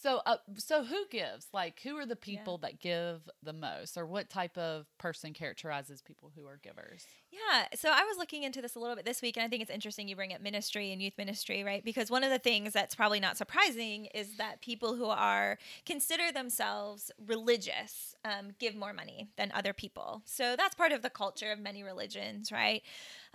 So, 0.00 0.20
uh, 0.26 0.36
so 0.56 0.84
who 0.84 1.06
gives? 1.10 1.48
Like, 1.52 1.80
who 1.82 1.96
are 1.96 2.06
the 2.06 2.14
people 2.14 2.58
that 2.58 2.78
give 2.78 3.28
the 3.42 3.52
most, 3.52 3.98
or 3.98 4.06
what 4.06 4.30
type 4.30 4.56
of 4.56 4.86
person 4.96 5.32
characterizes 5.32 6.02
people 6.02 6.30
who 6.36 6.46
are 6.46 6.60
givers? 6.62 7.04
Yeah. 7.32 7.66
So 7.74 7.90
I 7.90 8.04
was 8.04 8.16
looking 8.16 8.44
into 8.44 8.62
this 8.62 8.76
a 8.76 8.78
little 8.78 8.94
bit 8.94 9.04
this 9.04 9.20
week, 9.20 9.36
and 9.36 9.44
I 9.44 9.48
think 9.48 9.60
it's 9.60 9.72
interesting 9.72 10.06
you 10.06 10.14
bring 10.14 10.32
up 10.32 10.40
ministry 10.40 10.92
and 10.92 11.02
youth 11.02 11.14
ministry, 11.18 11.64
right? 11.64 11.84
Because 11.84 12.12
one 12.12 12.22
of 12.22 12.30
the 12.30 12.38
things 12.38 12.72
that's 12.72 12.94
probably 12.94 13.18
not 13.18 13.36
surprising 13.36 14.06
is 14.14 14.36
that 14.36 14.60
people 14.60 14.94
who 14.94 15.06
are 15.06 15.58
consider 15.84 16.30
themselves 16.30 17.10
religious 17.26 18.14
um, 18.24 18.50
give 18.60 18.76
more 18.76 18.92
money 18.92 19.30
than 19.36 19.50
other 19.52 19.72
people. 19.72 20.22
So 20.26 20.54
that's 20.56 20.76
part 20.76 20.92
of 20.92 21.02
the 21.02 21.10
culture 21.10 21.50
of 21.50 21.58
many 21.58 21.82
religions, 21.82 22.52
right? 22.52 22.82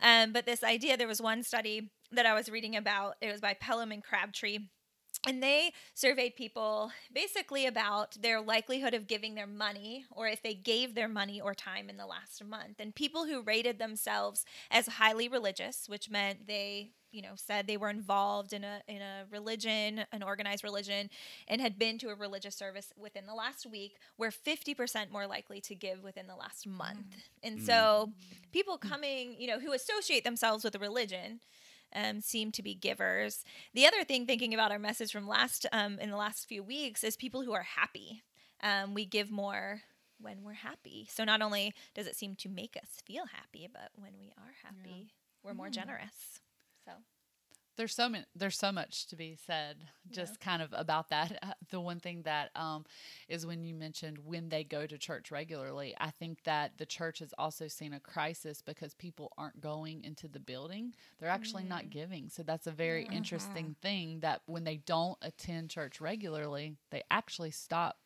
Um, 0.01 0.31
but 0.31 0.45
this 0.45 0.63
idea, 0.63 0.95
there 0.95 1.09
was 1.09 1.21
one 1.21 1.43
study 1.43 1.89
that 2.13 2.25
I 2.25 2.33
was 2.33 2.47
reading 2.47 2.77
about. 2.77 3.15
It 3.19 3.31
was 3.31 3.41
by 3.41 3.53
Pelham 3.53 3.91
and 3.91 4.01
Crabtree. 4.01 4.59
And 5.25 5.41
they 5.41 5.71
surveyed 5.93 6.35
people 6.35 6.91
basically 7.13 7.65
about 7.65 8.21
their 8.21 8.41
likelihood 8.41 8.93
of 8.93 9.07
giving 9.07 9.35
their 9.35 9.47
money 9.47 10.05
or 10.11 10.27
if 10.27 10.43
they 10.43 10.53
gave 10.53 10.95
their 10.95 11.07
money 11.07 11.39
or 11.39 11.53
time 11.53 11.89
in 11.89 11.95
the 11.95 12.05
last 12.05 12.43
month. 12.43 12.79
And 12.79 12.93
people 12.93 13.25
who 13.25 13.41
rated 13.41 13.79
themselves 13.79 14.45
as 14.69 14.87
highly 14.87 15.29
religious, 15.29 15.87
which 15.87 16.09
meant 16.09 16.45
they, 16.47 16.91
you 17.11 17.21
know, 17.21 17.33
said 17.35 17.67
they 17.67 17.77
were 17.77 17.89
involved 17.89 18.51
in 18.51 18.65
a 18.65 18.81
in 18.87 19.01
a 19.01 19.23
religion, 19.31 20.03
an 20.11 20.23
organized 20.23 20.63
religion, 20.63 21.09
and 21.47 21.61
had 21.61 21.79
been 21.79 21.97
to 21.99 22.09
a 22.09 22.15
religious 22.15 22.55
service 22.55 22.91
within 22.97 23.25
the 23.25 23.35
last 23.35 23.65
week, 23.65 23.95
were 24.17 24.31
50% 24.31 25.09
more 25.09 25.27
likely 25.27 25.61
to 25.61 25.75
give 25.75 26.03
within 26.03 26.27
the 26.27 26.35
last 26.35 26.67
month. 26.67 26.97
Mm. 26.99 27.47
And 27.47 27.59
mm. 27.59 27.65
so 27.65 28.11
people 28.51 28.77
mm. 28.77 28.89
coming, 28.89 29.35
you 29.39 29.47
know, 29.47 29.59
who 29.59 29.71
associate 29.71 30.25
themselves 30.25 30.65
with 30.65 30.75
a 30.75 30.79
religion 30.79 31.39
um, 31.95 32.21
seem 32.21 32.51
to 32.53 32.63
be 32.63 32.75
givers. 32.75 33.43
The 33.73 33.85
other 33.85 34.03
thing, 34.03 34.25
thinking 34.25 34.53
about 34.53 34.71
our 34.71 34.79
message 34.79 35.11
from 35.11 35.27
last 35.27 35.65
um, 35.71 35.99
in 35.99 36.09
the 36.09 36.17
last 36.17 36.47
few 36.47 36.63
weeks, 36.63 37.03
is 37.03 37.15
people 37.17 37.43
who 37.43 37.53
are 37.53 37.63
happy. 37.63 38.23
Um, 38.61 38.93
we 38.93 39.05
give 39.05 39.29
more 39.31 39.81
when 40.19 40.43
we're 40.43 40.53
happy. 40.53 41.07
So 41.11 41.23
not 41.23 41.41
only 41.41 41.73
does 41.93 42.07
it 42.07 42.15
seem 42.15 42.35
to 42.37 42.49
make 42.49 42.77
us 42.77 43.01
feel 43.05 43.25
happy, 43.25 43.67
but 43.71 43.89
when 43.95 44.13
we 44.19 44.31
are 44.37 44.53
happy, 44.63 45.13
we're 45.43 45.53
more 45.53 45.69
generous. 45.69 46.39
So 46.85 46.91
There's 47.75 47.95
so 47.95 48.07
many, 48.07 48.25
there's 48.35 48.57
so 48.57 48.71
much 48.71 49.07
to 49.07 49.15
be 49.15 49.35
said, 49.47 49.77
just 50.11 50.39
kind 50.39 50.61
of 50.61 50.73
about 50.73 51.09
that. 51.09 51.39
Uh, 51.43 51.53
The 51.71 51.79
one 51.81 51.99
thing 51.99 52.21
that 52.23 52.51
um, 52.55 52.85
is 53.27 53.45
when 53.45 53.63
you 53.63 53.73
mentioned 53.73 54.19
when 54.23 54.49
they 54.49 54.63
go 54.63 54.85
to 54.85 54.97
church 54.97 55.31
regularly, 55.31 55.95
I 55.99 56.11
think 56.11 56.43
that 56.43 56.77
the 56.77 56.85
church 56.85 57.19
has 57.19 57.33
also 57.37 57.67
seen 57.67 57.93
a 57.93 57.99
crisis 57.99 58.61
because 58.61 58.93
people 58.93 59.31
aren't 59.37 59.59
going 59.59 60.03
into 60.03 60.27
the 60.27 60.39
building; 60.39 60.93
they're 61.19 61.29
actually 61.29 61.63
not 61.63 61.89
giving. 61.89 62.29
So 62.29 62.43
that's 62.43 62.67
a 62.67 62.71
very 62.71 63.05
interesting 63.11 63.75
thing 63.81 64.19
that 64.19 64.41
when 64.45 64.63
they 64.63 64.77
don't 64.77 65.17
attend 65.21 65.69
church 65.71 65.99
regularly, 65.99 66.77
they 66.91 67.03
actually 67.09 67.51
stop 67.51 67.97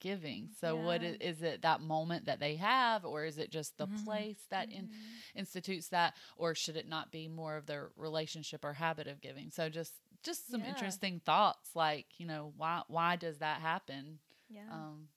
giving. 0.00 0.50
So 0.60 0.76
what 0.76 1.02
Yeah. 1.02 1.02
is, 1.02 1.16
is 1.20 1.42
it 1.42 1.62
that 1.62 1.80
moment 1.80 2.26
that 2.26 2.40
they 2.40 2.56
have 2.56 3.04
or 3.04 3.24
is 3.24 3.38
it 3.38 3.50
just 3.50 3.76
the 3.78 3.86
Mhm. 3.86 3.96
place 4.04 4.38
that 4.50 4.70
in, 4.70 4.88
institutes 5.34 5.88
that 5.88 6.14
or 6.36 6.54
should 6.54 6.76
it 6.76 6.88
not 6.88 7.10
be 7.10 7.28
more 7.28 7.56
of 7.56 7.66
their 7.66 7.90
relationship 7.96 8.64
or 8.64 8.74
habit 8.74 9.06
of 9.06 9.20
giving? 9.20 9.50
So 9.50 9.68
just 9.68 9.94
just 10.22 10.50
some 10.50 10.64
Yeah. 10.64 10.64
interesting 10.64 11.20
thoughts 11.24 11.70
like, 11.74 12.06
you 12.18 12.26
know, 12.26 12.52
why 12.56 12.82
why 12.88 13.16
does 13.16 13.38
that 13.38 13.60
happen? 13.60 14.18
Yeah. 14.48 14.62
Um 14.70 15.08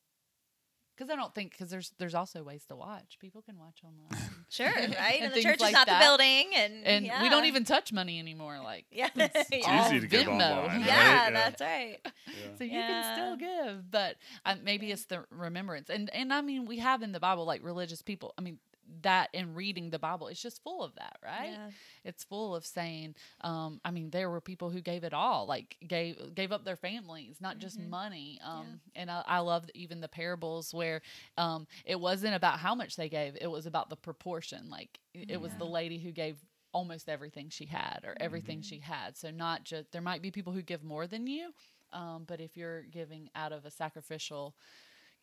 because 0.99 1.11
I 1.11 1.15
don't 1.15 1.33
think 1.33 1.51
because 1.51 1.69
there's 1.69 1.93
there's 1.97 2.13
also 2.15 2.43
ways 2.43 2.65
to 2.65 2.75
watch. 2.75 3.17
People 3.19 3.41
can 3.41 3.57
watch 3.57 3.79
online, 3.85 4.29
sure, 4.49 4.65
right? 4.67 4.83
and 4.83 4.95
And, 4.95 5.31
the 5.31 5.35
things 5.35 5.45
church 5.45 5.61
is 5.61 5.71
not 5.71 5.87
that. 5.87 5.99
the 5.99 6.05
building, 6.05 6.49
and 6.55 6.85
and 6.85 7.23
we 7.23 7.29
don't 7.29 7.45
even 7.45 7.63
touch 7.63 7.93
money 7.93 8.19
anymore. 8.19 8.59
Like 8.63 8.85
Yeah, 8.91 9.09
it's 9.15 9.49
It's 9.51 9.67
easy 9.67 9.99
to 10.01 10.07
give 10.07 10.25
Venmo. 10.27 10.65
online, 10.65 10.81
Yeah, 10.81 10.85
right? 10.85 10.85
Yeah. 10.85 11.29
that's 11.31 11.61
right. 11.61 11.97
Yeah. 12.03 12.57
so 12.57 12.63
you 12.65 12.71
can 12.71 13.13
still 13.15 13.35
give 13.37 13.89
but 13.91 14.15
uh, 14.45 14.55
maybe 14.63 14.91
it's 14.91 15.05
the 15.05 15.23
remembrance 15.31 15.89
and 15.89 16.09
and 16.13 16.31
i 16.33 16.41
mean 16.41 16.65
we 16.65 16.77
have 16.77 17.01
in 17.01 17.11
the 17.11 17.19
bible 17.19 17.45
like 17.45 17.63
religious 17.63 18.01
people 18.01 18.33
i 18.37 18.41
mean 18.41 18.59
that 19.01 19.29
in 19.33 19.53
reading 19.53 19.89
the 19.89 19.99
bible 19.99 20.27
it's 20.27 20.41
just 20.41 20.61
full 20.63 20.83
of 20.83 20.93
that 20.95 21.17
right? 21.23 21.51
Yeah. 21.51 21.69
it's 22.03 22.23
full 22.23 22.55
of 22.55 22.65
saying 22.65 23.15
um 23.41 23.79
i 23.85 23.91
mean 23.91 24.09
there 24.09 24.29
were 24.29 24.41
people 24.41 24.69
who 24.69 24.81
gave 24.81 25.03
it 25.03 25.13
all 25.13 25.45
like 25.47 25.77
gave 25.87 26.33
gave 26.35 26.51
up 26.51 26.65
their 26.65 26.75
families 26.75 27.37
not 27.39 27.57
just 27.59 27.79
Mhm. 27.79 27.89
money 27.89 28.39
um 28.43 28.79
and 28.95 29.09
I, 29.11 29.23
I 29.25 29.39
love 29.39 29.69
even 29.73 30.01
the 30.01 30.07
parables 30.07 30.73
where 30.73 31.01
um 31.37 31.67
it 31.85 31.99
wasn't 31.99 32.35
about 32.35 32.59
how 32.59 32.75
much 32.75 32.95
they 32.95 33.09
gave 33.09 33.37
it 33.39 33.47
was 33.47 33.65
about 33.65 33.89
the 33.89 33.95
proportion 33.97 34.69
like 34.69 34.99
it, 35.13 35.31
it 35.31 35.41
was 35.41 35.53
the 35.55 35.65
lady 35.65 35.99
who 35.99 36.11
gave 36.11 36.37
almost 36.71 37.09
everything 37.09 37.49
she 37.49 37.65
had 37.65 38.01
or 38.03 38.15
everything 38.19 38.61
she 38.61 38.79
had 38.79 39.17
so 39.17 39.31
not 39.31 39.63
just 39.63 39.91
there 39.91 40.01
might 40.01 40.21
be 40.21 40.29
people 40.31 40.53
who 40.53 40.61
give 40.61 40.83
more 40.83 41.07
than 41.07 41.25
you 41.27 41.51
um, 41.93 42.23
but 42.27 42.39
if 42.39 42.55
you're 42.55 42.83
giving 42.83 43.29
out 43.35 43.51
of 43.51 43.65
a 43.65 43.71
sacrificial 43.71 44.55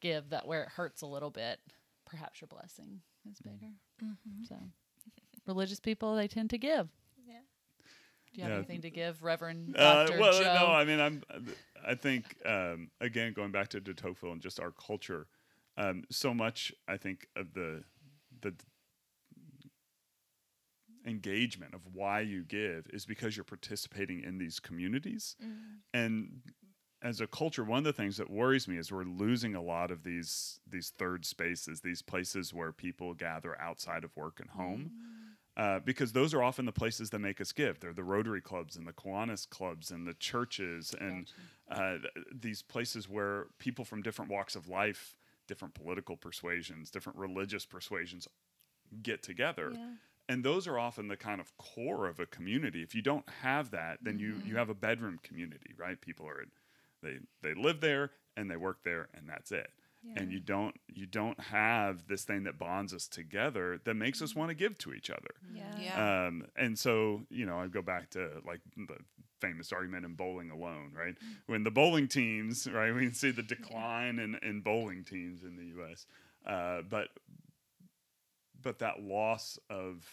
give 0.00 0.30
that 0.30 0.46
where 0.46 0.62
it 0.64 0.68
hurts 0.70 1.02
a 1.02 1.06
little 1.06 1.30
bit 1.30 1.60
perhaps 2.04 2.40
your 2.40 2.48
blessing 2.48 3.00
is 3.30 3.38
bigger 3.40 3.72
so 4.48 4.56
religious 5.46 5.80
people 5.80 6.14
they 6.16 6.28
tend 6.28 6.50
to 6.50 6.58
give 6.58 6.88
Yeah. 7.26 7.38
do 8.32 8.40
you 8.40 8.42
have 8.42 8.52
Yeah. 8.52 8.56
anything 8.58 8.82
to 8.82 8.90
give 8.90 9.22
reverend 9.22 9.74
Uh, 9.76 10.04
dr 10.06 10.18
well, 10.20 10.32
joe 10.40 10.54
no, 10.54 10.66
I 10.72 10.84
mean, 10.84 11.00
I'm. 11.00 11.22
I 11.84 11.94
think 11.94 12.36
um, 12.44 12.90
again, 13.00 13.32
going 13.32 13.52
back 13.52 13.68
to 13.68 13.80
de 13.80 13.94
Tocqueville 13.94 14.32
and 14.32 14.40
just 14.40 14.58
our 14.60 14.72
culture, 14.72 15.26
um, 15.76 16.04
so 16.10 16.32
much 16.34 16.72
I 16.88 16.96
think 16.96 17.26
of 17.36 17.52
the 17.54 17.84
the 18.40 18.54
engagement 21.06 21.74
of 21.74 21.80
why 21.92 22.20
you 22.20 22.42
give 22.42 22.86
is 22.92 23.06
because 23.06 23.36
you're 23.36 23.44
participating 23.44 24.22
in 24.22 24.38
these 24.38 24.58
communities, 24.58 25.36
and 25.94 26.42
as 27.06 27.20
a 27.20 27.26
culture, 27.26 27.62
one 27.62 27.78
of 27.78 27.84
the 27.84 27.92
things 27.92 28.16
that 28.16 28.28
worries 28.28 28.66
me 28.66 28.76
is 28.76 28.90
we're 28.90 29.04
losing 29.04 29.54
a 29.54 29.62
lot 29.62 29.90
of 29.90 30.02
these 30.02 30.60
these 30.68 30.90
third 30.90 31.24
spaces, 31.24 31.80
these 31.80 32.02
places 32.02 32.52
where 32.52 32.72
people 32.72 33.14
gather 33.14 33.60
outside 33.60 34.02
of 34.04 34.16
work 34.16 34.40
and 34.40 34.50
home 34.50 34.90
uh, 35.56 35.78
because 35.80 36.12
those 36.12 36.34
are 36.34 36.42
often 36.42 36.66
the 36.66 36.72
places 36.72 37.10
that 37.10 37.18
make 37.20 37.40
us 37.40 37.52
give. 37.52 37.80
They're 37.80 37.94
the 37.94 38.04
Rotary 38.04 38.40
clubs 38.42 38.76
and 38.76 38.86
the 38.86 38.92
Kiwanis 38.92 39.48
clubs 39.48 39.90
and 39.90 40.06
the 40.06 40.14
churches 40.14 40.94
and 41.00 41.32
uh, 41.70 41.98
th- 41.98 42.26
these 42.40 42.62
places 42.62 43.08
where 43.08 43.46
people 43.58 43.84
from 43.84 44.02
different 44.02 44.30
walks 44.30 44.56
of 44.56 44.68
life, 44.68 45.16
different 45.46 45.74
political 45.74 46.16
persuasions, 46.16 46.90
different 46.90 47.18
religious 47.18 47.64
persuasions 47.64 48.28
get 49.02 49.22
together. 49.22 49.72
And 50.28 50.44
those 50.44 50.66
are 50.66 50.78
often 50.78 51.06
the 51.08 51.16
kind 51.16 51.40
of 51.40 51.56
core 51.56 52.08
of 52.08 52.18
a 52.18 52.26
community. 52.26 52.82
If 52.82 52.94
you 52.96 53.02
don't 53.02 53.28
have 53.42 53.70
that, 53.70 53.98
then 54.02 54.18
you, 54.18 54.42
you 54.44 54.56
have 54.56 54.68
a 54.68 54.74
bedroom 54.74 55.20
community, 55.22 55.72
right? 55.78 56.00
People 56.00 56.26
are 56.26 56.42
they 57.06 57.18
they 57.48 57.54
live 57.54 57.80
there 57.80 58.10
and 58.36 58.50
they 58.50 58.56
work 58.56 58.78
there 58.84 59.08
and 59.14 59.28
that's 59.28 59.52
it. 59.52 59.70
And 60.14 60.30
you 60.30 60.38
don't 60.38 60.76
you 60.86 61.04
don't 61.04 61.40
have 61.40 62.06
this 62.06 62.22
thing 62.22 62.44
that 62.44 62.60
bonds 62.60 62.94
us 62.94 63.08
together 63.08 63.80
that 63.84 63.94
makes 63.94 64.22
us 64.22 64.36
want 64.36 64.50
to 64.50 64.54
give 64.54 64.78
to 64.78 64.92
each 64.92 65.10
other. 65.10 65.34
Yeah. 65.52 65.62
Yeah. 65.80 66.26
Um, 66.26 66.46
and 66.54 66.78
so, 66.78 67.22
you 67.28 67.44
know, 67.44 67.58
I 67.58 67.66
go 67.66 67.82
back 67.82 68.10
to 68.10 68.40
like 68.46 68.60
the 68.76 68.98
famous 69.40 69.72
argument 69.72 70.04
in 70.04 70.14
bowling 70.14 70.50
alone, 70.50 70.92
right? 70.96 71.16
When 71.46 71.64
the 71.64 71.72
bowling 71.72 72.06
teams, 72.06 72.68
right, 72.70 72.94
we 72.94 73.02
can 73.02 73.14
see 73.14 73.32
the 73.32 73.42
decline 73.42 74.20
in, 74.20 74.36
in 74.42 74.60
bowling 74.60 75.02
teams 75.02 75.42
in 75.42 75.56
the 75.56 75.66
U.S. 75.78 76.06
Uh, 76.46 76.82
but 76.88 77.08
but 78.62 78.78
that 78.78 79.00
loss 79.00 79.58
of 79.68 80.04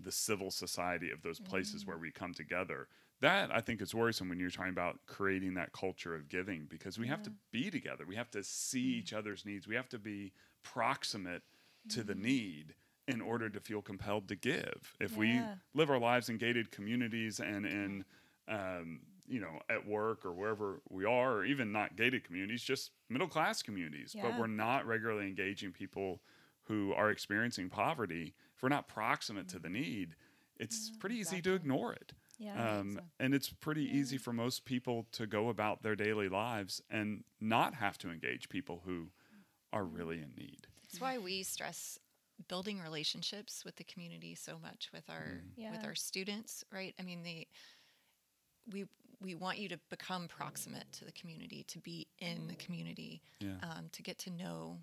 the 0.00 0.12
civil 0.12 0.50
society 0.50 1.10
of 1.10 1.22
those 1.22 1.40
places 1.40 1.86
where 1.86 1.98
we 1.98 2.10
come 2.10 2.34
together, 2.34 2.88
that 3.20 3.50
I 3.52 3.60
think 3.60 3.82
is 3.82 3.94
worrisome 3.94 4.28
when 4.28 4.38
you're 4.38 4.50
talking 4.50 4.72
about 4.72 4.98
creating 5.06 5.54
that 5.54 5.72
culture 5.72 6.14
of 6.14 6.28
giving 6.28 6.66
because 6.68 6.98
we 6.98 7.08
have 7.08 7.22
to 7.24 7.32
be 7.50 7.70
together. 7.70 8.04
We 8.06 8.16
have 8.16 8.30
to 8.32 8.44
see 8.44 8.92
mm-hmm. 8.92 9.00
each 9.00 9.12
other's 9.12 9.44
needs. 9.44 9.66
We 9.66 9.74
have 9.74 9.88
to 9.90 9.98
be 9.98 10.32
proximate 10.62 11.42
to 11.90 12.02
the 12.02 12.12
mm-hmm. 12.12 12.22
need 12.22 12.74
in 13.08 13.20
order 13.20 13.48
to 13.48 13.58
feel 13.58 13.82
compelled 13.82 14.28
to 14.28 14.36
give. 14.36 14.94
If 15.00 15.12
Yeah. 15.12 15.18
we 15.18 15.42
live 15.74 15.90
our 15.90 15.98
lives 15.98 16.28
in 16.28 16.36
gated 16.36 16.70
communities 16.70 17.40
and 17.40 17.66
in 17.66 18.04
um, 18.46 19.00
you 19.26 19.40
know 19.40 19.60
at 19.68 19.86
work 19.86 20.24
or 20.24 20.32
wherever 20.32 20.80
we 20.88 21.04
are, 21.04 21.38
or 21.38 21.44
even 21.44 21.72
not 21.72 21.96
gated 21.96 22.24
communities, 22.24 22.62
just 22.62 22.92
middle 23.08 23.28
class 23.28 23.62
communities, 23.62 24.14
but 24.20 24.38
we're 24.38 24.46
not 24.46 24.86
regularly 24.86 25.26
engaging 25.26 25.72
people 25.72 26.20
who 26.64 26.92
are 26.94 27.10
experiencing 27.10 27.68
poverty. 27.68 28.34
If 28.54 28.62
we're 28.62 28.68
not 28.68 28.88
proximate 28.88 29.48
to 29.48 29.56
mm-hmm. 29.56 29.62
the 29.62 29.80
need, 29.80 30.16
it's 30.58 30.90
pretty 30.98 31.16
easy 31.16 31.40
to 31.42 31.54
ignore 31.54 31.92
it. 31.94 32.12
Yeah. 32.38 32.78
Um, 32.78 33.00
and 33.18 33.34
it's 33.34 33.48
pretty 33.50 33.84
easy 33.84 34.16
for 34.16 34.32
most 34.32 34.64
people 34.64 35.06
to 35.12 35.26
go 35.26 35.48
about 35.48 35.82
their 35.82 35.96
daily 35.96 36.28
lives 36.28 36.80
and 36.88 37.24
not 37.40 37.74
have 37.74 37.98
to 37.98 38.10
engage 38.10 38.48
people 38.48 38.82
who 38.86 39.08
are 39.72 39.84
really 39.84 40.18
in 40.18 40.32
need. 40.36 40.66
That's 40.82 41.00
why 41.00 41.18
we 41.18 41.42
stress 41.42 41.98
building 42.46 42.80
relationships 42.80 43.64
with 43.64 43.74
the 43.76 43.84
community 43.84 44.34
so 44.36 44.58
much 44.62 44.90
with 44.92 45.10
our 45.10 45.40
Yeah. 45.56 45.72
with 45.72 45.84
our 45.84 45.94
students, 45.96 46.64
right? 46.70 46.94
I 46.98 47.02
mean, 47.02 47.22
the 47.24 47.46
we 48.72 48.86
we 49.20 49.34
want 49.34 49.58
you 49.58 49.68
to 49.68 49.78
become 49.90 50.28
proximate 50.28 50.92
to 50.92 51.04
the 51.04 51.10
community, 51.10 51.64
to 51.64 51.80
be 51.80 52.06
in 52.20 52.46
the 52.46 52.54
community, 52.54 53.20
Yeah. 53.40 53.56
um, 53.62 53.88
to 53.90 54.02
get 54.02 54.16
to 54.18 54.30
know 54.30 54.80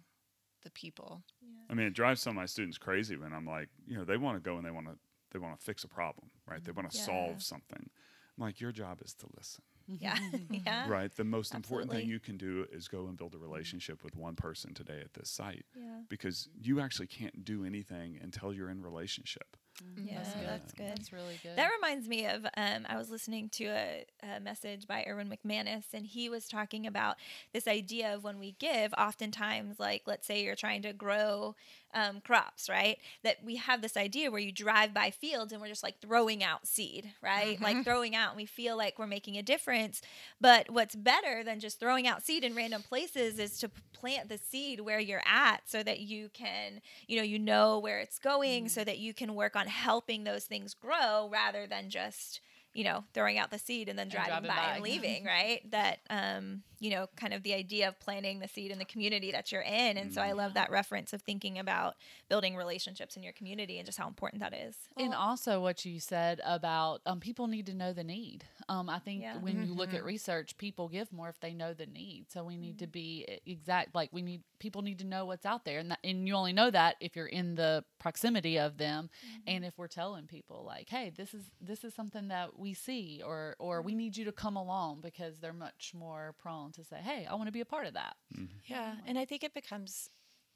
the 0.64 0.72
people. 0.72 1.24
I 1.70 1.74
mean, 1.74 1.88
it 1.88 1.94
drives 1.94 2.20
some 2.22 2.32
of 2.32 2.36
my 2.36 2.46
students 2.46 2.78
crazy 2.78 3.16
when 3.16 3.32
I'm 3.32 3.46
like, 3.46 3.70
you 3.88 3.96
know, 3.96 4.04
they 4.04 4.18
want 4.18 4.36
to 4.36 4.42
go 4.42 4.58
and 4.58 4.66
they 4.66 4.72
want 4.72 4.88
to 4.88 4.98
they 5.32 5.40
want 5.40 5.58
to 5.58 5.64
fix 5.66 5.84
a 5.84 5.88
problem, 5.88 6.30
right? 6.48 6.64
They 6.64 6.72
want 6.72 6.90
to 6.92 6.98
Yeah. 6.98 7.04
solve 7.06 7.42
something. 7.44 7.90
I'm 8.38 8.44
like, 8.44 8.60
your 8.60 8.72
job 8.74 9.00
is 9.04 9.14
to 9.16 9.28
listen, 9.38 9.64
Yeah. 9.88 10.18
yeah. 10.50 10.90
right? 10.90 11.14
The 11.16 11.24
most 11.24 11.54
important 11.56 11.92
thing 11.92 12.08
you 12.08 12.20
can 12.20 12.36
do 12.38 12.66
is 12.72 12.88
go 12.90 13.08
and 13.08 13.16
build 13.18 13.34
a 13.34 13.38
relationship 13.38 14.04
with 14.04 14.16
one 14.16 14.36
person 14.36 14.74
today 14.74 15.00
at 15.02 15.14
this 15.14 15.30
site 15.30 15.66
Yeah. 15.76 16.02
because 16.10 16.50
you 16.62 16.80
actually 16.82 17.08
can't 17.08 17.46
do 17.46 17.64
anything 17.64 18.20
until 18.22 18.52
you're 18.54 18.70
in 18.70 18.82
relationship. 18.82 19.56
Yeah, 19.98 20.16
that's 20.24 20.34
good. 20.34 20.48
that's 20.48 20.72
good. 20.74 20.88
That's 20.90 21.12
really 21.14 21.38
good. 21.44 21.58
That 21.58 21.70
reminds 21.76 22.08
me 22.08 22.26
of 22.28 22.46
um, 22.56 22.86
I 22.88 22.96
was 22.96 23.10
listening 23.10 23.50
to 23.54 23.66
a, 23.66 24.06
a 24.24 24.40
message 24.40 24.88
by 24.88 25.04
Erwin 25.06 25.30
McManus, 25.30 25.84
and 25.94 26.06
he 26.06 26.30
was 26.30 26.48
talking 26.48 26.88
about 26.88 27.18
this 27.52 27.68
idea 27.68 28.16
of 28.16 28.24
when 28.24 28.40
we 28.40 28.54
give, 28.58 28.94
oftentimes, 28.98 29.78
like 29.78 30.04
let's 30.06 30.26
say 30.28 30.44
you're 30.44 30.56
trying 30.56 30.82
to 30.84 30.94
grow 30.94 31.56
um, 31.96 32.22
crops, 32.22 32.70
right? 32.70 32.98
That 33.24 33.38
we 33.44 33.56
have 33.56 33.82
this 33.82 33.98
idea 33.98 34.30
where 34.30 34.42
you 34.42 34.52
drive 34.52 34.94
by 34.94 35.10
fields 35.10 35.52
and 35.52 35.62
we're 35.62 35.70
just 35.70 35.82
like 35.82 36.00
throwing 36.02 36.44
out 36.44 36.68
seed, 36.68 37.12
right? 37.24 37.60
Like 37.62 37.84
throwing 37.84 38.16
out, 38.16 38.30
and 38.30 38.38
we 38.38 38.46
feel 38.46 38.78
like 38.78 39.00
we're 39.00 39.08
making 39.08 39.38
a 39.38 39.42
difference. 39.42 40.02
But 40.40 40.70
what's 40.70 40.96
better 40.96 41.44
than 41.44 41.60
just 41.60 41.80
throwing 41.80 42.06
out 42.06 42.24
seed 42.24 42.44
in 42.44 42.54
random 42.54 42.84
places 42.84 43.40
is 43.40 43.58
to 43.60 43.72
plant 43.94 44.30
the 44.30 44.38
seed 44.38 44.82
where 44.82 45.00
you're 45.00 45.24
at 45.26 45.62
so 45.66 45.82
that 45.82 46.02
you 46.02 46.30
can, 46.34 46.82
you 47.08 47.18
know, 47.18 47.24
you 47.24 47.40
know 47.40 47.80
where 47.80 48.00
it's 48.00 48.20
going 48.20 48.70
so 48.70 48.84
that 48.84 49.00
you 49.00 49.14
can 49.14 49.34
work 49.34 49.56
on 49.56 49.68
helping 49.68 50.26
those 50.26 50.44
things 50.44 50.74
grow 50.74 51.30
rather 51.32 51.66
than 51.66 51.90
just, 51.90 52.42
you 52.76 52.84
know, 52.84 53.06
throwing 53.14 53.38
out 53.40 53.50
the 53.52 53.58
seed 53.58 53.88
and 53.88 53.98
then 53.98 54.10
driving, 54.10 54.30
driving 54.30 54.50
by, 54.50 54.56
by. 54.56 54.74
and 54.74 54.84
leaving, 54.84 55.24
right? 55.26 55.62
That 55.72 56.00
um, 56.10 56.62
you 56.80 56.90
know, 56.92 57.08
kind 57.16 57.34
of 57.34 57.42
the 57.42 57.54
idea 57.54 57.88
of 57.88 57.98
planting 58.00 58.40
the 58.40 58.48
seed 58.50 58.70
in 58.70 58.78
the 58.78 58.86
community 58.86 59.32
that 59.32 59.50
you're 59.52 59.62
in. 59.62 59.98
And 59.98 60.14
so 60.14 60.22
I 60.22 60.34
love 60.34 60.54
that 60.56 60.70
reference 60.70 61.14
of 61.14 61.22
thinking 61.22 61.58
about 61.58 61.96
building 62.28 62.56
relationships 62.56 63.16
in 63.16 63.24
your 63.24 63.32
community 63.32 63.78
and 63.78 63.86
just 63.86 63.98
how 63.98 64.08
important 64.08 64.42
that 64.42 64.54
is. 64.54 64.76
and 64.98 65.14
also 65.14 65.62
what 65.62 65.86
you 65.86 66.00
said 66.02 66.42
about 66.44 67.02
um, 67.06 67.22
people 67.22 67.48
need 67.48 67.66
to 67.68 67.74
know 67.74 67.94
the 67.94 68.04
need. 68.04 68.44
Um, 68.68 68.90
I 68.90 69.00
think 69.00 69.22
Yeah. 69.22 69.38
when 69.38 69.66
you 69.66 69.74
look 69.74 69.94
at 69.94 70.04
research, 70.04 70.58
people 70.58 70.90
give 70.90 71.12
more 71.14 71.30
if 71.30 71.40
they 71.40 71.54
know 71.54 71.74
the 71.74 71.86
need. 71.86 72.26
So 72.30 72.44
we 72.44 72.58
need 72.58 72.80
to 72.80 72.88
be 72.88 73.26
exact. 73.46 73.96
Like 73.96 74.10
we 74.12 74.22
need 74.22 74.42
people 74.60 74.82
need 74.82 75.00
to 75.00 75.06
know 75.06 75.26
what's 75.26 75.46
out 75.46 75.64
there, 75.66 75.80
and 75.80 75.92
that, 75.92 76.00
and 76.04 76.28
you 76.28 76.34
only 76.34 76.52
know 76.54 76.70
that 76.72 76.96
if 77.00 77.16
you're 77.16 77.26
in 77.28 77.56
the 77.56 77.84
proximity 78.00 78.58
of 78.60 78.78
them, 78.78 79.10
and 79.48 79.64
if 79.64 79.78
we're 79.78 79.88
telling 79.88 80.26
people 80.28 80.64
like, 80.66 80.90
hey, 80.90 81.12
this 81.16 81.34
is 81.34 81.46
this 81.62 81.84
is 81.84 81.94
something 81.94 82.28
that 82.30 82.58
we 82.60 82.65
see, 82.74 83.22
or 83.26 83.56
or 83.60 83.82
we 83.82 83.92
mm-hmm. 83.92 83.98
need 84.00 84.18
you 84.18 84.26
to 84.26 84.32
come 84.32 84.56
along 84.56 85.02
because 85.02 85.40
they're 85.40 85.54
much 85.54 85.94
more 85.94 86.36
prone 86.38 86.72
to 86.74 86.84
say, 86.84 86.98
hey, 86.98 87.28
I 87.30 87.36
want 87.36 87.48
to 87.48 87.52
be 87.52 87.62
a 87.62 87.66
part 87.66 87.88
of 87.88 87.94
that. 87.94 88.16
Mm-hmm. 88.34 88.46
Yeah, 88.66 88.96
and 89.06 89.18
I 89.18 89.26
think 89.26 89.44
it 89.44 89.54
becomes 89.54 90.10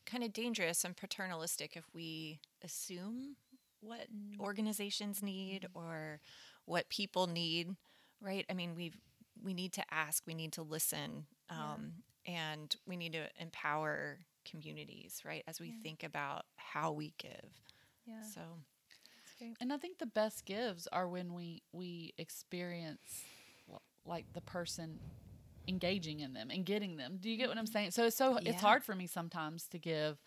kind 0.06 0.24
of 0.24 0.34
dangerous 0.34 0.84
and 0.84 0.98
paternalistic 0.98 1.76
if 1.76 1.86
we 1.94 2.40
assume 2.64 3.36
what 3.82 4.12
mm-hmm. 4.12 4.42
organizations 4.42 5.22
need 5.22 5.68
or 5.74 6.20
what 6.66 6.90
people 6.90 7.28
need, 7.28 7.76
right? 8.22 8.46
I 8.50 8.54
mean, 8.54 8.76
we 8.76 8.94
we 9.42 9.54
need 9.54 9.74
to 9.74 9.84
ask, 9.92 10.26
we 10.26 10.34
need 10.34 10.54
to 10.54 10.64
listen, 10.64 11.26
um, 11.50 11.94
and 12.26 12.76
we 12.86 12.98
need 12.98 13.14
to 13.14 13.28
empower 13.40 14.20
communities, 14.50 15.22
right? 15.26 15.44
As 15.48 15.60
we 15.60 15.72
think 15.72 16.04
about 16.04 16.46
how 16.58 16.92
we 16.92 17.14
give. 17.18 17.62
Yeah. 18.06 18.22
So 18.34 18.42
And 19.60 19.74
I 19.74 19.78
think 19.78 19.98
the 19.98 20.06
best 20.06 20.46
gives 20.46 20.88
are 20.88 21.08
when 21.08 21.34
we 21.34 21.62
we 21.72 22.14
experience 22.18 23.24
like 24.06 24.26
the 24.34 24.42
person 24.42 25.00
engaging 25.68 26.20
in 26.20 26.34
them 26.34 26.50
and 26.50 26.66
getting 26.66 26.98
them. 26.98 27.18
Do 27.22 27.30
you 27.30 27.38
get 27.38 27.48
what 27.48 27.58
I'm 27.58 27.66
mm-hmm. 27.66 27.74
saying? 27.74 27.92
So 27.92 28.06
it's 28.06 28.16
so 28.16 28.40
Yeah. 28.40 28.52
it's 28.52 28.62
hard 28.62 28.84
for 28.84 28.96
me 28.96 29.08
sometimes 29.08 29.68
to 29.68 29.80
give 29.80 30.20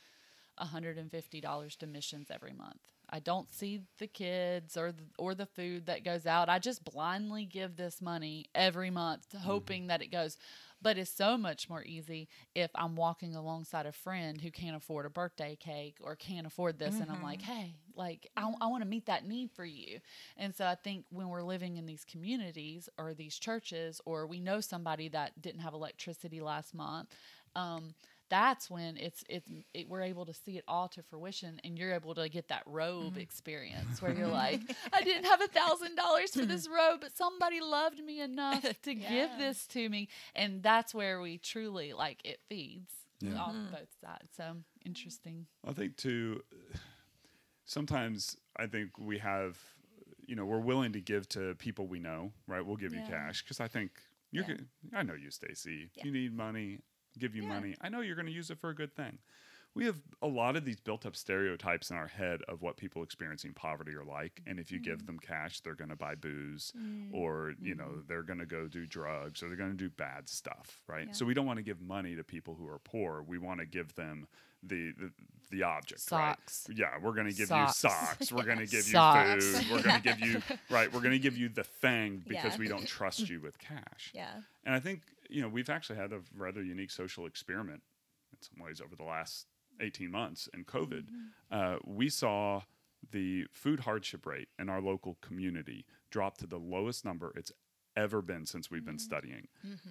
$150 0.61 1.77
to 1.77 1.87
missions 1.87 2.31
every 2.31 2.53
month. 2.53 2.81
I 3.15 3.19
don't 3.19 3.53
see 3.53 3.83
the 3.99 4.07
kids 4.07 4.77
or 4.77 4.93
the, 4.93 5.03
or 5.19 5.35
the 5.35 5.45
food 5.45 5.87
that 5.87 6.03
goes 6.03 6.25
out. 6.25 6.49
I 6.49 6.59
just 6.59 6.83
blindly 6.83 7.45
give 7.45 7.77
this 7.77 8.01
money 8.01 8.47
every 8.55 8.91
month 8.91 9.29
mm-hmm. 9.29 9.45
hoping 9.45 9.87
that 9.89 10.01
it 10.01 10.11
goes. 10.11 10.39
But 10.81 10.99
it's 10.99 11.11
so 11.11 11.37
much 11.37 11.69
more 11.69 11.85
easy 11.85 12.29
if 12.55 12.71
I'm 12.75 12.97
walking 12.97 13.37
alongside 13.37 13.87
a 13.87 13.93
friend 13.93 14.41
who 14.41 14.51
can't 14.51 14.77
afford 14.77 15.07
a 15.07 15.11
birthday 15.11 15.57
cake 15.57 15.99
or 16.01 16.17
can't 16.17 16.47
afford 16.47 16.79
this. 16.79 16.99
And 16.99 17.11
I'm 17.11 17.23
like, 17.23 17.43
mm-hmm. 17.43 17.53
hey, 17.53 17.75
like, 17.97 18.29
I, 18.37 18.53
I 18.61 18.67
want 18.67 18.83
to 18.83 18.89
meet 18.89 19.07
that 19.07 19.27
need 19.27 19.51
for 19.53 19.65
you. 19.65 20.01
And 20.37 20.55
so 20.55 20.67
I 20.67 20.75
think 20.75 21.05
when 21.11 21.29
we're 21.29 21.43
living 21.43 21.77
in 21.77 21.87
these 21.87 22.05
communities 22.05 22.89
or 22.99 23.15
these 23.15 23.39
churches, 23.39 24.01
or 24.05 24.27
we 24.27 24.41
know 24.41 24.61
somebody 24.61 25.09
that 25.09 25.41
didn't 25.41 25.61
have 25.61 25.75
electricity 25.75 26.41
last 26.41 26.75
month, 26.75 27.09
um, 27.55 27.95
that's 28.31 28.71
when 28.71 28.97
it's 28.97 29.23
it's 29.29 29.47
it, 29.75 29.91
we're 29.91 30.01
able 30.01 30.25
to 30.25 30.33
see 30.33 30.57
it 30.57 30.65
all 30.67 30.89
to 30.89 31.03
fruition 31.03 31.61
and 31.65 31.79
you're 31.79 31.93
able 31.93 32.15
to 32.15 32.31
get 32.31 32.49
that 32.49 32.63
robe 32.65 33.19
experience 33.19 34.01
where 34.01 34.11
you're 34.15 34.27
like 34.27 34.63
i 34.95 35.03
didn't 35.03 35.25
have 35.27 35.43
a 35.43 35.49
thousand 35.49 35.97
dollars 35.97 36.31
for 36.31 36.47
this 36.47 36.67
robe 36.75 37.01
but 37.03 37.15
somebody 37.15 37.61
loved 37.61 38.03
me 38.03 38.23
enough 38.23 38.63
to 38.83 38.95
give 38.95 39.29
this 39.37 39.67
to 39.67 39.87
me 39.91 40.09
and 40.35 40.63
that's 40.63 40.95
where 40.95 41.21
we 41.21 41.37
truly 41.37 41.93
like 41.93 42.23
it 42.25 42.41
feeds 42.49 42.91
Yeah. 43.21 43.37
off 43.37 43.55
both 43.71 43.91
sides 44.01 44.31
so 44.35 44.57
interesting 44.87 45.45
I 45.69 45.73
think 45.75 45.99
too. 45.99 46.41
Sometimes 47.73 48.37
I 48.59 48.67
think 48.67 48.91
we 48.99 49.17
have, 49.19 49.57
you 50.27 50.37
know, 50.37 50.45
we're 50.45 50.61
willing 50.61 50.93
to 50.93 51.01
give 51.01 51.27
to 51.31 51.55
people 51.55 51.87
we 51.87 51.99
know, 51.99 52.31
right? 52.47 52.65
We'll 52.65 52.77
give 52.77 52.93
you 52.93 53.01
cash 53.09 53.43
because 53.43 53.61
I 53.61 53.69
think 53.69 53.93
you're. 54.31 54.45
Yeah. 54.47 54.57
I 54.95 55.03
know 55.03 55.15
you, 55.15 55.31
Stacy. 55.31 55.89
Yeah. 55.95 56.05
You 56.05 56.13
need 56.13 56.37
money. 56.37 56.81
Give 57.19 57.35
you 57.35 57.43
Yeah. 57.45 57.49
money. 57.49 57.75
I 57.81 57.89
know 57.89 58.01
you're 58.01 58.15
going 58.15 58.27
to 58.27 58.33
use 58.33 58.51
it 58.51 58.59
for 58.59 58.69
a 58.69 58.75
good 58.75 58.95
thing. 58.95 59.19
We 59.75 59.87
have 59.87 59.97
a 60.21 60.27
lot 60.27 60.55
of 60.57 60.65
these 60.67 60.79
built-up 60.81 61.17
stereotypes 61.17 61.91
in 61.91 61.97
our 61.97 62.07
head 62.09 62.43
of 62.47 62.61
what 62.61 62.77
people 62.77 63.03
experiencing 63.03 63.55
poverty 63.55 63.93
are 63.95 64.05
like, 64.05 64.43
and 64.47 64.61
if 64.61 64.71
you 64.71 64.79
Mm. 64.81 64.85
give 64.85 65.07
them 65.07 65.19
cash, 65.19 65.61
they're 65.61 65.75
going 65.75 65.89
to 65.91 65.97
buy 65.97 66.15
booze, 66.15 66.73
or 67.11 67.55
you 67.61 67.75
know, 67.75 68.03
they're 68.07 68.23
going 68.23 68.39
to 68.39 68.47
go 68.47 68.69
do 68.69 68.87
drugs, 68.87 69.43
or 69.43 69.49
they're 69.49 69.57
going 69.57 69.71
to 69.71 69.77
do 69.77 69.89
bad 69.89 70.29
stuff, 70.29 70.83
right? 70.87 71.07
Yeah. 71.07 71.13
So 71.15 71.25
we 71.25 71.33
don't 71.35 71.47
want 71.47 71.57
to 71.57 71.63
give 71.63 71.81
money 71.81 72.15
to 72.17 72.23
people 72.25 72.55
who 72.55 72.69
are 72.69 72.79
poor. 72.79 73.23
We 73.23 73.39
want 73.39 73.61
to 73.61 73.67
give 73.67 73.95
them 73.95 74.27
the 74.63 74.93
the, 74.93 75.11
the 75.51 75.63
object, 75.63 76.01
Socks. 76.03 76.67
right? 76.69 76.79
Yeah, 76.79 76.99
we're 77.01 77.13
going 77.15 77.29
to 77.29 77.35
give 77.35 77.49
Socks. 77.49 77.83
you 77.83 77.91
socks. 77.91 78.33
We're 78.33 78.45
going 78.45 78.59
to 78.59 78.67
give 78.67 78.85
Socks. 78.85 79.45
you 79.45 79.53
food. 79.59 79.71
We're 79.71 79.83
going 79.83 80.03
to 80.03 80.09
give 80.09 80.21
you 80.21 80.43
right. 80.71 80.93
We're 80.93 81.01
going 81.01 81.13
to 81.13 81.19
give 81.19 81.37
you 81.37 81.49
the 81.49 81.65
thing 81.65 82.23
because 82.29 82.55
Yeah. 82.55 82.59
we 82.61 82.69
don't 82.69 82.87
trust 82.87 83.29
you 83.29 83.41
with 83.41 83.59
cash. 83.59 84.13
Yeah. 84.15 84.43
And 84.65 84.75
I 84.75 84.81
think 84.81 85.03
you 85.31 85.41
know 85.43 85.49
we've 85.49 85.71
actually 85.71 85.97
had 85.99 86.13
a 86.13 86.21
rather 86.37 86.63
unique 86.63 86.91
social 86.91 87.27
experiment 87.27 87.83
in 88.33 88.39
some 88.43 88.65
ways 88.65 88.81
over 88.81 88.95
the 88.97 89.03
last 89.05 89.47
18 89.81 90.11
months 90.11 90.49
in 90.55 90.65
COVID. 90.65 91.07
Uh, 91.51 91.77
we 91.85 92.09
saw 92.09 92.63
the 93.11 93.47
food 93.53 93.81
hardship 93.81 94.27
rate 94.27 94.49
in 94.59 94.69
our 94.69 94.81
local 94.81 95.17
community 95.21 95.85
drop 96.11 96.37
to 96.39 96.47
the 96.47 96.59
lowest 96.59 97.05
number 97.05 97.33
it's 97.37 97.51
ever 97.97 98.23
been 98.23 98.47
since 98.47 98.71
we've 98.71 98.85
been 98.85 98.99
studying. 98.99 99.49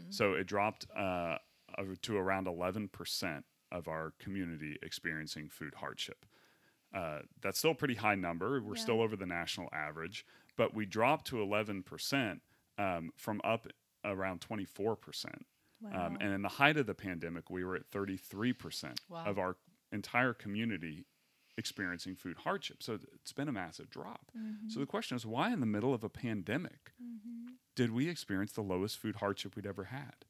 So 0.09 0.33
it 0.33 0.47
dropped 0.47 0.87
uh, 0.95 1.37
uh, 1.77 1.83
to 2.03 2.17
around 2.17 2.47
11% 2.47 3.43
of 3.71 3.87
our 3.87 4.13
community 4.19 4.77
experiencing 4.81 5.49
food 5.49 5.75
hardship. 5.75 6.25
Uh, 6.93 7.19
that's 7.41 7.59
still 7.59 7.71
a 7.71 7.75
pretty 7.75 7.95
high 7.95 8.15
number. 8.15 8.61
We're 8.61 8.75
Yeah. 8.75 8.81
still 8.81 9.01
over 9.01 9.15
the 9.15 9.25
national 9.25 9.69
average, 9.71 10.25
but 10.57 10.73
we 10.73 10.85
dropped 10.85 11.27
to 11.27 11.37
11% 11.37 12.41
um, 12.77 13.11
from 13.15 13.39
up 13.43 13.67
around 14.03 14.41
24%. 14.41 15.45
Wow. 15.81 16.07
Um, 16.07 16.17
and 16.19 16.33
in 16.33 16.41
the 16.41 16.49
height 16.49 16.77
of 16.77 16.85
the 16.87 16.93
pandemic, 16.95 17.49
we 17.49 17.63
were 17.63 17.75
at 17.75 17.89
33% 17.91 18.99
Wow. 19.09 19.25
of 19.25 19.37
our 19.39 19.55
entire 19.91 20.33
community 20.33 21.05
experiencing 21.57 22.15
food 22.15 22.37
hardship. 22.39 22.81
So 22.81 22.97
it's 23.13 23.33
been 23.33 23.47
a 23.47 23.51
massive 23.51 23.89
drop. 23.89 24.31
So 24.33 24.39
mm-hmm. 24.39 24.79
the 24.79 24.85
question 24.85 25.15
is 25.15 25.25
why, 25.25 25.51
in 25.51 25.59
the 25.59 25.65
middle 25.65 25.93
of 25.93 26.03
a 26.03 26.09
pandemic, 26.09 26.93
mm-hmm. 27.01 27.53
did 27.75 27.91
we 27.91 28.09
experience 28.09 28.53
the 28.53 28.61
lowest 28.61 28.97
food 28.97 29.17
hardship 29.17 29.55
we'd 29.55 29.65
ever 29.65 29.85
had? 29.85 30.25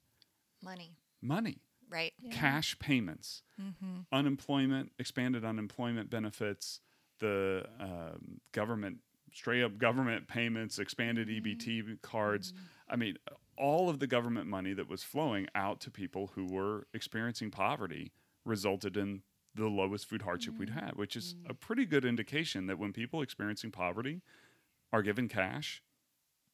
money, 0.64 0.96
Money, 1.22 1.58
right? 1.90 2.14
cash 2.32 2.78
payments, 2.80 3.44
mm-hmm. 3.62 4.02
unemployment, 4.12 4.92
expanded 5.00 5.44
unemployment 5.44 6.10
benefits, 6.10 6.80
the 7.20 7.66
um, 7.80 8.42
government, 8.52 8.98
straight 9.34 9.64
up 9.64 9.78
government 9.78 10.28
payments, 10.28 10.80
expanded 10.80 11.30
EBT 11.30 12.02
cards. 12.02 12.54
I 12.90 12.96
mean, 12.96 13.18
all 13.58 13.90
of 13.90 14.00
the 14.00 14.08
government 14.08 14.48
money 14.48 14.74
that 14.74 14.90
was 14.90 15.04
flowing 15.04 15.48
out 15.56 15.80
to 15.82 15.92
people 15.92 16.32
who 16.36 16.46
were 16.46 16.88
experiencing 16.94 17.52
poverty 17.52 18.12
resulted 18.46 18.98
in 18.98 19.22
the 19.56 19.68
lowest 19.68 20.06
food 20.08 20.22
hardship 20.22 20.58
we'd 20.58 20.70
had, 20.70 20.92
which 20.96 21.16
is 21.16 21.36
a 21.50 21.54
pretty 21.54 21.86
good 21.86 22.06
indication 22.06 22.68
that 22.68 22.80
when 22.80 22.94
people 22.94 23.22
experiencing 23.22 23.72
poverty 23.72 24.22
are 24.94 25.02
given 25.02 25.28
cash, 25.28 25.82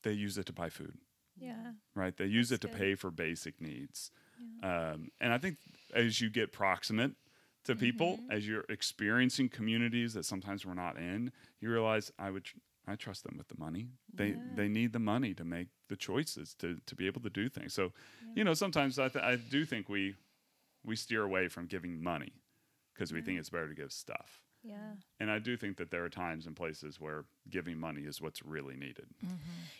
they 0.03 0.11
use 0.13 0.37
it 0.37 0.45
to 0.47 0.53
buy 0.53 0.69
food 0.69 0.97
yeah. 1.39 1.71
right? 1.95 2.15
They 2.17 2.25
use 2.25 2.51
it 2.51 2.61
to 2.61 2.67
good. 2.67 2.77
pay 2.77 2.95
for 2.95 3.11
basic 3.11 3.61
needs. 3.61 4.09
Um, 4.63 5.09
and 5.21 5.31
I 5.33 5.37
think 5.37 5.57
as 5.93 6.19
you 6.21 6.29
get 6.31 6.51
proximate 6.51 7.11
to 7.65 7.75
people, 7.75 8.17
Mm-hmm. 8.17 8.31
as 8.31 8.47
you're 8.47 8.65
experiencing 8.69 9.49
communities 9.49 10.13
that 10.13 10.25
sometimes 10.25 10.65
we're 10.65 10.73
not 10.73 10.97
in, 10.97 11.31
you 11.59 11.69
realize 11.69 12.11
I 12.17 12.31
would 12.31 12.45
tr- 12.45 12.57
I 12.87 12.95
trust 12.95 13.23
them 13.23 13.35
with 13.37 13.49
the 13.49 13.57
money. 13.59 13.87
They 14.13 14.35
they 14.55 14.67
need 14.69 14.93
the 14.93 14.99
money 14.99 15.33
to 15.35 15.43
make 15.43 15.67
the 15.89 15.95
choices 15.97 16.55
to 16.55 16.77
to 16.85 16.95
be 16.95 17.05
able 17.05 17.21
to 17.21 17.29
do 17.29 17.49
things. 17.49 17.73
So, 17.73 17.91
you 18.35 18.43
know, 18.45 18.53
sometimes 18.53 18.97
I 18.97 19.09
th- 19.09 19.23
I 19.23 19.35
do 19.35 19.65
think 19.65 19.89
we 19.89 20.15
we 20.85 20.95
steer 20.95 21.23
away 21.23 21.49
from 21.49 21.65
giving 21.67 22.01
money 22.01 22.31
because 22.97 23.13
we 23.13 23.21
think 23.21 23.39
it's 23.39 23.49
better 23.49 23.67
to 23.67 23.75
give 23.75 23.91
stuff. 23.91 24.41
Yeah. 24.63 24.93
And 25.19 25.31
I 25.31 25.39
do 25.39 25.55
think 25.55 25.77
that 25.77 25.91
there 25.91 26.03
are 26.03 26.09
times 26.09 26.45
and 26.45 26.55
places 26.55 26.99
where 26.99 27.25
giving 27.49 27.79
money 27.79 28.01
is 28.01 28.19
what's 28.19 28.43
really 28.43 28.75
needed. 28.75 29.05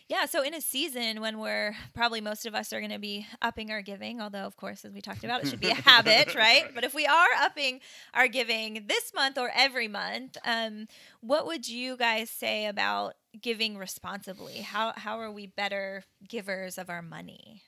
Yeah, 0.08 0.24
so 0.24 0.42
in 0.42 0.54
a 0.54 0.60
season 0.60 1.20
when 1.20 1.38
we're 1.38 1.76
probably 1.94 2.20
most 2.20 2.46
of 2.46 2.54
us 2.54 2.72
are 2.72 2.80
going 2.80 2.92
to 2.92 2.98
be 2.98 3.26
upping 3.42 3.70
our 3.70 3.82
giving, 3.82 4.20
although 4.20 4.44
of 4.44 4.56
course 4.56 4.84
as 4.84 4.94
we 4.94 5.00
talked 5.00 5.24
about 5.24 5.42
it 5.42 5.48
should 5.48 5.60
be 5.60 5.70
a 5.70 5.74
habit, 5.88 6.34
right? 6.34 6.70
But 6.74 6.84
if 6.84 6.94
we 6.94 7.06
are 7.06 7.26
upping 7.38 7.80
our 8.14 8.28
giving 8.28 8.84
this 8.86 9.12
month 9.14 9.36
or 9.36 9.50
every 9.54 9.88
month, 9.88 10.38
um, 10.44 10.86
what 11.20 11.46
would 11.46 11.68
you 11.68 11.96
guys 11.96 12.30
say 12.30 12.66
about 12.66 13.14
giving 13.38 13.76
responsibly? 13.76 14.58
How 14.60 14.94
how 14.96 15.18
are 15.20 15.30
we 15.30 15.46
better 15.46 16.04
givers 16.26 16.78
of 16.78 16.88
our 16.88 17.02
money? 17.02 17.62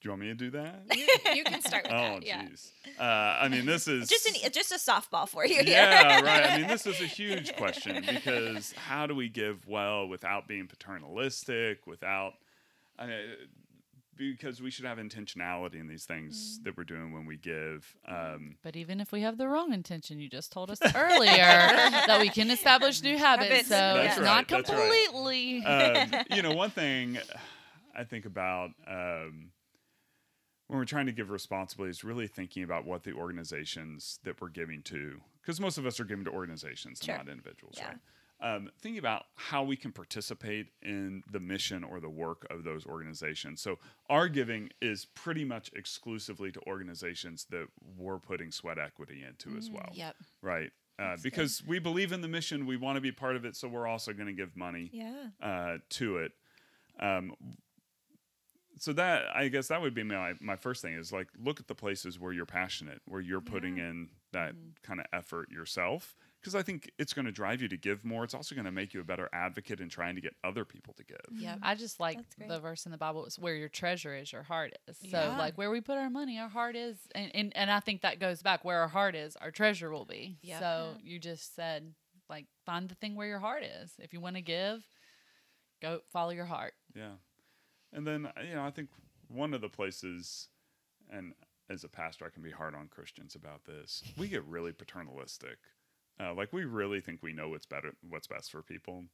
Do 0.00 0.08
you 0.08 0.10
want 0.10 0.20
me 0.22 0.28
to 0.28 0.34
do 0.34 0.50
that? 0.50 0.82
You 1.36 1.44
can 1.44 1.60
start 1.62 1.84
with 1.84 1.92
Oh, 1.92 1.96
that. 2.20 2.26
Yeah. 2.26 2.42
jeez. 2.44 2.70
Uh, 2.98 3.02
I 3.02 3.48
mean, 3.48 3.66
this 3.66 3.88
is 3.96 4.08
Just 4.08 4.26
an 4.26 4.34
just 4.52 4.70
a 4.72 4.76
softball 4.76 5.28
for 5.28 5.44
you 5.46 5.54
here. 5.56 5.64
yeah, 5.66 6.20
right. 6.20 6.50
I 6.50 6.58
mean, 6.58 6.68
this 6.68 6.86
is 6.86 7.00
a 7.00 7.06
huge 7.20 7.54
question 7.56 8.04
because 8.06 8.72
how 8.72 9.06
do 9.06 9.14
we 9.14 9.28
give 9.28 9.66
well 9.66 10.06
without 10.08 10.46
being 10.46 10.66
paternalistic, 10.66 11.86
without 11.86 12.34
uh, 12.98 13.06
because 14.16 14.62
we 14.62 14.70
should 14.70 14.86
have 14.86 14.96
intentionality 14.96 15.78
in 15.78 15.88
these 15.88 16.04
things 16.06 16.58
that 16.64 16.74
we're 16.76 16.84
doing 16.84 17.12
when 17.12 17.26
we 17.26 17.36
give. 17.36 17.94
Um, 18.08 18.56
But 18.62 18.74
even 18.76 18.98
if 19.00 19.12
we 19.12 19.20
have 19.22 19.36
the 19.36 19.46
wrong 19.46 19.74
intention, 19.74 20.18
you 20.20 20.30
just 20.30 20.50
told 20.52 20.70
us 20.70 20.78
earlier 20.94 21.26
that 21.36 22.18
we 22.20 22.30
can 22.30 22.50
establish 22.50 23.02
new 23.02 23.18
habits. 23.18 23.50
Habits, 23.50 23.68
So 23.68 23.74
That's 23.74 24.08
it's 24.12 24.18
right, 24.18 24.24
not 24.24 24.48
that's 24.48 24.70
right. 24.70 25.08
completely. 25.10 25.64
um, 25.66 26.24
you 26.34 26.40
know, 26.42 26.52
one 26.52 26.70
thing 26.70 27.18
I 27.94 28.04
think 28.04 28.24
about 28.24 28.70
um, 28.88 29.50
when 30.66 30.78
we're 30.78 30.84
trying 30.84 31.06
to 31.06 31.12
give 31.12 31.30
responsibly 31.30 31.88
is 31.88 32.02
really 32.04 32.26
thinking 32.26 32.62
about 32.62 32.84
what 32.84 33.04
the 33.04 33.12
organizations 33.12 34.18
that 34.24 34.40
we're 34.40 34.48
giving 34.48 34.82
to, 34.82 35.20
because 35.40 35.60
most 35.60 35.78
of 35.78 35.86
us 35.86 36.00
are 36.00 36.04
giving 36.04 36.24
to 36.24 36.30
organizations 36.30 37.00
Sure. 37.02 37.14
and 37.14 37.26
not 37.26 37.32
individuals, 37.32 37.76
Yeah. 37.78 37.88
right? 37.88 37.98
Um, 38.38 38.70
thinking 38.80 38.98
about 38.98 39.24
how 39.36 39.62
we 39.62 39.76
can 39.76 39.92
participate 39.92 40.66
in 40.82 41.22
the 41.32 41.40
mission 41.40 41.82
or 41.82 42.00
the 42.00 42.10
work 42.10 42.46
of 42.50 42.64
those 42.64 42.84
organizations. 42.84 43.62
So 43.62 43.78
our 44.10 44.28
giving 44.28 44.68
is 44.82 45.06
pretty 45.06 45.44
much 45.44 45.70
exclusively 45.74 46.52
to 46.52 46.60
organizations 46.66 47.46
that 47.46 47.68
we're 47.96 48.18
putting 48.18 48.50
sweat 48.50 48.78
equity 48.78 49.22
into 49.24 49.56
as 49.56 49.70
well, 49.70 49.88
Yep. 49.94 50.16
right? 50.42 50.70
Uh, 50.98 51.16
because 51.22 51.62
we 51.66 51.78
believe 51.78 52.12
in 52.12 52.20
the 52.20 52.28
mission, 52.28 52.66
we 52.66 52.76
want 52.76 52.96
to 52.96 53.00
be 53.00 53.12
part 53.12 53.36
of 53.36 53.44
it, 53.46 53.56
so 53.56 53.68
we're 53.68 53.86
also 53.86 54.12
going 54.12 54.26
to 54.26 54.32
give 54.34 54.54
money 54.56 54.90
Yeah. 54.92 55.30
uh, 55.40 55.78
to 55.90 56.18
it. 56.18 56.32
Um, 56.98 57.34
so 58.78 58.92
that 58.94 59.24
I 59.34 59.48
guess 59.48 59.68
that 59.68 59.80
would 59.80 59.94
be 59.94 60.02
my 60.02 60.34
my 60.40 60.56
first 60.56 60.82
thing 60.82 60.94
is 60.94 61.12
like 61.12 61.28
look 61.42 61.60
at 61.60 61.66
the 61.66 61.74
places 61.74 62.18
where 62.18 62.32
you're 62.32 62.46
passionate, 62.46 63.00
where 63.06 63.20
you're 63.20 63.40
putting 63.40 63.78
in 63.78 64.08
that 64.32 64.52
Mm-hmm. 64.54 64.70
kind 64.82 65.00
of 65.00 65.06
effort 65.12 65.50
yourself. 65.50 66.14
Because 66.40 66.54
I 66.54 66.62
think 66.62 66.92
it's 66.98 67.12
going 67.12 67.24
to 67.24 67.32
drive 67.32 67.60
you 67.60 67.66
to 67.68 67.76
give 67.76 68.04
more. 68.04 68.22
It's 68.22 68.34
also 68.34 68.54
going 68.54 68.66
to 68.66 68.70
make 68.70 68.94
you 68.94 69.00
a 69.00 69.04
better 69.04 69.28
advocate 69.32 69.80
in 69.80 69.88
trying 69.88 70.14
to 70.14 70.20
get 70.20 70.34
other 70.44 70.64
people 70.64 70.94
to 70.94 71.02
give. 71.04 71.18
Yeah, 71.32 71.56
I 71.60 71.74
just 71.74 71.98
like 71.98 72.18
the 72.38 72.60
verse 72.60 72.86
in 72.86 72.92
the 72.92 72.98
Bible 72.98 73.24
is 73.26 73.36
where 73.36 73.56
your 73.56 73.68
treasure 73.68 74.14
is, 74.14 74.32
your 74.32 74.44
heart 74.44 74.72
is. 74.86 74.96
So 75.10 75.18
Yeah. 75.18 75.36
like 75.38 75.58
where 75.58 75.70
we 75.72 75.80
put 75.80 75.96
our 75.96 76.08
money, 76.10 76.38
our 76.38 76.48
heart 76.48 76.76
is, 76.76 76.98
and, 77.16 77.34
and 77.34 77.52
and 77.56 77.68
I 77.70 77.80
think 77.80 78.02
that 78.02 78.20
goes 78.20 78.42
back 78.42 78.64
where 78.64 78.78
our 78.80 78.86
heart 78.88 79.16
is, 79.16 79.34
our 79.36 79.50
treasure 79.50 79.90
will 79.90 80.04
be. 80.04 80.38
Yep. 80.42 80.60
So 80.60 80.94
you 81.02 81.18
just 81.18 81.56
said 81.56 81.94
like 82.30 82.46
find 82.64 82.88
the 82.88 82.94
thing 82.94 83.16
where 83.16 83.26
your 83.26 83.40
heart 83.40 83.64
is. 83.64 83.94
If 83.98 84.12
you 84.12 84.20
want 84.20 84.36
to 84.36 84.42
give, 84.42 84.84
go 85.82 86.00
follow 86.12 86.30
your 86.30 86.44
heart. 86.46 86.74
Yeah. 86.94 87.12
And 87.92 88.06
then, 88.06 88.26
uh, 88.26 88.32
you 88.46 88.54
know, 88.54 88.64
I 88.64 88.70
think 88.70 88.88
one 89.28 89.54
of 89.54 89.60
the 89.60 89.68
places, 89.68 90.48
and 91.10 91.32
as 91.70 91.84
a 91.84 91.88
pastor, 91.88 92.24
I 92.26 92.30
can 92.30 92.42
be 92.42 92.50
hard 92.50 92.74
on 92.74 92.88
Christians 92.88 93.34
about 93.34 93.64
this, 93.64 94.02
we 94.16 94.28
get 94.28 94.44
really 94.44 94.72
paternalistic. 94.72 95.58
Uh, 96.18 96.32
like 96.32 96.52
we 96.52 96.64
really 96.64 97.00
think 97.00 97.22
we 97.22 97.32
know 97.32 97.50
what's 97.50 97.66
better, 97.66 97.92
what's 98.08 98.26
best 98.26 98.50
for 98.50 98.62
people. 98.62 99.04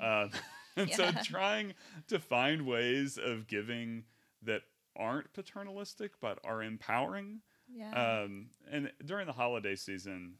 Uh, 0.00 0.28
and 0.76 0.88
Yeah. 0.90 0.96
so 0.96 1.10
trying 1.24 1.74
to 2.08 2.18
find 2.18 2.66
ways 2.66 3.18
of 3.18 3.46
giving 3.46 4.04
that 4.42 4.62
aren't 4.96 5.32
paternalistic 5.32 6.12
but 6.20 6.38
are 6.44 6.62
empowering. 6.62 7.40
Yeah. 7.74 8.22
Um, 8.24 8.48
and 8.70 8.92
during 9.04 9.26
the 9.26 9.32
holiday 9.32 9.76
season, 9.76 10.34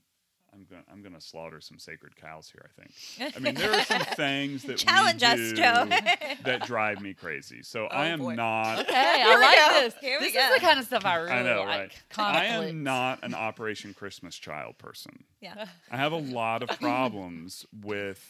I'm 0.55 0.67
going 0.69 0.83
I'm 0.93 1.01
going 1.01 1.15
to 1.15 1.21
slaughter 1.21 1.61
some 1.61 1.79
sacred 1.79 2.15
cows 2.15 2.51
here. 2.53 2.69
I 2.79 2.83
think. 2.83 3.37
I 3.37 3.39
mean, 3.39 3.55
there 3.55 3.73
are 3.73 3.85
some 3.85 4.01
things 4.17 4.63
that 4.65 4.77
Challenge 4.79 5.21
we 5.23 5.27
us, 5.27 5.37
do 5.39 5.55
Joe. 5.55 5.87
that 6.45 6.67
drive 6.67 7.01
me 7.01 7.15
crazy. 7.15 7.63
So 7.63 7.85
oh, 7.85 7.95
I 7.95 8.07
am 8.09 8.19
boy. 8.21 8.35
not. 8.35 8.81
Okay, 8.81 8.95
I 8.95 9.17
Here 9.29 9.39
we 9.39 9.45
like 9.45 9.57
go. 9.57 9.81
this. 9.81 9.95
Here 10.01 10.19
we 10.21 10.27
this 10.27 10.35
go. 10.35 10.41
is 10.41 10.55
the 10.55 10.61
kind 10.61 10.79
of 10.79 10.85
stuff 10.85 11.07
I 11.07 11.15
really 11.17 11.33
I 11.33 11.43
know, 11.43 11.61
like. 11.65 11.69
right? 11.69 11.93
I 12.19 12.45
am 12.47 12.83
not 12.83 13.21
an 13.23 13.33
Operation 13.35 13.95
Christmas 13.95 14.37
Child 14.37 14.77
person. 14.79 15.25
yeah. 15.41 15.67
I 15.91 15.97
have 15.97 16.13
a 16.13 16.17
lot 16.19 16.63
of 16.63 16.69
problems 16.81 17.65
with, 17.83 18.23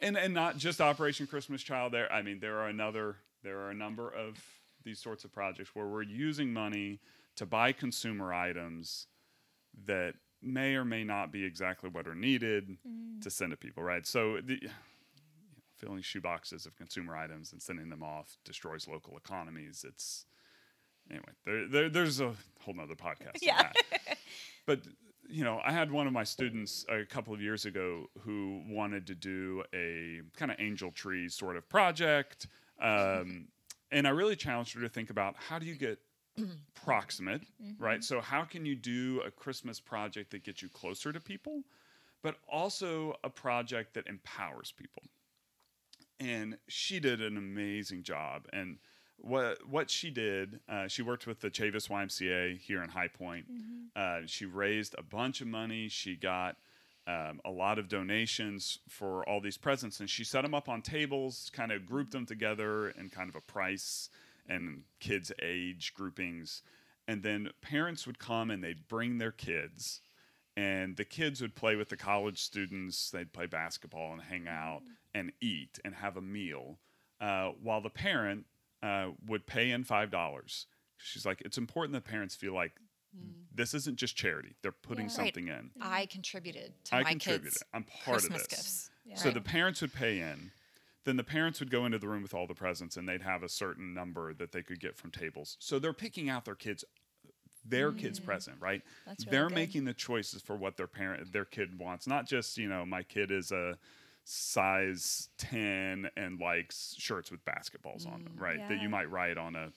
and 0.00 0.16
and 0.16 0.32
not 0.32 0.56
just 0.56 0.80
Operation 0.80 1.26
Christmas 1.26 1.62
Child. 1.62 1.92
There, 1.92 2.10
I 2.12 2.22
mean, 2.22 2.38
there 2.38 2.58
are 2.60 2.68
another, 2.68 3.16
there 3.42 3.58
are 3.60 3.70
a 3.70 3.74
number 3.74 4.08
of 4.08 4.38
these 4.84 5.00
sorts 5.00 5.24
of 5.24 5.32
projects 5.32 5.74
where 5.74 5.86
we're 5.86 6.02
using 6.02 6.52
money 6.52 7.00
to 7.36 7.44
buy 7.44 7.72
consumer 7.72 8.32
items 8.32 9.08
that 9.86 10.14
may 10.42 10.74
or 10.74 10.84
may 10.84 11.04
not 11.04 11.32
be 11.32 11.44
exactly 11.44 11.90
what 11.90 12.06
are 12.06 12.14
needed 12.14 12.76
to 13.22 13.30
send 13.30 13.50
to 13.50 13.56
people. 13.56 13.82
Right. 13.82 14.06
So 14.06 14.38
the. 14.42 14.58
You 14.60 14.68
know, 14.68 14.74
filling 15.76 16.02
shoe 16.02 16.20
boxes 16.20 16.66
of 16.66 16.76
consumer 16.76 17.16
items 17.16 17.52
and 17.52 17.62
sending 17.62 17.88
them 17.88 18.02
off 18.02 18.36
destroys 18.44 18.86
local 18.86 19.16
economies. 19.16 19.82
It's 19.88 20.26
anyway. 21.08 21.24
There, 21.46 21.66
there 21.66 21.88
there's 21.88 22.20
a 22.20 22.34
whole 22.60 22.74
nother 22.74 22.94
podcast. 22.94 23.38
Yeah. 23.40 23.72
But 24.66 24.80
you 25.28 25.42
know, 25.42 25.60
I 25.64 25.72
had 25.72 25.90
one 25.90 26.06
of 26.06 26.12
my 26.12 26.22
students 26.22 26.84
a 26.88 27.04
couple 27.04 27.34
of 27.34 27.40
years 27.40 27.64
ago 27.64 28.06
who 28.20 28.62
wanted 28.68 29.06
to 29.08 29.14
do 29.14 29.64
a 29.74 30.20
kind 30.36 30.50
of 30.52 30.58
angel 30.60 30.92
tree 30.92 31.28
sort 31.28 31.56
of 31.56 31.68
project. 31.68 32.46
Um, 32.80 33.48
and 33.90 34.06
I 34.06 34.10
really 34.10 34.36
challenged 34.36 34.74
her 34.74 34.80
to 34.82 34.88
think 34.88 35.10
about 35.10 35.34
how 35.36 35.58
do 35.58 35.66
you 35.66 35.74
get 35.74 35.98
proximate, 36.74 37.42
right? 37.78 38.02
So, 38.02 38.20
how 38.20 38.44
can 38.44 38.64
you 38.66 38.74
do 38.74 39.20
a 39.26 39.30
Christmas 39.30 39.80
project 39.80 40.30
that 40.30 40.44
gets 40.44 40.62
you 40.62 40.68
closer 40.68 41.12
to 41.12 41.20
people, 41.20 41.62
but 42.22 42.36
also 42.48 43.14
a 43.24 43.30
project 43.30 43.94
that 43.94 44.06
empowers 44.06 44.72
people? 44.76 45.02
And 46.18 46.58
she 46.68 47.00
did 47.00 47.20
an 47.20 47.36
amazing 47.36 48.02
job. 48.02 48.46
And 48.52 48.78
what 49.18 49.66
what 49.68 49.90
she 49.90 50.10
did, 50.10 50.60
uh, 50.68 50.88
she 50.88 51.02
worked 51.02 51.26
with 51.26 51.40
the 51.40 51.50
Chavis 51.50 51.88
YMCA 51.88 52.58
here 52.58 52.82
in 52.82 52.90
High 52.90 53.08
Point. 53.08 53.46
Uh, 53.96 54.20
she 54.26 54.46
raised 54.46 54.94
a 54.98 55.02
bunch 55.02 55.40
of 55.40 55.46
money. 55.46 55.88
She 55.88 56.16
got 56.16 56.56
um, 57.06 57.40
a 57.44 57.50
lot 57.50 57.78
of 57.78 57.88
donations 57.88 58.78
for 58.88 59.28
all 59.28 59.40
these 59.40 59.56
presents, 59.58 60.00
and 60.00 60.08
she 60.08 60.24
set 60.24 60.42
them 60.42 60.54
up 60.54 60.68
on 60.68 60.80
tables, 60.82 61.50
kind 61.52 61.72
of 61.72 61.84
grouped 61.86 62.12
them 62.12 62.24
together 62.26 62.88
and 62.88 63.10
kind 63.10 63.28
of 63.28 63.36
a 63.36 63.40
price 63.40 64.10
and 64.48 64.82
kids' 65.00 65.32
age 65.42 65.92
groupings. 65.94 66.62
And 67.08 67.22
then 67.22 67.50
parents 67.60 68.06
would 68.06 68.18
come 68.18 68.50
and 68.50 68.62
they'd 68.62 68.86
bring 68.88 69.18
their 69.18 69.32
kids, 69.32 70.00
and 70.56 70.96
the 70.96 71.04
kids 71.04 71.40
would 71.40 71.54
play 71.56 71.74
with 71.76 71.88
the 71.88 71.96
college 71.96 72.38
students. 72.40 73.10
They'd 73.10 73.32
play 73.32 73.46
basketball 73.46 74.12
and 74.12 74.22
hang 74.22 74.46
out 74.46 74.82
and 75.14 75.32
eat 75.40 75.78
and 75.84 75.94
have 75.96 76.16
a 76.16 76.20
meal, 76.20 76.78
uh, 77.20 77.48
while 77.62 77.80
the 77.80 77.90
parent 77.90 78.46
uh, 78.82 79.08
would 79.26 79.46
pay 79.46 79.70
in 79.70 79.82
five 79.84 80.10
dollars. 80.10 80.66
She's 80.98 81.26
like, 81.26 81.40
it's 81.40 81.58
important 81.58 81.94
that 81.94 82.04
parents 82.04 82.34
feel 82.36 82.52
like 82.54 82.72
this 83.52 83.74
isn't 83.74 83.96
just 83.96 84.14
charity; 84.14 84.54
they're 84.62 84.70
putting 84.70 85.06
Yeah. 85.06 85.16
Right. 85.18 85.26
something 85.34 85.48
in. 85.48 85.70
I 85.80 86.06
contributed 86.06 86.72
to 86.84 86.94
I 86.96 87.02
my 87.02 87.10
contributed. 87.10 87.52
kids' 87.54 87.62
I'm 87.74 87.82
part 87.84 88.18
Christmas 88.20 88.42
of 88.44 88.48
this. 88.50 88.58
gifts. 88.58 88.90
So 89.20 89.24
Right. 89.26 89.34
the 89.34 89.40
parents 89.40 89.80
would 89.80 89.92
pay 89.92 90.20
in. 90.20 90.52
Then 91.04 91.16
the 91.16 91.24
parents 91.24 91.60
would 91.60 91.70
go 91.70 91.86
into 91.86 91.98
the 91.98 92.08
room 92.08 92.22
with 92.22 92.34
all 92.34 92.46
the 92.46 92.54
presents, 92.54 92.96
and 92.96 93.08
they'd 93.08 93.22
have 93.22 93.42
a 93.42 93.48
certain 93.48 93.94
number 93.94 94.34
that 94.34 94.52
they 94.52 94.62
could 94.62 94.80
get 94.80 94.96
from 94.96 95.10
tables. 95.10 95.56
So 95.58 95.78
they're 95.78 95.92
picking 95.92 96.28
out 96.28 96.44
their 96.44 96.54
kids, 96.54 96.84
their 97.64 97.92
kids' 97.92 98.20
mm. 98.20 98.24
present, 98.24 98.56
right? 98.60 98.82
Really 99.06 99.16
they're 99.30 99.48
good. 99.48 99.54
making 99.54 99.84
the 99.84 99.94
choices 99.94 100.42
for 100.42 100.56
what 100.56 100.76
their 100.76 100.86
parent, 100.86 101.32
their 101.32 101.46
kid 101.46 101.78
wants. 101.78 102.06
Not 102.06 102.26
just 102.26 102.58
you 102.58 102.68
know, 102.68 102.84
my 102.84 103.02
kid 103.02 103.30
is 103.30 103.50
a 103.50 103.78
size 104.24 105.30
ten 105.38 106.08
and 106.16 106.38
likes 106.38 106.94
shirts 106.98 107.30
with 107.30 107.44
basketballs 107.44 108.06
on 108.06 108.24
them, 108.24 108.34
mm, 108.36 108.40
right? 108.40 108.68
That 108.68 108.82
you 108.82 108.88
might 108.88 109.10
write 109.10 109.38
on 109.38 109.56
a 109.56 109.72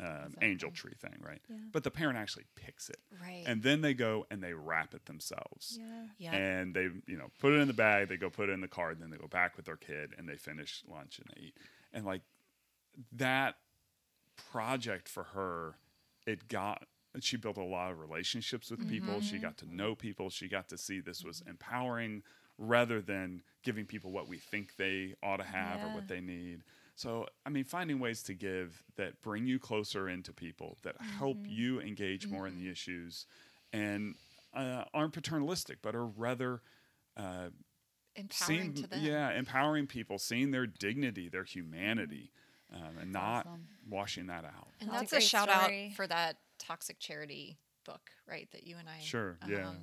um, 0.00 0.34
angel 0.42 0.70
tree 0.72 0.94
thing, 1.00 1.16
right? 1.20 1.40
But 1.72 1.84
the 1.84 1.90
parent 1.90 2.18
actually 2.18 2.44
picks 2.56 2.88
it, 2.88 2.98
Right. 3.22 3.44
and 3.46 3.62
then 3.62 3.80
they 3.80 3.94
go 3.94 4.26
and 4.30 4.42
they 4.42 4.52
wrap 4.52 4.92
it 4.94 5.06
themselves. 5.06 5.78
Yeah. 5.80 6.06
yeah. 6.18 6.32
and 6.34 6.74
they 6.74 6.88
you 7.06 7.16
know 7.16 7.30
put 7.38 7.52
it 7.52 7.60
in 7.60 7.68
the 7.68 7.74
bag 7.74 8.08
they 8.08 8.16
go 8.16 8.28
put 8.30 8.48
it 8.48 8.52
in 8.52 8.60
the 8.60 8.68
car 8.68 8.90
and 8.90 9.00
then 9.00 9.10
they 9.10 9.16
go 9.16 9.28
back 9.28 9.56
with 9.56 9.66
their 9.66 9.76
kid 9.76 10.12
and 10.18 10.28
they 10.28 10.36
finish 10.36 10.82
lunch 10.90 11.18
and 11.20 11.28
they 11.34 11.46
eat. 11.48 11.54
And 11.92 12.04
like 12.04 12.22
that 13.12 13.56
project 14.50 15.08
for 15.08 15.24
her 15.24 15.76
it 16.26 16.48
got 16.48 16.84
she 17.20 17.36
built 17.36 17.56
a 17.58 17.62
lot 17.62 17.92
of 17.92 18.00
relationships 18.00 18.72
with 18.72 18.88
people. 18.88 19.20
She 19.20 19.38
got 19.38 19.56
to 19.58 19.72
know 19.72 19.94
people. 19.94 20.30
She 20.30 20.48
got 20.48 20.68
to 20.70 20.76
see 20.76 20.98
this 20.98 21.22
was 21.22 21.44
empowering 21.48 22.24
rather 22.58 23.00
than 23.00 23.42
giving 23.62 23.86
people 23.86 24.10
what 24.10 24.26
we 24.28 24.36
think 24.38 24.74
they 24.76 25.14
ought 25.22 25.36
to 25.36 25.44
have 25.44 25.80
or 25.80 25.94
what 25.94 26.08
they 26.08 26.20
need 26.20 26.64
so 26.94 27.26
i 27.44 27.48
mean 27.50 27.64
finding 27.64 27.98
ways 27.98 28.22
to 28.22 28.34
give 28.34 28.82
that 28.96 29.20
bring 29.22 29.46
you 29.46 29.58
closer 29.58 30.08
into 30.08 30.32
people 30.32 30.78
that 30.82 30.94
help 31.18 31.38
you 31.46 31.80
engage 31.80 32.26
more 32.28 32.46
in 32.46 32.56
the 32.56 32.70
issues 32.70 33.26
and 33.72 34.14
uh, 34.54 34.84
aren't 34.94 35.12
paternalistic, 35.12 35.78
but 35.82 35.96
are 35.96 36.06
rather 36.06 36.62
uh, 37.16 37.48
Empowering 38.16 38.60
seeing, 38.62 38.74
to 38.74 38.86
them. 38.86 39.00
yeah, 39.02 39.32
empowering 39.32 39.88
people, 39.88 40.16
seeing 40.20 40.52
their 40.52 40.66
dignity, 40.68 41.28
their 41.28 41.42
humanity, 41.42 42.30
um, 42.72 42.96
and 43.00 43.12
not 43.12 43.46
awesome. 43.46 43.66
washing 43.90 44.26
that 44.28 44.44
out. 44.44 44.68
And 44.80 44.88
That's 44.90 44.96
a 44.96 45.00
that's, 45.00 45.12
a, 45.12 45.16
great 45.16 45.22
shout 45.24 45.50
story. 45.50 45.86
out 45.90 45.96
for 45.96 46.06
that 46.06 46.36
toxic 46.60 47.00
charity 47.00 47.58
book, 47.84 48.02
right? 48.28 48.48
That 48.52 48.64
you 48.64 48.76
and 48.78 48.88
I 48.88 49.00
Sure, 49.02 49.36
yeah. 49.48 49.56
um, 49.56 49.62
have 49.64 49.74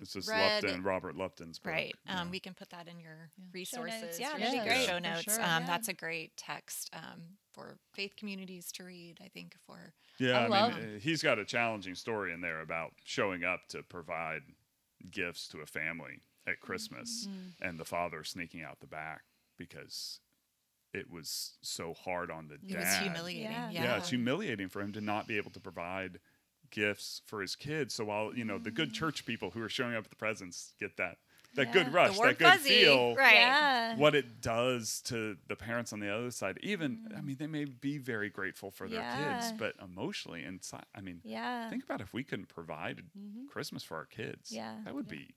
This 0.00 0.16
is 0.16 0.28
read. 0.28 0.62
Lupton, 0.62 0.82
Robert 0.82 1.16
Lupton's 1.16 1.58
book. 1.58 1.72
Right. 1.72 1.94
yeah. 2.06 2.20
Um, 2.20 2.30
we 2.30 2.40
can 2.40 2.54
put 2.54 2.70
that 2.70 2.88
in 2.88 2.98
your 3.00 3.30
notes. 3.38 3.54
resources. 3.54 4.18
Yeah, 4.20 4.36
that'd 4.38 4.52
be 4.62 4.66
great. 4.68 4.86
Show 4.86 4.98
notes. 4.98 5.22
sure. 5.22 5.34
Um, 5.34 5.62
Yeah. 5.62 5.66
That's 5.66 5.88
a 5.88 5.92
great 5.94 6.36
text 6.36 6.90
um, 6.92 7.22
for 7.52 7.78
faith 7.94 8.14
communities 8.16 8.70
to 8.72 8.84
read. 8.84 9.18
I 9.24 9.28
think 9.28 9.56
for 9.66 9.92
Yeah, 10.18 10.40
I 10.40 10.44
I, 10.44 10.46
love 10.48 10.74
mean, 10.78 10.96
uh, 10.96 10.98
he's 11.00 11.22
got 11.22 11.38
a 11.38 11.44
challenging 11.44 11.94
story 11.94 12.32
in 12.32 12.40
there 12.40 12.60
about 12.60 12.92
showing 13.04 13.44
up 13.44 13.60
to 13.68 13.82
provide 13.82 14.42
gifts 15.10 15.48
to 15.48 15.60
a 15.60 15.66
family 15.66 16.20
at 16.46 16.60
Christmas 16.60 17.26
Mm-hmm. 17.28 17.66
and 17.68 17.78
the 17.78 17.84
father 17.84 18.24
sneaking 18.24 18.62
out 18.62 18.80
the 18.80 18.86
back 18.86 19.22
because 19.58 20.20
it 20.92 21.10
was 21.10 21.54
so 21.62 21.92
hard 21.94 22.30
on 22.30 22.48
the 22.48 22.54
it 22.54 22.68
dad. 22.68 22.78
was 22.80 22.94
humiliating. 22.96 23.50
Yeah. 23.50 23.70
Yeah. 23.70 23.82
yeah. 23.84 23.96
it's 23.96 24.10
humiliating 24.10 24.68
for 24.68 24.80
him 24.80 24.92
to 24.92 25.00
not 25.00 25.26
be 25.26 25.36
able 25.36 25.50
to 25.52 25.60
provide 25.60 26.20
gifts 26.70 27.22
for 27.26 27.40
his 27.40 27.56
kids. 27.56 27.94
So 27.94 28.04
while 28.04 28.34
you 28.34 28.44
know 28.44 28.58
the 28.58 28.70
good 28.70 28.90
mm. 28.90 28.94
church 28.94 29.26
people 29.26 29.50
who 29.50 29.62
are 29.62 29.68
showing 29.68 29.94
up 29.94 30.02
with 30.02 30.10
the 30.10 30.16
presents 30.16 30.74
get 30.78 30.96
that 30.96 31.18
that 31.54 31.66
Yeah. 31.66 31.72
good 31.72 31.92
rush, 31.92 32.18
that 32.18 32.38
good 32.38 32.48
fuzzy, 32.48 32.68
feel, 32.68 33.14
right. 33.14 33.34
Yeah. 33.34 33.96
what 33.96 34.14
it 34.14 34.40
does 34.40 35.00
to 35.02 35.36
the 35.46 35.56
parents 35.56 35.92
on 35.92 36.00
the 36.00 36.12
other 36.12 36.30
side. 36.30 36.58
Even 36.62 37.08
I 37.14 37.20
mm. 37.20 37.24
mean, 37.24 37.36
they 37.38 37.46
may 37.46 37.64
be 37.64 37.98
very 37.98 38.28
grateful 38.28 38.70
for 38.70 38.88
their 38.88 39.02
kids, 39.16 39.52
but 39.52 39.74
emotionally 39.82 40.42
inside, 40.42 40.86
I 40.94 41.00
mean, 41.00 41.20
Yeah. 41.24 41.70
think 41.70 41.84
about 41.84 42.00
if 42.00 42.12
we 42.12 42.24
couldn't 42.24 42.48
provide 42.48 43.02
mm-hmm. 43.16 43.46
Christmas 43.46 43.82
for 43.84 43.96
our 43.96 44.06
kids. 44.06 44.50
Yeah. 44.50 44.76
that 44.84 44.94
would 44.94 45.08
be 45.08 45.34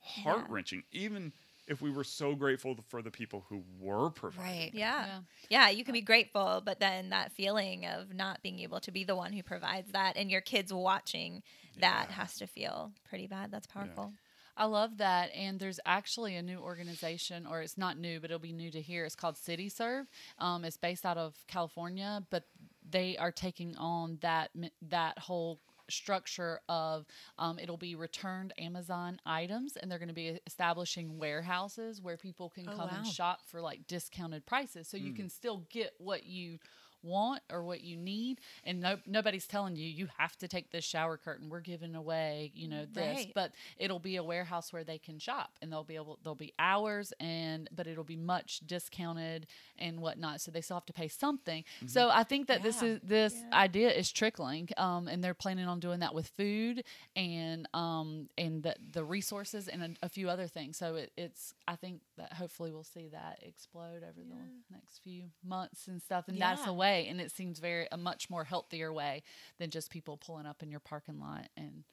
heart 0.00 0.48
wrenching. 0.48 0.82
Even 0.92 1.32
if 1.66 1.80
we 1.80 1.90
were 1.90 2.04
so 2.04 2.34
grateful 2.34 2.76
for 2.88 3.02
the 3.02 3.10
people 3.10 3.44
who 3.48 3.62
were 3.78 4.10
providing. 4.10 4.44
Right. 4.44 4.70
Yeah. 4.74 5.06
Yeah. 5.06 5.20
yeah. 5.48 5.70
you 5.70 5.84
can 5.84 5.92
be 5.92 6.00
grateful, 6.00 6.62
but 6.64 6.80
then 6.80 7.10
that 7.10 7.32
feeling 7.32 7.86
of 7.86 8.14
not 8.14 8.42
being 8.42 8.60
able 8.60 8.80
to 8.80 8.90
be 8.90 9.04
the 9.04 9.16
one 9.16 9.32
who 9.32 9.42
provides 9.42 9.92
that 9.92 10.16
and 10.16 10.30
your 10.30 10.40
kids 10.40 10.72
watching 10.72 11.42
that 11.78 12.10
has 12.10 12.36
to 12.36 12.46
feel 12.46 12.92
pretty 13.08 13.26
bad. 13.26 13.50
That's 13.50 13.66
powerful. 13.66 14.12
I 14.56 14.66
love 14.66 14.98
that. 14.98 15.30
And 15.34 15.58
there's 15.58 15.80
actually 15.86 16.36
a 16.36 16.42
new 16.42 16.58
organization, 16.58 17.46
or 17.46 17.62
it's 17.62 17.78
not 17.78 17.98
new, 17.98 18.20
but 18.20 18.30
it'll 18.30 18.38
be 18.38 18.52
new 18.52 18.70
to 18.72 18.80
here. 18.82 19.04
It's 19.04 19.14
called 19.14 19.38
City 19.38 19.68
Serve. 19.68 20.06
Um, 20.38 20.64
it's 20.64 20.76
based 20.76 21.06
out 21.06 21.16
of 21.16 21.34
California, 21.48 22.22
but 22.30 22.44
they 22.88 23.16
are 23.16 23.32
taking 23.32 23.76
on 23.76 24.18
that 24.20 24.50
that 24.88 25.18
whole 25.18 25.60
structure 25.90 26.60
of 26.68 27.06
um, 27.38 27.58
it'll 27.58 27.76
be 27.76 27.94
returned 27.94 28.52
Amazon 28.58 29.20
items, 29.26 29.76
and 29.76 29.90
they're 29.90 29.98
going 29.98 30.08
to 30.08 30.14
be 30.14 30.38
establishing 30.46 31.18
warehouses 31.18 32.00
where 32.00 32.16
people 32.16 32.50
can 32.50 32.68
Oh, 32.68 32.72
come 32.76 32.88
and 32.90 33.06
shop 33.06 33.40
for 33.46 33.60
like 33.60 33.86
discounted 33.86 34.46
prices, 34.46 34.88
so 34.88 34.96
you 34.96 35.12
can 35.12 35.28
still 35.28 35.64
get 35.70 35.92
what 35.98 36.24
you 36.26 36.58
want 37.02 37.42
or 37.50 37.62
what 37.62 37.82
you 37.82 37.96
need 37.96 38.40
and 38.64 38.80
no, 38.80 38.96
nobody's 39.06 39.46
telling 39.46 39.76
you 39.76 39.86
you 39.86 40.08
have 40.18 40.36
to 40.36 40.48
take 40.48 40.70
this 40.70 40.84
shower 40.84 41.16
curtain. 41.16 41.48
We're 41.48 41.60
giving 41.60 41.94
away 41.94 42.52
you 42.54 42.68
know 42.68 42.84
this. 42.90 43.16
Right. 43.16 43.32
but 43.34 43.52
it'll 43.78 43.98
be 43.98 44.16
a 44.16 44.22
warehouse 44.22 44.72
where 44.72 44.84
they 44.84 44.98
can 44.98 45.18
shop 45.18 45.50
and 45.62 45.72
they'll 45.72 45.84
be 45.84 45.96
able 45.96 46.18
there'll 46.22 46.34
be 46.34 46.52
hours 46.58 47.12
and 47.20 47.68
but 47.74 47.86
it'll 47.86 48.04
be 48.04 48.16
much 48.16 48.60
discounted 48.66 49.46
and 49.78 50.00
whatnot 50.00 50.40
so 50.40 50.50
they 50.50 50.60
still 50.60 50.76
have 50.76 50.86
to 50.86 50.92
pay 50.92 51.08
something. 51.08 51.64
So 51.86 52.10
i 52.12 52.22
think 52.22 52.48
that 52.48 52.62
this 52.62 52.82
is 52.82 53.00
this 53.02 53.34
idea 53.52 53.90
is 53.90 54.10
trickling 54.12 54.68
um, 54.76 55.08
and 55.08 55.22
they're 55.22 55.34
planning 55.34 55.66
on 55.66 55.80
doing 55.80 56.00
that 56.00 56.14
with 56.14 56.28
food 56.28 56.84
and 57.16 57.68
um, 57.74 58.28
and 58.36 58.62
the, 58.62 58.74
the 58.92 59.04
resources 59.04 59.68
and 59.68 59.82
a, 59.82 60.06
a 60.06 60.08
few 60.08 60.28
other 60.28 60.46
things. 60.46 60.76
So 60.76 60.96
it, 60.96 61.12
it's 61.16 61.54
i 61.66 61.76
think 61.76 62.00
that 62.16 62.32
hopefully 62.34 62.70
we'll 62.70 62.84
see 62.84 63.08
that 63.08 63.38
explode 63.42 64.02
over 64.02 64.20
the 64.28 64.74
next 64.74 65.00
few 65.02 65.24
months 65.44 65.88
and 65.88 66.02
stuff 66.02 66.24
and 66.28 66.38
that's 66.38 66.66
a 66.66 66.72
way 66.72 66.89
and 67.08 67.20
it 67.20 67.30
seems 67.30 67.58
very 67.58 67.86
a 67.92 67.96
much 67.96 68.28
more 68.30 68.44
healthier 68.44 68.92
way 68.92 69.22
than 69.58 69.70
just 69.70 69.90
people 69.90 70.16
pulling 70.16 70.46
up 70.46 70.62
in 70.62 70.70
your 70.70 70.80
parking 70.80 71.18
lot 71.20 71.48
and 71.56 71.84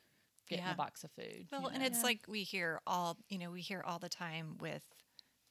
getting 0.47 0.65
Yeah. 0.65 0.73
a 0.73 0.75
box 0.75 1.03
of 1.03 1.11
food 1.11 1.47
Well, 1.51 1.63
you 1.63 1.67
and 1.69 1.79
know? 1.79 1.85
it's 1.85 2.03
like 2.03 2.21
we 2.27 2.43
hear 2.43 2.81
all, 2.87 3.17
you 3.29 3.37
know, 3.37 3.51
we 3.51 3.61
hear 3.61 3.81
all 3.85 3.99
the 3.99 4.09
time 4.09 4.57
with, 4.59 4.83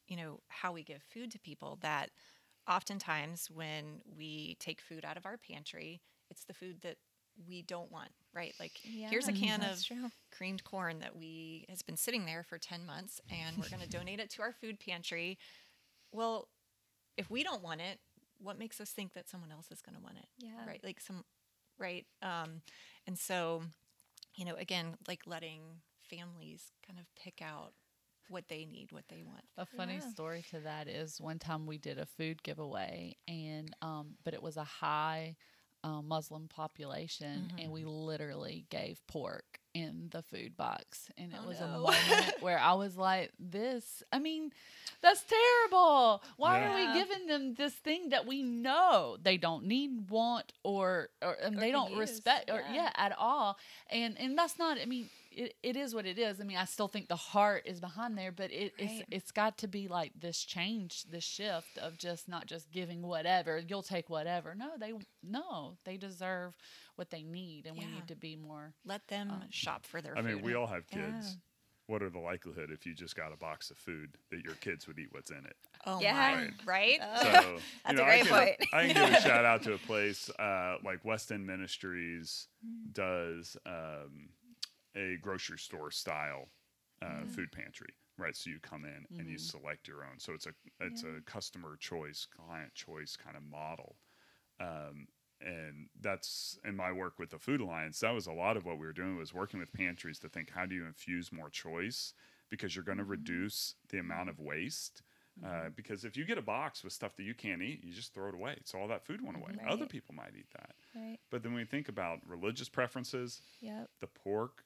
you 0.08 0.16
know, 0.16 0.40
how 0.48 0.72
we 0.72 0.82
give 0.82 1.02
food 1.02 1.30
to 1.32 1.38
people 1.38 1.78
that 1.82 2.10
oftentimes 2.68 3.50
when 3.50 4.00
we 4.16 4.56
take 4.58 4.80
food 4.80 5.04
out 5.04 5.16
of 5.16 5.26
our 5.26 5.36
pantry, 5.36 6.00
it's 6.30 6.44
the 6.44 6.54
food 6.54 6.80
that 6.82 6.96
we 7.46 7.62
don't 7.62 7.92
want, 7.92 8.10
right? 8.34 8.54
Like 8.58 8.72
here's 8.82 9.28
a 9.28 9.32
mm-hmm. 9.32 9.44
can 9.44 9.62
of 9.62 9.84
true. 9.84 10.10
creamed 10.32 10.64
corn 10.64 11.00
that 11.00 11.14
we 11.14 11.66
has 11.68 11.82
been 11.82 11.96
sitting 11.96 12.24
there 12.24 12.42
for 12.42 12.58
10 12.58 12.86
months 12.86 13.20
and 13.30 13.56
we're 13.58 13.68
going 13.68 13.82
to 13.88 13.88
donate 13.88 14.20
it 14.20 14.30
to 14.30 14.42
our 14.42 14.52
food 14.52 14.78
pantry. 14.80 15.38
Well, 16.12 16.48
if 17.16 17.30
we 17.30 17.42
don't 17.42 17.62
want 17.62 17.80
it, 17.82 17.98
what 18.38 18.58
makes 18.58 18.80
us 18.80 18.90
think 18.90 19.12
that 19.14 19.28
someone 19.28 19.50
else 19.52 19.70
is 19.70 19.80
going 19.82 19.96
to 19.96 20.02
want 20.02 20.16
it? 20.18 20.26
Yeah. 20.38 20.50
Right? 20.66 20.80
Like 20.84 21.00
some 21.00 21.24
right? 21.78 22.06
Um 22.22 22.62
and 23.06 23.18
so 23.18 23.62
you 24.36 24.44
know, 24.44 24.54
again, 24.56 24.96
like 25.08 25.22
letting 25.26 25.62
families 26.08 26.72
kind 26.86 26.98
of 26.98 27.06
pick 27.16 27.40
out 27.42 27.72
what 28.28 28.48
they 28.48 28.64
need, 28.64 28.92
what 28.92 29.04
they 29.08 29.22
want. 29.22 29.44
A 29.56 29.66
funny 29.66 29.98
Yeah. 29.98 30.00
story 30.00 30.44
to 30.50 30.60
that 30.60 30.88
is 30.88 31.20
one 31.20 31.38
time 31.38 31.66
we 31.66 31.78
did 31.78 31.98
a 31.98 32.06
food 32.06 32.42
giveaway, 32.42 33.16
and 33.28 33.74
um, 33.82 34.16
but 34.24 34.34
it 34.34 34.42
was 34.42 34.56
a 34.56 34.64
high 34.64 35.36
uh, 35.84 36.02
Muslim 36.02 36.48
population, 36.48 37.50
and 37.58 37.70
we 37.72 37.84
literally 37.84 38.66
gave 38.70 39.00
pork 39.06 39.44
in 39.82 40.08
the 40.10 40.22
food 40.22 40.56
box, 40.56 41.08
and 41.18 41.32
it 41.32 41.38
Oh, 41.42 41.48
was 41.48 41.60
a 41.60 41.66
no. 41.66 41.80
moment 41.90 42.34
where 42.44 42.58
I 42.58 42.72
was 42.74 42.96
like, 42.96 43.32
"This, 43.38 44.02
I 44.12 44.18
mean, 44.18 44.52
that's 45.02 45.22
terrible. 45.36 46.22
Why 46.36 46.54
are 46.64 46.74
we 46.74 46.84
giving 47.00 47.26
them 47.26 47.54
this 47.54 47.74
thing 47.74 48.10
that 48.10 48.26
we 48.26 48.42
know 48.42 49.16
they 49.22 49.36
don't 49.36 49.64
need, 49.66 50.10
want, 50.10 50.52
or 50.62 51.10
or 51.22 51.34
and 51.42 51.56
Or 51.56 51.60
they 51.60 51.72
don't 51.72 51.90
use, 51.90 51.98
respect, 52.00 52.50
or 52.50 52.60
yeah. 52.60 52.74
yeah, 52.74 52.90
at 53.06 53.12
all?" 53.18 53.58
And 53.90 54.18
and 54.18 54.36
that's 54.38 54.58
not. 54.58 54.78
I 54.80 54.86
mean. 54.86 55.08
It, 55.36 55.54
it 55.62 55.76
is 55.76 55.94
what 55.94 56.06
it 56.06 56.18
is. 56.18 56.40
I 56.40 56.44
mean, 56.44 56.56
I 56.56 56.64
still 56.64 56.88
think 56.88 57.08
the 57.08 57.16
heart 57.16 57.64
is 57.66 57.78
behind 57.78 58.16
there, 58.16 58.32
but 58.32 58.50
it, 58.50 58.72
it's 58.78 58.94
Right. 58.94 59.06
it's 59.10 59.30
got 59.30 59.58
to 59.58 59.68
be 59.68 59.86
like 59.86 60.12
this 60.18 60.42
change, 60.42 61.04
this 61.04 61.24
shift 61.24 61.76
of 61.78 61.98
just 61.98 62.26
not 62.26 62.46
just 62.46 62.70
giving 62.72 63.02
whatever. 63.02 63.58
You'll 63.68 63.82
take 63.82 64.08
whatever. 64.08 64.54
No, 64.54 64.70
they 64.80 64.94
no, 65.22 65.76
they 65.84 65.98
deserve 65.98 66.56
what 66.96 67.10
they 67.10 67.22
need, 67.22 67.66
and 67.66 67.76
we 67.76 67.84
need 67.84 68.08
to 68.08 68.16
be 68.16 68.34
more. 68.36 68.72
Let 68.86 69.06
them 69.08 69.28
Um, 69.30 69.42
shop 69.50 69.84
for 69.84 70.00
their 70.00 70.16
I 70.16 70.22
food. 70.22 70.36
mean, 70.36 70.42
we 70.42 70.54
all 70.54 70.66
have 70.66 70.84
Yeah. 70.90 71.04
kids. 71.12 71.36
What 71.88 72.02
are 72.02 72.10
the 72.10 72.18
likelihood 72.18 72.70
if 72.72 72.84
you 72.84 72.94
just 72.94 73.14
got 73.14 73.32
a 73.32 73.36
box 73.36 73.70
of 73.70 73.76
food 73.76 74.16
that 74.32 74.42
your 74.42 74.54
kids 74.54 74.88
would 74.88 74.98
eat 74.98 75.08
what's 75.12 75.30
in 75.30 75.44
it? 75.44 75.56
Oh 75.86 76.00
Yeah. 76.00 76.12
my, 76.12 76.48
right? 76.66 77.00
So 77.22 77.30
That's 77.84 78.00
you 78.00 78.02
a 78.02 78.06
great 78.06 78.22
I 78.22 78.24
can, 78.24 78.32
point. 78.32 78.56
I 78.72 78.86
can 78.86 78.94
give 78.94 79.16
a 79.18 79.20
shout 79.20 79.44
out 79.44 79.62
to 79.64 79.74
a 79.74 79.78
place 79.78 80.28
uh, 80.38 80.76
like 80.84 81.04
West 81.04 81.30
End 81.30 81.46
Ministries 81.46 82.48
does 82.92 83.56
um, 83.66 84.30
a 84.96 85.16
grocery 85.20 85.58
store 85.58 85.90
style 85.90 86.48
uh, 87.02 87.24
food 87.26 87.52
pantry. 87.52 87.94
Right, 88.18 88.34
so 88.34 88.48
you 88.48 88.58
come 88.62 88.86
in 88.86 89.18
and 89.18 89.28
you 89.28 89.36
select 89.36 89.86
your 89.86 89.98
own. 89.98 90.18
So 90.18 90.32
it's 90.32 90.46
a 90.46 90.52
it's 90.80 91.02
a 91.02 91.20
customer 91.26 91.76
choice, 91.78 92.26
client 92.34 92.72
choice 92.74 93.14
kind 93.14 93.36
of 93.36 93.42
model. 93.42 93.96
Um, 94.58 95.06
and 95.42 95.88
that's 96.00 96.58
in 96.64 96.74
my 96.76 96.92
work 96.92 97.18
with 97.18 97.28
the 97.28 97.38
Food 97.38 97.60
Alliance. 97.60 98.00
That 98.00 98.14
was 98.14 98.26
a 98.26 98.32
lot 98.32 98.56
of 98.56 98.64
what 98.64 98.78
we 98.78 98.86
were 98.86 98.94
doing 98.94 99.18
was 99.18 99.34
working 99.34 99.60
with 99.60 99.70
pantries 99.70 100.18
to 100.20 100.30
think 100.30 100.48
how 100.50 100.64
do 100.64 100.74
you 100.74 100.86
infuse 100.86 101.30
more 101.30 101.50
choice 101.50 102.14
because 102.48 102.74
you're 102.74 102.86
going 102.86 102.96
to 102.96 103.04
reduce 103.04 103.74
the 103.90 103.98
amount 103.98 104.30
of 104.30 104.40
waste. 104.40 105.02
Uh, 105.44 105.68
because 105.76 106.06
if 106.06 106.16
you 106.16 106.24
get 106.24 106.38
a 106.38 106.42
box 106.42 106.82
with 106.82 106.94
stuff 106.94 107.14
that 107.16 107.24
you 107.24 107.34
can't 107.34 107.60
eat, 107.60 107.84
you 107.84 107.92
just 107.92 108.14
throw 108.14 108.30
it 108.30 108.34
away. 108.34 108.56
So 108.64 108.78
all 108.78 108.88
that 108.88 109.04
food 109.04 109.20
went 109.22 109.36
away. 109.36 109.52
Other 109.68 109.84
people 109.84 110.14
might 110.14 110.32
eat 110.38 110.48
that. 110.54 110.74
Right. 110.94 111.18
But 111.30 111.42
then 111.42 111.52
when 111.52 111.60
we 111.60 111.66
think 111.66 111.90
about 111.90 112.20
religious 112.26 112.70
preferences, 112.70 113.42
Yep. 113.60 113.90
the 114.00 114.06
pork, 114.06 114.64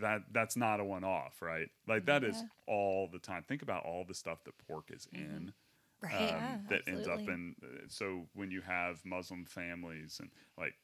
that 0.00 0.22
that's 0.32 0.56
not 0.56 0.80
a 0.80 0.84
one 0.84 1.04
off, 1.04 1.40
right? 1.42 1.68
Like 1.86 2.06
that 2.06 2.24
is 2.24 2.42
Yeah. 2.42 2.48
all 2.74 3.08
the 3.12 3.18
time. 3.18 3.44
Think 3.46 3.62
about 3.62 3.84
all 3.84 4.04
the 4.04 4.14
stuff 4.14 4.44
that 4.44 4.56
pork 4.66 4.90
is 4.90 5.06
in 5.12 5.52
Right. 6.00 6.12
um, 6.12 6.20
Yeah, 6.20 6.58
that 6.68 6.82
ends 6.86 7.06
up 7.06 7.28
in. 7.28 7.54
uh, 7.62 7.66
So 7.88 8.28
when 8.34 8.50
you 8.50 8.60
have 8.62 9.04
Muslim 9.04 9.44
families 9.44 10.18
and 10.20 10.30
like, 10.58 10.74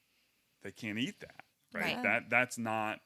they 0.63 0.71
can't 0.73 0.99
eat 0.99 1.21
that, 1.21 1.45
right? 1.73 1.85
Right. 1.85 2.03
That 2.03 2.31
that's 2.31 2.59
not 2.59 3.01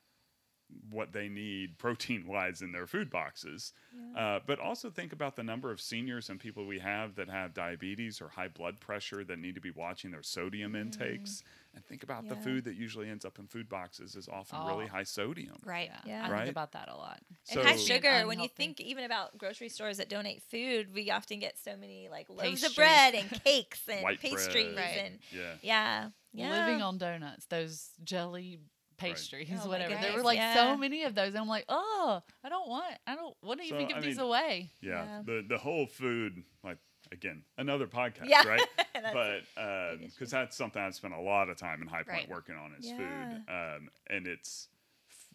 what 0.91 1.12
they 1.12 1.29
need 1.29 1.79
protein 1.79 2.27
wise 2.27 2.62
in 2.62 2.73
their 2.73 2.87
food 2.87 3.11
boxes. 3.11 3.73
Uh, 4.16 4.41
but 4.47 4.59
also 4.59 4.91
think 4.91 5.12
about 5.12 5.37
the 5.37 5.43
number 5.43 5.70
of 5.70 5.81
seniors 5.81 6.29
and 6.29 6.39
people 6.39 6.66
we 6.66 6.79
have 6.79 7.14
that 7.14 7.29
have 7.31 7.55
diabetes 7.55 8.20
or 8.20 8.29
high 8.29 8.49
blood 8.49 8.79
pressure 8.79 9.25
that 9.25 9.39
need 9.39 9.55
to 9.55 9.61
be 9.61 9.70
watching 9.70 10.11
their 10.11 10.23
sodium 10.23 10.75
intakes. 10.77 11.43
And 11.75 11.83
think 11.87 12.03
about 12.03 12.29
the 12.29 12.35
Mm. 12.35 12.43
Food 12.45 12.64
that 12.64 12.75
usually 12.75 13.09
ends 13.09 13.25
up 13.25 13.39
in 13.39 13.47
food 13.47 13.68
boxes 13.70 14.14
is 14.14 14.29
often 14.29 14.66
really 14.66 14.85
Oh. 14.85 14.89
high 14.89 15.05
sodium. 15.05 15.57
Right. 15.64 15.89
Yeah, 15.91 16.01
Yeah. 16.05 16.27
I 16.27 16.31
Right? 16.31 16.39
think 16.41 16.51
about 16.51 16.73
that 16.73 16.89
a 16.89 16.95
lot. 16.97 17.23
And 17.51 17.61
high 17.62 17.77
sugar. 17.77 18.11
Being 18.11 18.27
When 18.27 18.41
you 18.41 18.49
think 18.49 18.81
even 18.81 19.05
about 19.05 19.39
grocery 19.39 19.70
stores 19.70 19.97
that 19.97 20.11
donate 20.11 20.43
food, 20.43 20.93
we 20.93 21.11
often 21.11 21.39
get 21.39 21.59
so 21.59 21.75
many 21.77 22.11
like 22.11 22.29
loaves 22.29 22.43
Pastries. 22.62 22.64
of 22.70 22.77
bread 22.77 23.14
and 23.14 23.31
cakes 23.45 23.89
and 23.89 24.03
White 24.03 24.20
pastries 24.20 24.75
bread. 24.75 24.77
Right. 24.77 24.99
and 24.99 25.18
Yeah. 25.31 25.55
yeah, 25.62 26.09
yeah. 26.35 26.66
Living 26.66 26.83
on 26.83 26.99
donuts, 26.99 27.47
those 27.47 27.91
jelly 28.05 28.59
pastries, 28.97 29.49
Oh 29.53 29.57
my 29.64 29.66
whatever. 29.68 29.97
There 30.01 30.12
were 30.14 30.22
like 30.22 30.38
yeah. 30.38 30.55
so 30.55 30.76
many 30.76 31.05
of 31.05 31.14
those. 31.14 31.28
And 31.28 31.38
I'm 31.38 31.49
like, 31.49 31.64
oh, 31.68 32.22
I 32.45 32.49
don't 32.49 32.68
want, 32.68 32.95
I 33.07 33.14
don't 33.14 33.36
want 33.43 33.61
to 33.61 33.68
So, 33.68 33.74
even 33.74 33.88
give 33.88 33.97
I 33.99 34.01
these 34.01 34.18
away. 34.18 34.70
Yeah, 34.80 35.05
Yeah. 35.05 35.22
the 35.24 35.45
the 35.49 35.59
whole 35.59 35.86
food 35.86 36.43
like 36.64 36.78
again 37.11 37.43
another 37.59 37.86
podcast, 37.86 38.26
Yeah. 38.28 38.47
right? 38.47 38.62
But 39.12 39.43
issue. 39.97 40.07
because 40.11 40.30
that's 40.30 40.57
something 40.57 40.80
I've 40.80 40.95
spent 40.95 41.12
a 41.14 41.20
lot 41.20 41.49
of 41.49 41.57
time 41.57 41.82
in 41.82 41.88
High 41.88 42.05
Point 42.05 42.09
Right. 42.09 42.28
working 42.30 42.55
on 42.55 42.72
is 42.78 42.86
Yeah. 42.88 42.97
food, 42.97 43.43
um, 43.49 43.90
and 44.09 44.26
it's 44.26 44.68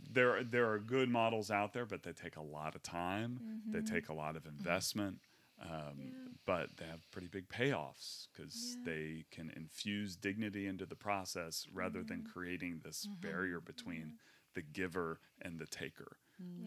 there. 0.10 0.44
There 0.44 0.72
are 0.72 0.80
good 0.80 1.10
models 1.10 1.52
out 1.52 1.74
there, 1.74 1.86
but 1.86 2.04
they 2.04 2.14
take 2.14 2.38
a 2.38 2.42
lot 2.42 2.76
of 2.76 2.84
time. 2.84 3.62
They 3.68 3.80
Mm-hmm. 3.80 3.94
take 3.94 4.10
a 4.10 4.14
lot 4.14 4.36
of 4.36 4.46
investment. 4.46 5.20
Um, 5.62 6.14
But 6.46 6.78
they 6.78 6.86
have 6.86 7.10
pretty 7.12 7.28
big 7.28 7.50
payoffs 7.50 8.28
because 8.32 8.78
Yeah. 8.80 8.84
they 8.86 9.26
can 9.32 9.50
infuse 9.50 10.16
dignity 10.16 10.66
into 10.68 10.86
the 10.86 10.96
process 10.96 11.68
rather 11.74 12.04
than 12.04 12.20
Mm-hmm. 12.20 12.32
creating 12.32 12.80
this 12.84 13.06
barrier 13.22 13.60
between 13.60 14.14
the 14.54 14.62
giver 14.62 15.20
and 15.42 15.60
the 15.60 15.68
taker, 15.68 16.18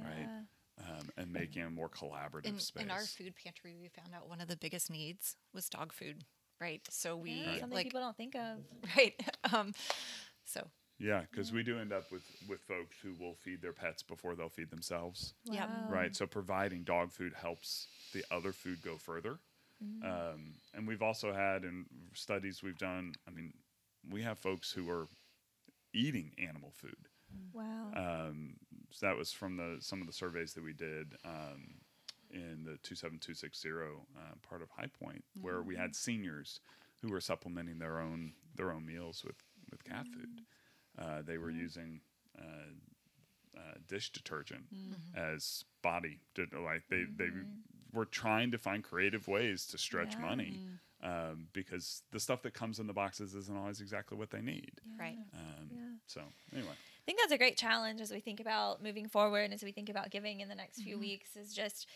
right? 0.03 0.29
Um, 0.79 1.11
and 1.17 1.33
making 1.33 1.63
a 1.63 1.71
more 1.71 1.89
collaborative 1.89 2.45
In, 2.47 2.59
space. 2.61 2.83
in 2.85 2.91
our 2.91 3.07
food 3.07 3.35
pantry, 3.37 3.77
we 3.77 3.89
found 3.89 4.15
out 4.15 4.29
one 4.29 4.41
of 4.41 4.49
the 4.49 4.57
biggest 4.57 4.91
needs 4.91 5.37
was 5.53 5.69
dog 5.69 5.93
food. 5.93 6.25
Right. 6.61 6.83
So 6.91 7.17
we 7.17 7.45
Yeah, 7.45 7.61
something 7.61 7.77
like 7.77 7.85
people 7.85 8.01
don't 8.01 8.17
think 8.17 8.35
of. 8.35 8.59
right. 8.97 9.15
Um, 9.53 9.73
so 10.45 10.69
yeah, 11.01 11.23
because 11.31 11.53
we 11.53 11.63
do 11.63 11.79
end 11.79 11.93
up 11.93 12.11
with 12.13 12.23
with 12.49 12.61
folks 12.61 12.97
who 13.03 13.15
will 13.19 13.35
feed 13.35 13.63
their 13.63 13.73
pets 13.73 14.03
before 14.03 14.35
they'll 14.37 14.49
feed 14.49 14.71
themselves, 14.71 15.35
Yep. 15.45 15.69
Wow. 15.69 15.87
right? 15.89 16.15
So 16.15 16.27
providing 16.27 16.83
dog 16.85 17.11
food 17.11 17.33
helps 17.35 17.89
the 18.13 18.25
other 18.31 18.53
food 18.53 18.83
go 18.85 18.97
further. 18.97 19.39
Um, 20.05 20.53
and 20.75 20.87
we've 20.87 21.01
also 21.01 21.33
had 21.33 21.65
in 21.65 21.87
studies 22.13 22.63
we've 22.63 22.77
done. 22.77 23.15
I 23.27 23.31
mean, 23.31 23.55
we 24.11 24.21
have 24.23 24.39
folks 24.39 24.71
who 24.71 24.91
are 24.91 25.09
eating 25.95 26.33
animal 26.39 26.71
food. 26.75 27.09
Wow. 27.55 27.93
Um, 27.97 28.57
so 28.91 29.07
that 29.07 29.17
was 29.17 29.33
from 29.33 29.57
the 29.57 29.77
some 29.81 30.01
of 30.03 30.07
the 30.07 30.13
surveys 30.13 30.53
that 30.55 30.65
we 30.65 30.75
did 30.75 31.15
um, 31.25 31.77
in 32.31 32.65
the 32.65 32.77
27260 32.83 33.71
uh, 33.71 34.35
part 34.47 34.61
of 34.63 34.69
High 34.71 34.89
Point, 35.03 35.25
where 35.41 35.63
we 35.63 35.77
had 35.77 35.95
seniors 35.97 36.61
who 37.01 37.09
were 37.09 37.21
supplementing 37.21 37.79
their 37.79 38.01
own 38.01 38.33
their 38.57 38.73
own 38.73 38.85
meals 38.85 39.25
with 39.25 39.37
with 39.71 39.83
cat 39.85 40.07
food. 40.09 40.43
Uh, 40.99 41.23
they 41.23 41.39
were 41.39 41.51
using 41.51 42.01
uh, 42.39 42.43
uh, 43.57 43.75
dish 43.89 44.11
detergent 44.13 44.65
as 45.17 45.65
body. 45.83 46.21
de- 46.35 46.47
Like 46.61 46.83
they 46.89 47.05
they 47.17 47.29
were 47.93 48.05
trying 48.07 48.51
to 48.53 48.59
find 48.59 48.83
creative 48.85 49.27
ways 49.29 49.67
to 49.67 49.79
stretch 49.79 50.15
Yeah. 50.15 50.21
money 50.21 50.61
um, 51.03 51.49
because 51.53 52.03
the 52.13 52.21
stuff 52.21 52.43
that 52.43 52.55
comes 52.55 52.79
in 52.79 52.87
the 52.87 52.93
boxes 52.93 53.35
isn't 53.35 53.57
always 53.57 53.81
exactly 53.81 54.17
what 54.19 54.31
they 54.31 54.41
need. 54.43 54.81
Right. 54.99 55.19
Um, 55.35 55.71
Yeah. 55.73 55.91
So 56.07 56.23
anyway, 56.53 56.73
I 56.73 57.03
think 57.07 57.19
that's 57.21 57.33
a 57.33 57.39
great 57.39 57.57
challenge 57.57 58.01
as 58.01 58.11
we 58.13 58.21
think 58.21 58.39
about 58.41 58.83
moving 58.83 59.09
forward 59.09 59.41
and 59.45 59.55
as 59.55 59.63
we 59.63 59.73
think 59.73 59.89
about 59.89 60.11
giving 60.11 60.41
in 60.41 60.49
the 60.49 60.55
next 60.55 60.83
few 60.83 60.99
weeks 60.99 61.35
is 61.37 61.53
just 61.55 61.87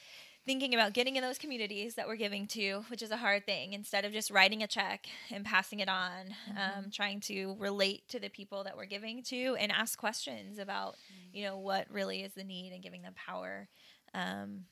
thinking 0.47 0.75
about 0.75 0.93
getting 0.93 1.17
in 1.17 1.23
those 1.23 1.39
communities 1.39 1.95
that 1.95 2.07
we're 2.07 2.17
giving 2.17 2.47
to, 2.49 2.85
which 2.89 3.03
is 3.03 3.11
a 3.11 3.17
hard 3.17 3.47
thing, 3.47 3.73
instead 3.73 4.05
of 4.05 4.13
just 4.13 4.31
writing 4.31 4.63
a 4.63 4.67
check 4.67 5.07
and 5.31 5.45
passing 5.45 5.81
it 5.81 5.89
on, 5.89 6.35
um, 6.51 6.91
trying 6.91 7.21
to 7.21 7.57
relate 7.59 8.07
to 8.09 8.21
the 8.21 8.29
people 8.29 8.65
that 8.65 8.77
we're 8.77 8.85
giving 8.85 9.23
to 9.23 9.57
and 9.59 9.73
ask 9.73 9.99
questions 9.99 10.59
about, 10.59 10.97
you 11.33 11.45
know, 11.45 11.59
what 11.59 11.87
really 11.91 12.23
is 12.23 12.35
the 12.35 12.45
need 12.45 12.73
and 12.73 12.83
giving 12.83 13.03
them 13.03 13.15
power, 13.15 13.69
um, 14.13 14.65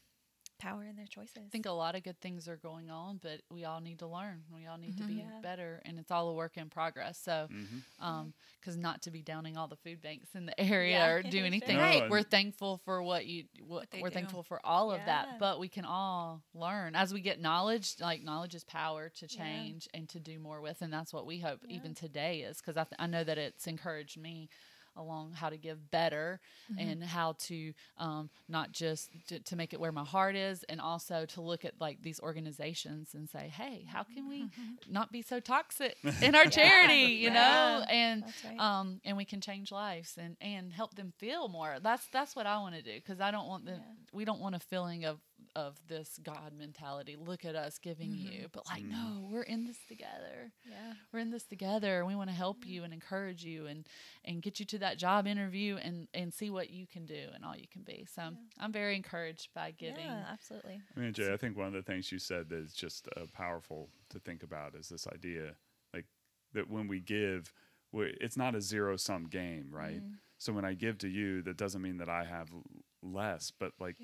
power 0.62 0.84
in 0.84 0.94
their 0.96 1.06
choices. 1.06 1.38
I 1.46 1.48
think 1.50 1.66
a 1.66 1.72
lot 1.72 1.94
of 1.96 2.04
good 2.04 2.20
things 2.20 2.46
are 2.48 2.56
going 2.56 2.88
on, 2.90 3.18
but 3.22 3.40
we 3.50 3.64
all 3.64 3.80
need 3.80 3.98
to 3.98 4.06
learn. 4.06 4.42
We 4.54 4.66
all 4.66 4.78
need 4.78 4.96
to 4.98 5.04
be 5.04 5.14
Yeah. 5.14 5.40
better, 5.42 5.82
and 5.84 5.98
it's 5.98 6.10
all 6.10 6.28
a 6.28 6.34
work 6.34 6.56
in 6.56 6.70
progress. 6.70 7.18
So, 7.18 7.48
Mm-hmm. 7.50 8.04
um, 8.04 8.32
because 8.60 8.76
not 8.76 9.02
to 9.02 9.10
be 9.10 9.22
downing 9.22 9.56
all 9.56 9.66
the 9.66 9.76
food 9.76 10.00
banks 10.00 10.28
in 10.34 10.46
the 10.46 10.58
area 10.72 10.98
Yeah, 10.98 11.08
or 11.08 11.22
do 11.22 11.30
sure. 11.38 11.44
anything, 11.46 11.76
No, 11.78 12.06
we're 12.08 12.22
thankful 12.22 12.80
for 12.84 13.02
what 13.02 13.26
you. 13.26 13.44
What, 13.66 13.90
they 13.90 14.00
we're 14.00 14.08
do. 14.10 14.14
thankful 14.14 14.42
for 14.44 14.60
all 14.64 14.92
of 14.92 15.00
Yeah. 15.00 15.06
that, 15.06 15.38
but 15.40 15.58
we 15.58 15.68
can 15.68 15.84
all 15.84 16.42
learn 16.54 16.94
as 16.94 17.12
we 17.12 17.20
get 17.20 17.40
knowledge. 17.40 17.96
Like 18.00 18.22
knowledge 18.22 18.54
is 18.54 18.62
power 18.64 19.08
to 19.08 19.26
Yeah. 19.28 19.36
change 19.44 19.88
and 19.92 20.08
to 20.10 20.20
do 20.20 20.38
more 20.38 20.60
with, 20.60 20.80
and 20.80 20.92
that's 20.92 21.12
what 21.12 21.26
we 21.26 21.40
hope 21.40 21.60
Yeah. 21.66 21.76
even 21.76 21.94
today 21.94 22.42
is 22.42 22.58
because 22.58 22.76
I, 22.76 22.84
th- 22.84 22.96
I 23.00 23.06
know 23.08 23.24
that 23.24 23.36
it's 23.38 23.66
encouraged 23.66 24.16
me 24.18 24.48
along 24.97 25.32
how 25.32 25.49
to 25.49 25.57
give 25.57 25.90
better 25.90 26.40
Mm-hmm. 26.72 26.88
and 26.88 27.05
how 27.05 27.34
to 27.38 27.72
um, 27.99 28.30
not 28.49 28.72
just 28.72 29.11
to, 29.28 29.40
to 29.40 29.57
make 29.57 29.72
it 29.72 29.80
where 29.80 29.93
my 29.93 30.05
heart 30.05 30.36
is 30.36 30.62
and 30.68 30.80
also 30.80 31.26
to 31.26 31.40
look 31.40 31.64
at 31.64 31.74
like 31.80 32.01
these 32.03 32.20
organizations 32.20 33.14
and 33.14 33.28
say 33.28 33.49
hey 33.55 33.84
how 33.90 34.05
can 34.05 34.28
we 34.28 34.49
not 34.88 35.11
be 35.12 35.22
so 35.22 35.40
toxic 35.40 35.97
in 36.22 36.34
our 36.34 36.47
charity? 36.47 36.93
You 37.22 37.30
know? 37.30 37.84
And 37.88 38.24
right. 38.49 38.59
um 38.59 39.01
and 39.05 39.16
we 39.16 39.24
can 39.24 39.40
change 39.40 39.70
lives 39.72 40.16
and 40.18 40.36
and 40.40 40.72
help 40.72 40.95
them 40.95 41.12
feel 41.18 41.49
more. 41.49 41.76
That's 41.82 42.07
that's 42.12 42.34
what 42.36 42.47
i 42.47 42.59
want 42.59 42.74
to 42.76 42.82
do 42.82 42.95
because 42.95 43.20
i 43.20 43.30
don't 43.30 43.49
want 43.49 43.64
the 43.66 43.80
we 44.12 44.24
don't 44.24 44.40
want 44.40 44.55
a 44.55 44.61
feeling 44.61 45.05
of 45.05 45.18
of 45.55 45.78
this 45.88 46.18
god 46.22 46.53
mentality 46.57 47.16
look 47.18 47.44
at 47.44 47.55
us 47.55 47.78
giving 47.78 48.11
mm-hmm. 48.11 48.32
you 48.32 48.46
but 48.53 48.66
like 48.66 48.82
mm-hmm. 48.82 48.92
no 48.92 49.28
we're 49.30 49.42
in 49.42 49.64
this 49.64 49.78
together 49.88 50.53
yeah. 50.68 50.94
we're 51.12 51.20
in 51.20 51.30
this 51.30 51.44
together. 51.44 52.05
We 52.05 52.14
want 52.14 52.30
to 52.30 52.36
help 52.36 52.66
you 52.66 52.84
and 52.84 52.92
encourage 52.92 53.44
you 53.44 53.66
and 53.66 53.86
and 54.24 54.42
get 54.42 54.61
you 54.61 54.66
to 54.66 54.78
that 54.78 54.98
job 54.98 55.26
interview 55.26 55.76
and 55.76 56.09
and 56.14 56.32
see 56.32 56.50
what 56.50 56.70
you 56.70 56.86
can 56.86 57.07
do 57.07 57.28
and 57.34 57.44
all 57.44 57.57
you 57.57 57.66
can 57.70 57.82
be. 57.82 58.07
So 58.14 58.22
I'm 58.59 58.72
very 58.72 58.96
encouraged 58.96 59.48
by 59.55 59.72
giving. 59.72 60.07
Yeah, 60.07 60.24
absolutely. 60.30 60.80
I 60.96 61.00
mean, 61.00 61.12
Jay, 61.12 61.32
I 61.32 61.36
think 61.36 61.57
one 61.57 61.66
of 61.66 61.72
the 61.72 61.82
things 61.82 62.12
you 62.12 62.18
said 62.18 62.48
that 62.50 62.59
is 62.59 62.72
just 62.72 63.09
uh, 63.16 63.22
powerful 63.32 63.88
to 64.11 64.18
think 64.18 64.42
about 64.42 64.74
is 64.74 64.88
this 64.88 65.07
idea, 65.07 65.55
like 65.94 66.07
that 66.55 66.70
when 66.70 66.88
we 66.88 67.00
give, 67.00 67.53
we 67.92 68.14
it's 68.20 68.36
not 68.36 68.55
a 68.55 68.61
zero 68.61 68.96
sum 68.96 69.24
game, 69.24 69.68
right? 69.70 70.03
Mm-hmm. 70.03 70.14
So 70.38 70.53
when 70.53 70.64
I 70.64 70.74
give 70.74 70.98
to 70.98 71.09
you, 71.09 71.42
that 71.42 71.57
doesn't 71.57 71.82
mean 71.82 71.98
that 71.98 72.09
I 72.09 72.24
have 72.24 72.48
less, 73.03 73.53
but 73.59 73.72
like 73.78 73.96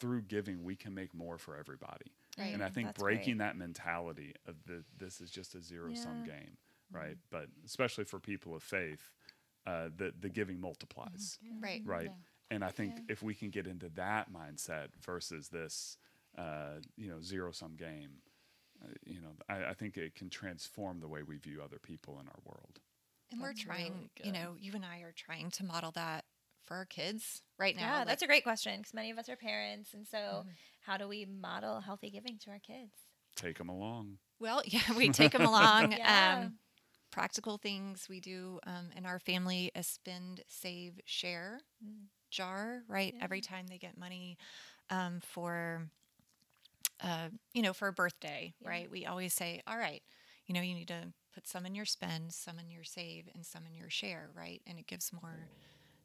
through 0.00 0.22
giving, 0.22 0.64
we 0.64 0.74
can 0.76 0.94
make 0.94 1.14
more 1.14 1.38
for 1.38 1.56
everybody. 1.56 2.12
Right. 2.38 2.52
And 2.54 2.62
I 2.62 2.68
think 2.70 2.88
That's 2.88 3.02
breaking 3.02 3.36
great. 3.36 3.46
that 3.46 3.56
mentality 3.56 4.34
of 4.46 4.56
the 4.66 4.84
this 4.98 5.20
is 5.20 5.30
just 5.30 5.54
a 5.54 5.60
zero 5.60 5.92
sum 5.94 6.24
Yeah. 6.26 6.32
game, 6.34 6.56
right? 6.90 7.16
But 7.30 7.46
especially 7.64 8.04
for 8.04 8.18
people 8.18 8.54
of 8.54 8.62
faith, 8.62 9.12
uh, 9.66 9.90
the 9.94 10.12
the 10.18 10.28
giving 10.28 10.60
multiplies 10.60 11.38
Right. 11.60 11.82
right? 11.84 12.10
And 12.50 12.64
I 12.64 12.70
think 12.70 12.94
if 13.08 13.22
we 13.22 13.34
can 13.34 13.50
get 13.50 13.66
into 13.68 13.88
that 13.90 14.32
mindset 14.32 14.88
versus 15.04 15.48
this, 15.50 15.96
uh, 16.36 16.80
you 16.96 17.08
know, 17.08 17.20
zero 17.20 17.52
sum 17.52 17.76
game, 17.76 18.22
uh, 18.82 18.88
you 19.04 19.20
know, 19.20 19.36
I, 19.48 19.66
I 19.66 19.74
think 19.74 19.96
it 19.96 20.14
can 20.16 20.30
transform 20.30 20.98
the 21.00 21.08
way 21.08 21.22
we 21.22 21.36
view 21.36 21.62
other 21.62 21.78
people 21.78 22.18
in 22.20 22.26
our 22.26 22.40
world. 22.44 22.80
And 23.30 23.40
we're 23.40 23.52
trying, 23.52 23.92
really 23.92 24.10
you 24.24 24.32
know, 24.32 24.56
you 24.58 24.72
and 24.74 24.84
I 24.84 25.00
are 25.00 25.12
trying 25.12 25.50
to 25.52 25.64
model 25.64 25.92
that 25.92 26.24
for 26.64 26.76
our 26.76 26.84
kids 26.84 27.42
right 27.58 27.74
now. 27.76 27.82
Yeah, 27.82 27.98
like- 27.98 28.06
that's 28.08 28.22
a 28.22 28.26
great 28.26 28.42
question 28.44 28.78
because 28.78 28.94
many 28.94 29.10
of 29.10 29.18
us 29.18 29.28
are 29.28 29.36
parents, 29.36 29.92
and 29.94 30.06
so 30.06 30.16
Mm-hmm. 30.18 30.48
how 30.80 30.96
do 30.96 31.08
we 31.08 31.24
model 31.24 31.80
healthy 31.80 32.10
giving 32.10 32.38
to 32.38 32.50
our 32.50 32.58
kids? 32.58 32.92
Take 33.36 33.58
them 33.58 33.68
along. 33.68 34.18
Well, 34.38 34.62
yeah, 34.66 34.92
we 34.96 35.08
take 35.12 35.32
them 35.32 35.42
along. 35.46 35.92
Yeah. 35.92 36.38
um, 36.42 36.52
practical 37.10 37.58
things 37.58 38.06
we 38.08 38.20
do 38.20 38.60
um, 38.66 38.90
in 38.96 39.04
our 39.06 39.18
family: 39.18 39.70
a 39.74 39.82
spend, 39.82 40.42
save, 40.48 41.00
share 41.04 41.60
jar. 42.30 42.82
Right, 42.88 43.14
every 43.20 43.40
time 43.40 43.66
they 43.66 43.78
get 43.78 43.96
money 43.98 44.36
um, 44.90 45.20
for, 45.20 45.88
uh, 47.02 47.28
you 47.54 47.62
know, 47.62 47.72
for 47.72 47.88
a 47.88 47.92
birthday. 47.92 48.52
Right, 48.64 48.90
we 48.90 49.06
always 49.06 49.34
say, 49.34 49.62
"All 49.66 49.78
right, 49.78 50.02
you 50.46 50.54
know, 50.54 50.60
you 50.60 50.74
need 50.74 50.88
to 50.88 51.12
put 51.34 51.46
some 51.46 51.64
in 51.66 51.74
your 51.74 51.84
spend, 51.86 52.32
some 52.32 52.58
in 52.58 52.70
your 52.70 52.84
save, 52.84 53.28
and 53.34 53.44
some 53.44 53.66
in 53.66 53.74
your 53.74 53.90
share." 53.90 54.30
Right, 54.34 54.60
and 54.66 54.78
it 54.78 54.86
gives 54.86 55.12
more 55.12 55.48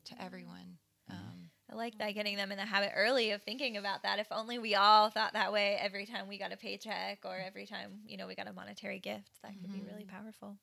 to 0.06 0.22
everyone. 0.22 0.78
Um, 1.10 1.50
I 1.72 1.76
like 1.76 1.98
that 2.00 2.14
getting 2.14 2.36
them 2.38 2.52
in 2.52 2.58
the 2.58 2.66
habit 2.66 2.92
early 2.96 3.32
of 3.32 3.42
thinking 3.44 3.78
about 3.78 4.04
that. 4.04 4.20
If 4.20 4.28
only 4.32 4.60
we 4.60 4.76
all 4.76 5.10
thought 5.10 5.34
that 5.34 5.52
way 5.54 5.78
every 5.80 6.06
time 6.06 6.28
we 6.28 6.38
got 6.38 6.52
a 6.52 6.58
paycheck 6.58 7.20
or 7.24 7.38
every 7.38 7.66
time 7.66 8.00
you 8.08 8.18
know 8.18 8.28
we 8.28 8.36
got 8.36 8.48
a 8.48 8.54
monetary 8.54 9.00
gift, 9.00 9.42
that 9.44 9.54
could 9.62 9.72
be 9.72 9.82
really 9.84 10.06
powerful. 10.06 10.58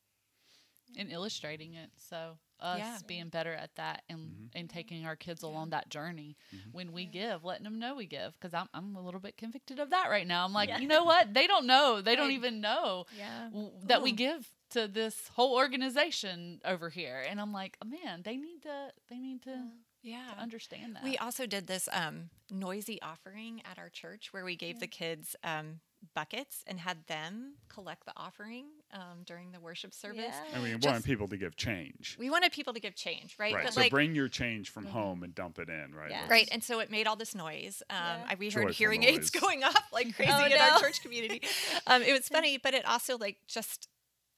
and 0.96 1.10
illustrating 1.10 1.74
it. 1.74 1.90
So 1.96 2.38
us 2.62 2.78
Yeah. 2.78 2.98
being 3.06 3.28
better 3.28 3.52
at 3.52 3.74
that 3.76 4.02
and 4.08 4.50
and 4.54 4.70
taking 4.70 5.04
our 5.04 5.16
kids 5.16 5.42
along 5.42 5.70
that 5.70 5.88
journey 5.88 6.36
when 6.72 6.92
we 6.92 7.04
give, 7.06 7.44
letting 7.44 7.64
them 7.64 7.78
know 7.78 7.94
we 7.94 8.06
give. 8.06 8.32
Because 8.34 8.54
I'm 8.54 8.68
I'm 8.72 8.94
a 8.96 9.00
little 9.02 9.20
bit 9.20 9.36
convicted 9.36 9.78
of 9.80 9.90
that 9.90 10.08
right 10.08 10.26
now. 10.26 10.44
I'm 10.44 10.52
like, 10.52 10.68
Yeah. 10.68 10.78
you 10.78 10.88
know 10.88 11.04
what? 11.04 11.34
They 11.34 11.46
don't 11.46 11.66
know. 11.66 12.00
They 12.00 12.14
don't 12.16 12.28
Right. 12.28 12.34
even 12.34 12.60
know 12.60 13.06
Yeah. 13.16 13.48
w- 13.50 13.72
that 13.84 14.00
we 14.02 14.12
give 14.12 14.48
to 14.70 14.88
this 14.88 15.28
whole 15.28 15.54
organization 15.54 16.60
over 16.64 16.88
here. 16.88 17.22
And 17.28 17.40
I'm 17.40 17.52
like, 17.52 17.76
oh, 17.84 17.86
man, 17.88 18.22
they 18.22 18.36
need 18.36 18.62
to 18.62 18.92
they 19.08 19.18
need 19.18 19.42
to, 19.42 19.68
yeah, 20.02 20.30
to 20.34 20.40
understand 20.40 20.96
that. 20.96 21.04
We 21.04 21.18
also 21.18 21.46
did 21.46 21.66
this 21.66 21.88
um, 21.92 22.30
noisy 22.50 23.00
offering 23.02 23.60
at 23.70 23.78
our 23.78 23.88
church 23.90 24.32
where 24.32 24.44
we 24.44 24.56
gave 24.56 24.80
the 24.80 24.86
kids 24.86 25.36
um, 25.44 25.80
buckets 26.14 26.64
and 26.66 26.78
had 26.80 27.06
them 27.06 27.54
collect 27.68 28.04
the 28.04 28.12
offering 28.16 28.66
um, 28.92 29.22
during 29.24 29.52
the 29.52 29.60
worship 29.60 29.94
service. 29.94 30.24
Yeah. 30.28 30.54
And 30.54 30.62
we 30.62 30.70
Just- 30.72 30.86
want 30.86 31.04
people 31.04 31.28
to 31.28 31.36
give 31.36 31.56
change. 31.56 32.16
We 32.18 32.28
wanted 32.30 32.52
people 32.52 32.72
to 32.74 32.80
give 32.80 32.94
change, 32.94 33.36
right? 33.38 33.54
Right. 33.54 33.64
But 33.64 33.74
so 33.74 33.80
like, 33.80 33.90
bring 33.90 34.14
your 34.14 34.28
change 34.28 34.70
from 34.70 34.86
home 34.86 35.22
and 35.22 35.34
dump 35.34 35.58
it 35.58 35.68
in, 35.68 35.94
right? 35.94 36.10
Yeah. 36.10 36.28
Right, 36.28 36.48
and 36.52 36.62
so 36.62 36.80
it 36.80 36.90
made 36.90 37.06
all 37.06 37.16
this 37.16 37.34
noise. 37.34 37.82
Um, 37.88 37.96
Yeah. 37.98 38.26
I, 38.30 38.34
we 38.38 38.46
heard 38.50 38.62
Joyful 38.62 38.72
hearing 38.74 39.04
aids 39.04 39.30
going 39.30 39.64
off 39.64 39.76
like 39.92 40.14
crazy 40.16 40.32
Oh, 40.34 40.44
in 40.44 40.52
our 40.52 40.78
church 40.80 41.02
community. 41.02 41.42
Um, 41.86 42.02
it 42.02 42.12
was 42.12 42.28
funny, 42.28 42.58
but 42.58 42.74
it 42.74 42.84
also 42.86 43.16
like 43.16 43.38
just. 43.46 43.88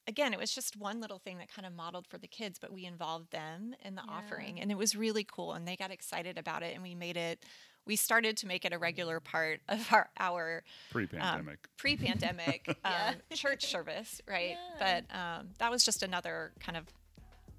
Again, 0.06 0.34
it 0.34 0.38
was 0.38 0.54
just 0.54 0.76
one 0.76 1.00
little 1.00 1.18
thing 1.18 1.38
that 1.38 1.50
kind 1.50 1.64
of 1.64 1.72
modeled 1.72 2.06
for 2.06 2.18
the 2.18 2.26
kids, 2.26 2.58
but 2.58 2.70
we 2.70 2.84
involved 2.84 3.32
them 3.32 3.74
in 3.82 3.94
the 3.94 4.02
Yeah. 4.06 4.12
offering, 4.18 4.60
and 4.60 4.70
it 4.70 4.76
was 4.76 4.94
really 4.94 5.24
cool. 5.24 5.54
And 5.54 5.66
they 5.66 5.76
got 5.76 5.90
excited 5.90 6.36
about 6.36 6.62
it, 6.62 6.74
and 6.74 6.82
we 6.82 6.94
made 6.94 7.16
it. 7.16 7.42
We 7.86 7.96
started 7.96 8.36
to 8.38 8.46
make 8.46 8.64
it 8.64 8.72
a 8.72 8.78
regular 8.78 9.20
part 9.20 9.60
of 9.68 9.86
our 9.92 10.08
our 10.18 10.62
Pre-pandemic. 10.90 11.48
um, 11.64 11.70
pre-pandemic 11.76 12.76
Yeah. 12.84 13.08
um, 13.10 13.14
church 13.34 13.66
service, 13.66 14.20
right? 14.28 14.56
Yeah. 14.80 15.02
But 15.08 15.16
um, 15.16 15.48
that 15.58 15.70
was 15.70 15.84
just 15.84 16.02
another 16.02 16.52
kind 16.60 16.76
of 16.78 16.84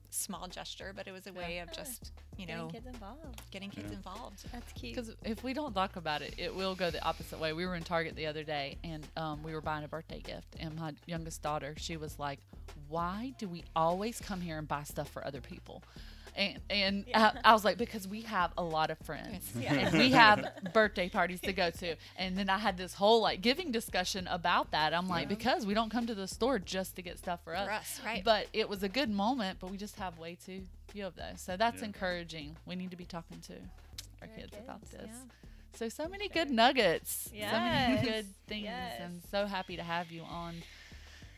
small 0.09 0.47
gesture, 0.47 0.93
but 0.95 1.07
it 1.07 1.11
was 1.11 1.27
a 1.27 1.33
way 1.33 1.59
of 1.59 1.71
just 1.73 2.11
you 2.37 2.45
know 2.47 2.67
Getting 2.67 2.69
kids 2.71 2.87
involved. 2.87 3.41
getting 3.51 3.69
kids 3.69 3.87
Yeah. 3.91 3.97
involved. 3.97 4.45
That's 4.51 4.71
cute. 4.73 4.95
Because 4.95 5.11
if 5.23 5.43
we 5.43 5.53
don't 5.53 5.73
talk 5.73 5.95
about 5.97 6.21
it, 6.21 6.33
it 6.37 6.53
will 6.55 6.73
go 6.75 6.89
the 6.89 7.03
opposite 7.03 7.39
way. 7.39 7.53
We 7.53 7.65
were 7.65 7.75
in 7.75 7.83
Target 7.83 8.15
the 8.15 8.25
other 8.27 8.43
day, 8.43 8.77
and 8.83 9.05
um, 9.17 9.43
we 9.43 9.53
were 9.53 9.61
buying 9.61 9.83
a 9.83 9.87
birthday 9.87 10.21
gift, 10.21 10.55
and 10.59 10.75
my 10.77 10.93
youngest 11.05 11.41
daughter, 11.41 11.73
she 11.77 11.97
was 11.97 12.17
like, 12.17 12.39
"Why 12.87 13.33
do 13.37 13.47
we 13.49 13.63
always 13.75 14.19
come 14.19 14.39
here 14.41 14.57
and 14.57 14.67
buy 14.67 14.83
stuff 14.83 15.09
for 15.09 15.25
other 15.25 15.41
people?" 15.41 15.83
And 16.37 16.59
and 16.69 17.05
I, 17.15 17.31
I 17.45 17.53
was 17.53 17.63
like, 17.63 17.77
"Because 17.77 18.07
we 18.07 18.21
have 18.23 18.51
a 18.57 18.63
lot 18.63 18.91
of 18.91 18.97
friends, 18.99 19.49
and 19.55 19.97
we 19.97 20.11
have 20.11 20.45
birthday 20.73 21.07
parties 21.07 21.39
to 21.41 21.53
go 21.53 21.69
to." 21.71 21.95
And 22.17 22.37
then 22.37 22.49
I 22.49 22.57
had 22.57 22.77
this 22.77 22.93
whole 22.93 23.21
like 23.21 23.41
giving 23.41 23.71
discussion 23.71 24.27
about 24.27 24.71
that. 24.71 24.93
I'm 24.93 25.07
like, 25.07 25.29
"Because 25.29 25.65
we 25.65 25.73
don't 25.73 25.89
come 25.89 26.05
to 26.07 26.15
the 26.15 26.27
store 26.27 26.59
just 26.59 26.97
to 26.97 27.01
get 27.01 27.17
stuff 27.19 27.39
for 27.45 27.55
us, 27.55 27.67
For 27.67 27.71
us, 27.73 28.01
right. 28.05 28.21
But 28.23 28.47
it 28.51 28.67
was 28.67 28.83
a 28.83 28.89
good 28.89 29.09
moment, 29.09 29.59
but 29.61 29.71
we 29.71 29.77
just 29.77 29.97
have 29.97 30.17
way 30.19 30.37
too 30.45 30.63
few 30.89 31.05
of 31.05 31.15
those. 31.15 31.39
So 31.39 31.55
that's 31.55 31.79
Yeah. 31.81 31.87
encouraging. 31.87 32.57
We 32.65 32.75
need 32.75 32.91
to 32.91 32.97
be 32.97 33.05
talking 33.05 33.39
to 33.47 33.53
our 34.21 34.27
Our 34.27 34.27
kids, 34.27 34.53
about 34.57 34.81
this. 34.91 35.01
yeah. 35.05 35.77
So 35.77 35.87
so 35.89 36.07
many 36.09 36.27
good 36.27 36.49
nuggets. 36.51 37.29
So 37.31 37.37
many 37.39 38.01
good 38.05 38.25
things. 38.47 38.63
yes. 38.63 38.99
And 38.99 39.21
so 39.31 39.45
happy 39.45 39.77
to 39.77 39.83
have 39.83 40.11
you 40.11 40.23
on. 40.23 40.55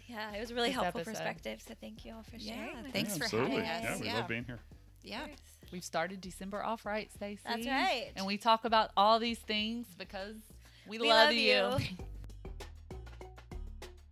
Yeah, 0.07 0.31
it 0.33 0.39
was 0.39 0.51
a 0.51 0.55
really 0.55 0.71
helpful 0.71 1.01
episode. 1.01 1.11
perspective. 1.11 1.61
So 1.67 1.73
thank 1.81 2.05
you 2.05 2.13
all 2.15 2.23
for 2.23 2.39
sharing. 2.39 2.81
with 2.83 2.93
thanks 2.93 3.11
us. 3.11 3.17
for 3.17 3.23
Absolutely. 3.25 3.61
having 3.63 3.83
Yeah, 3.83 3.93
us. 3.93 3.99
we 3.99 4.05
Yeah. 4.07 4.13
love 4.15 4.27
being 4.27 4.45
here. 4.45 4.59
Yeah. 5.07 5.23
Of. 5.25 5.29
We've 5.71 5.83
started 5.83 6.21
December 6.21 6.63
off 6.63 6.85
right, 6.85 7.11
Stacey. 7.11 7.41
That's 7.45 7.67
right. 7.67 8.11
And 8.15 8.25
we 8.25 8.37
talk 8.37 8.63
about 8.65 8.91
all 8.95 9.19
these 9.19 9.39
things 9.39 9.87
because 9.97 10.35
we, 10.87 10.97
We 10.99 11.09
love, 11.09 11.27
love 11.27 11.33
you. 11.33 11.75
you. 11.79 11.79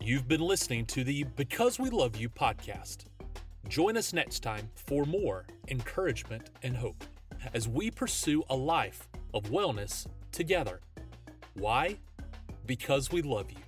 You've 0.01 0.27
been 0.27 0.41
listening 0.41 0.85
to 0.87 1.03
the 1.03 1.23
Because 1.35 1.79
We 1.79 1.89
Love 1.89 2.15
You 2.17 2.29
podcast. 2.29 3.05
Join 3.67 3.97
us 3.97 4.13
next 4.13 4.41
time 4.41 4.69
for 4.75 5.05
more 5.05 5.45
encouragement 5.69 6.49
and 6.61 6.75
hope. 6.77 7.03
as 7.53 7.67
we 7.67 7.89
pursue 7.91 8.43
a 8.49 8.55
life 8.55 9.07
of 9.33 9.43
wellness 9.45 10.05
together. 10.31 10.81
Why? 11.53 11.97
Because 12.65 13.11
we 13.11 13.21
love 13.21 13.51
you. 13.51 13.64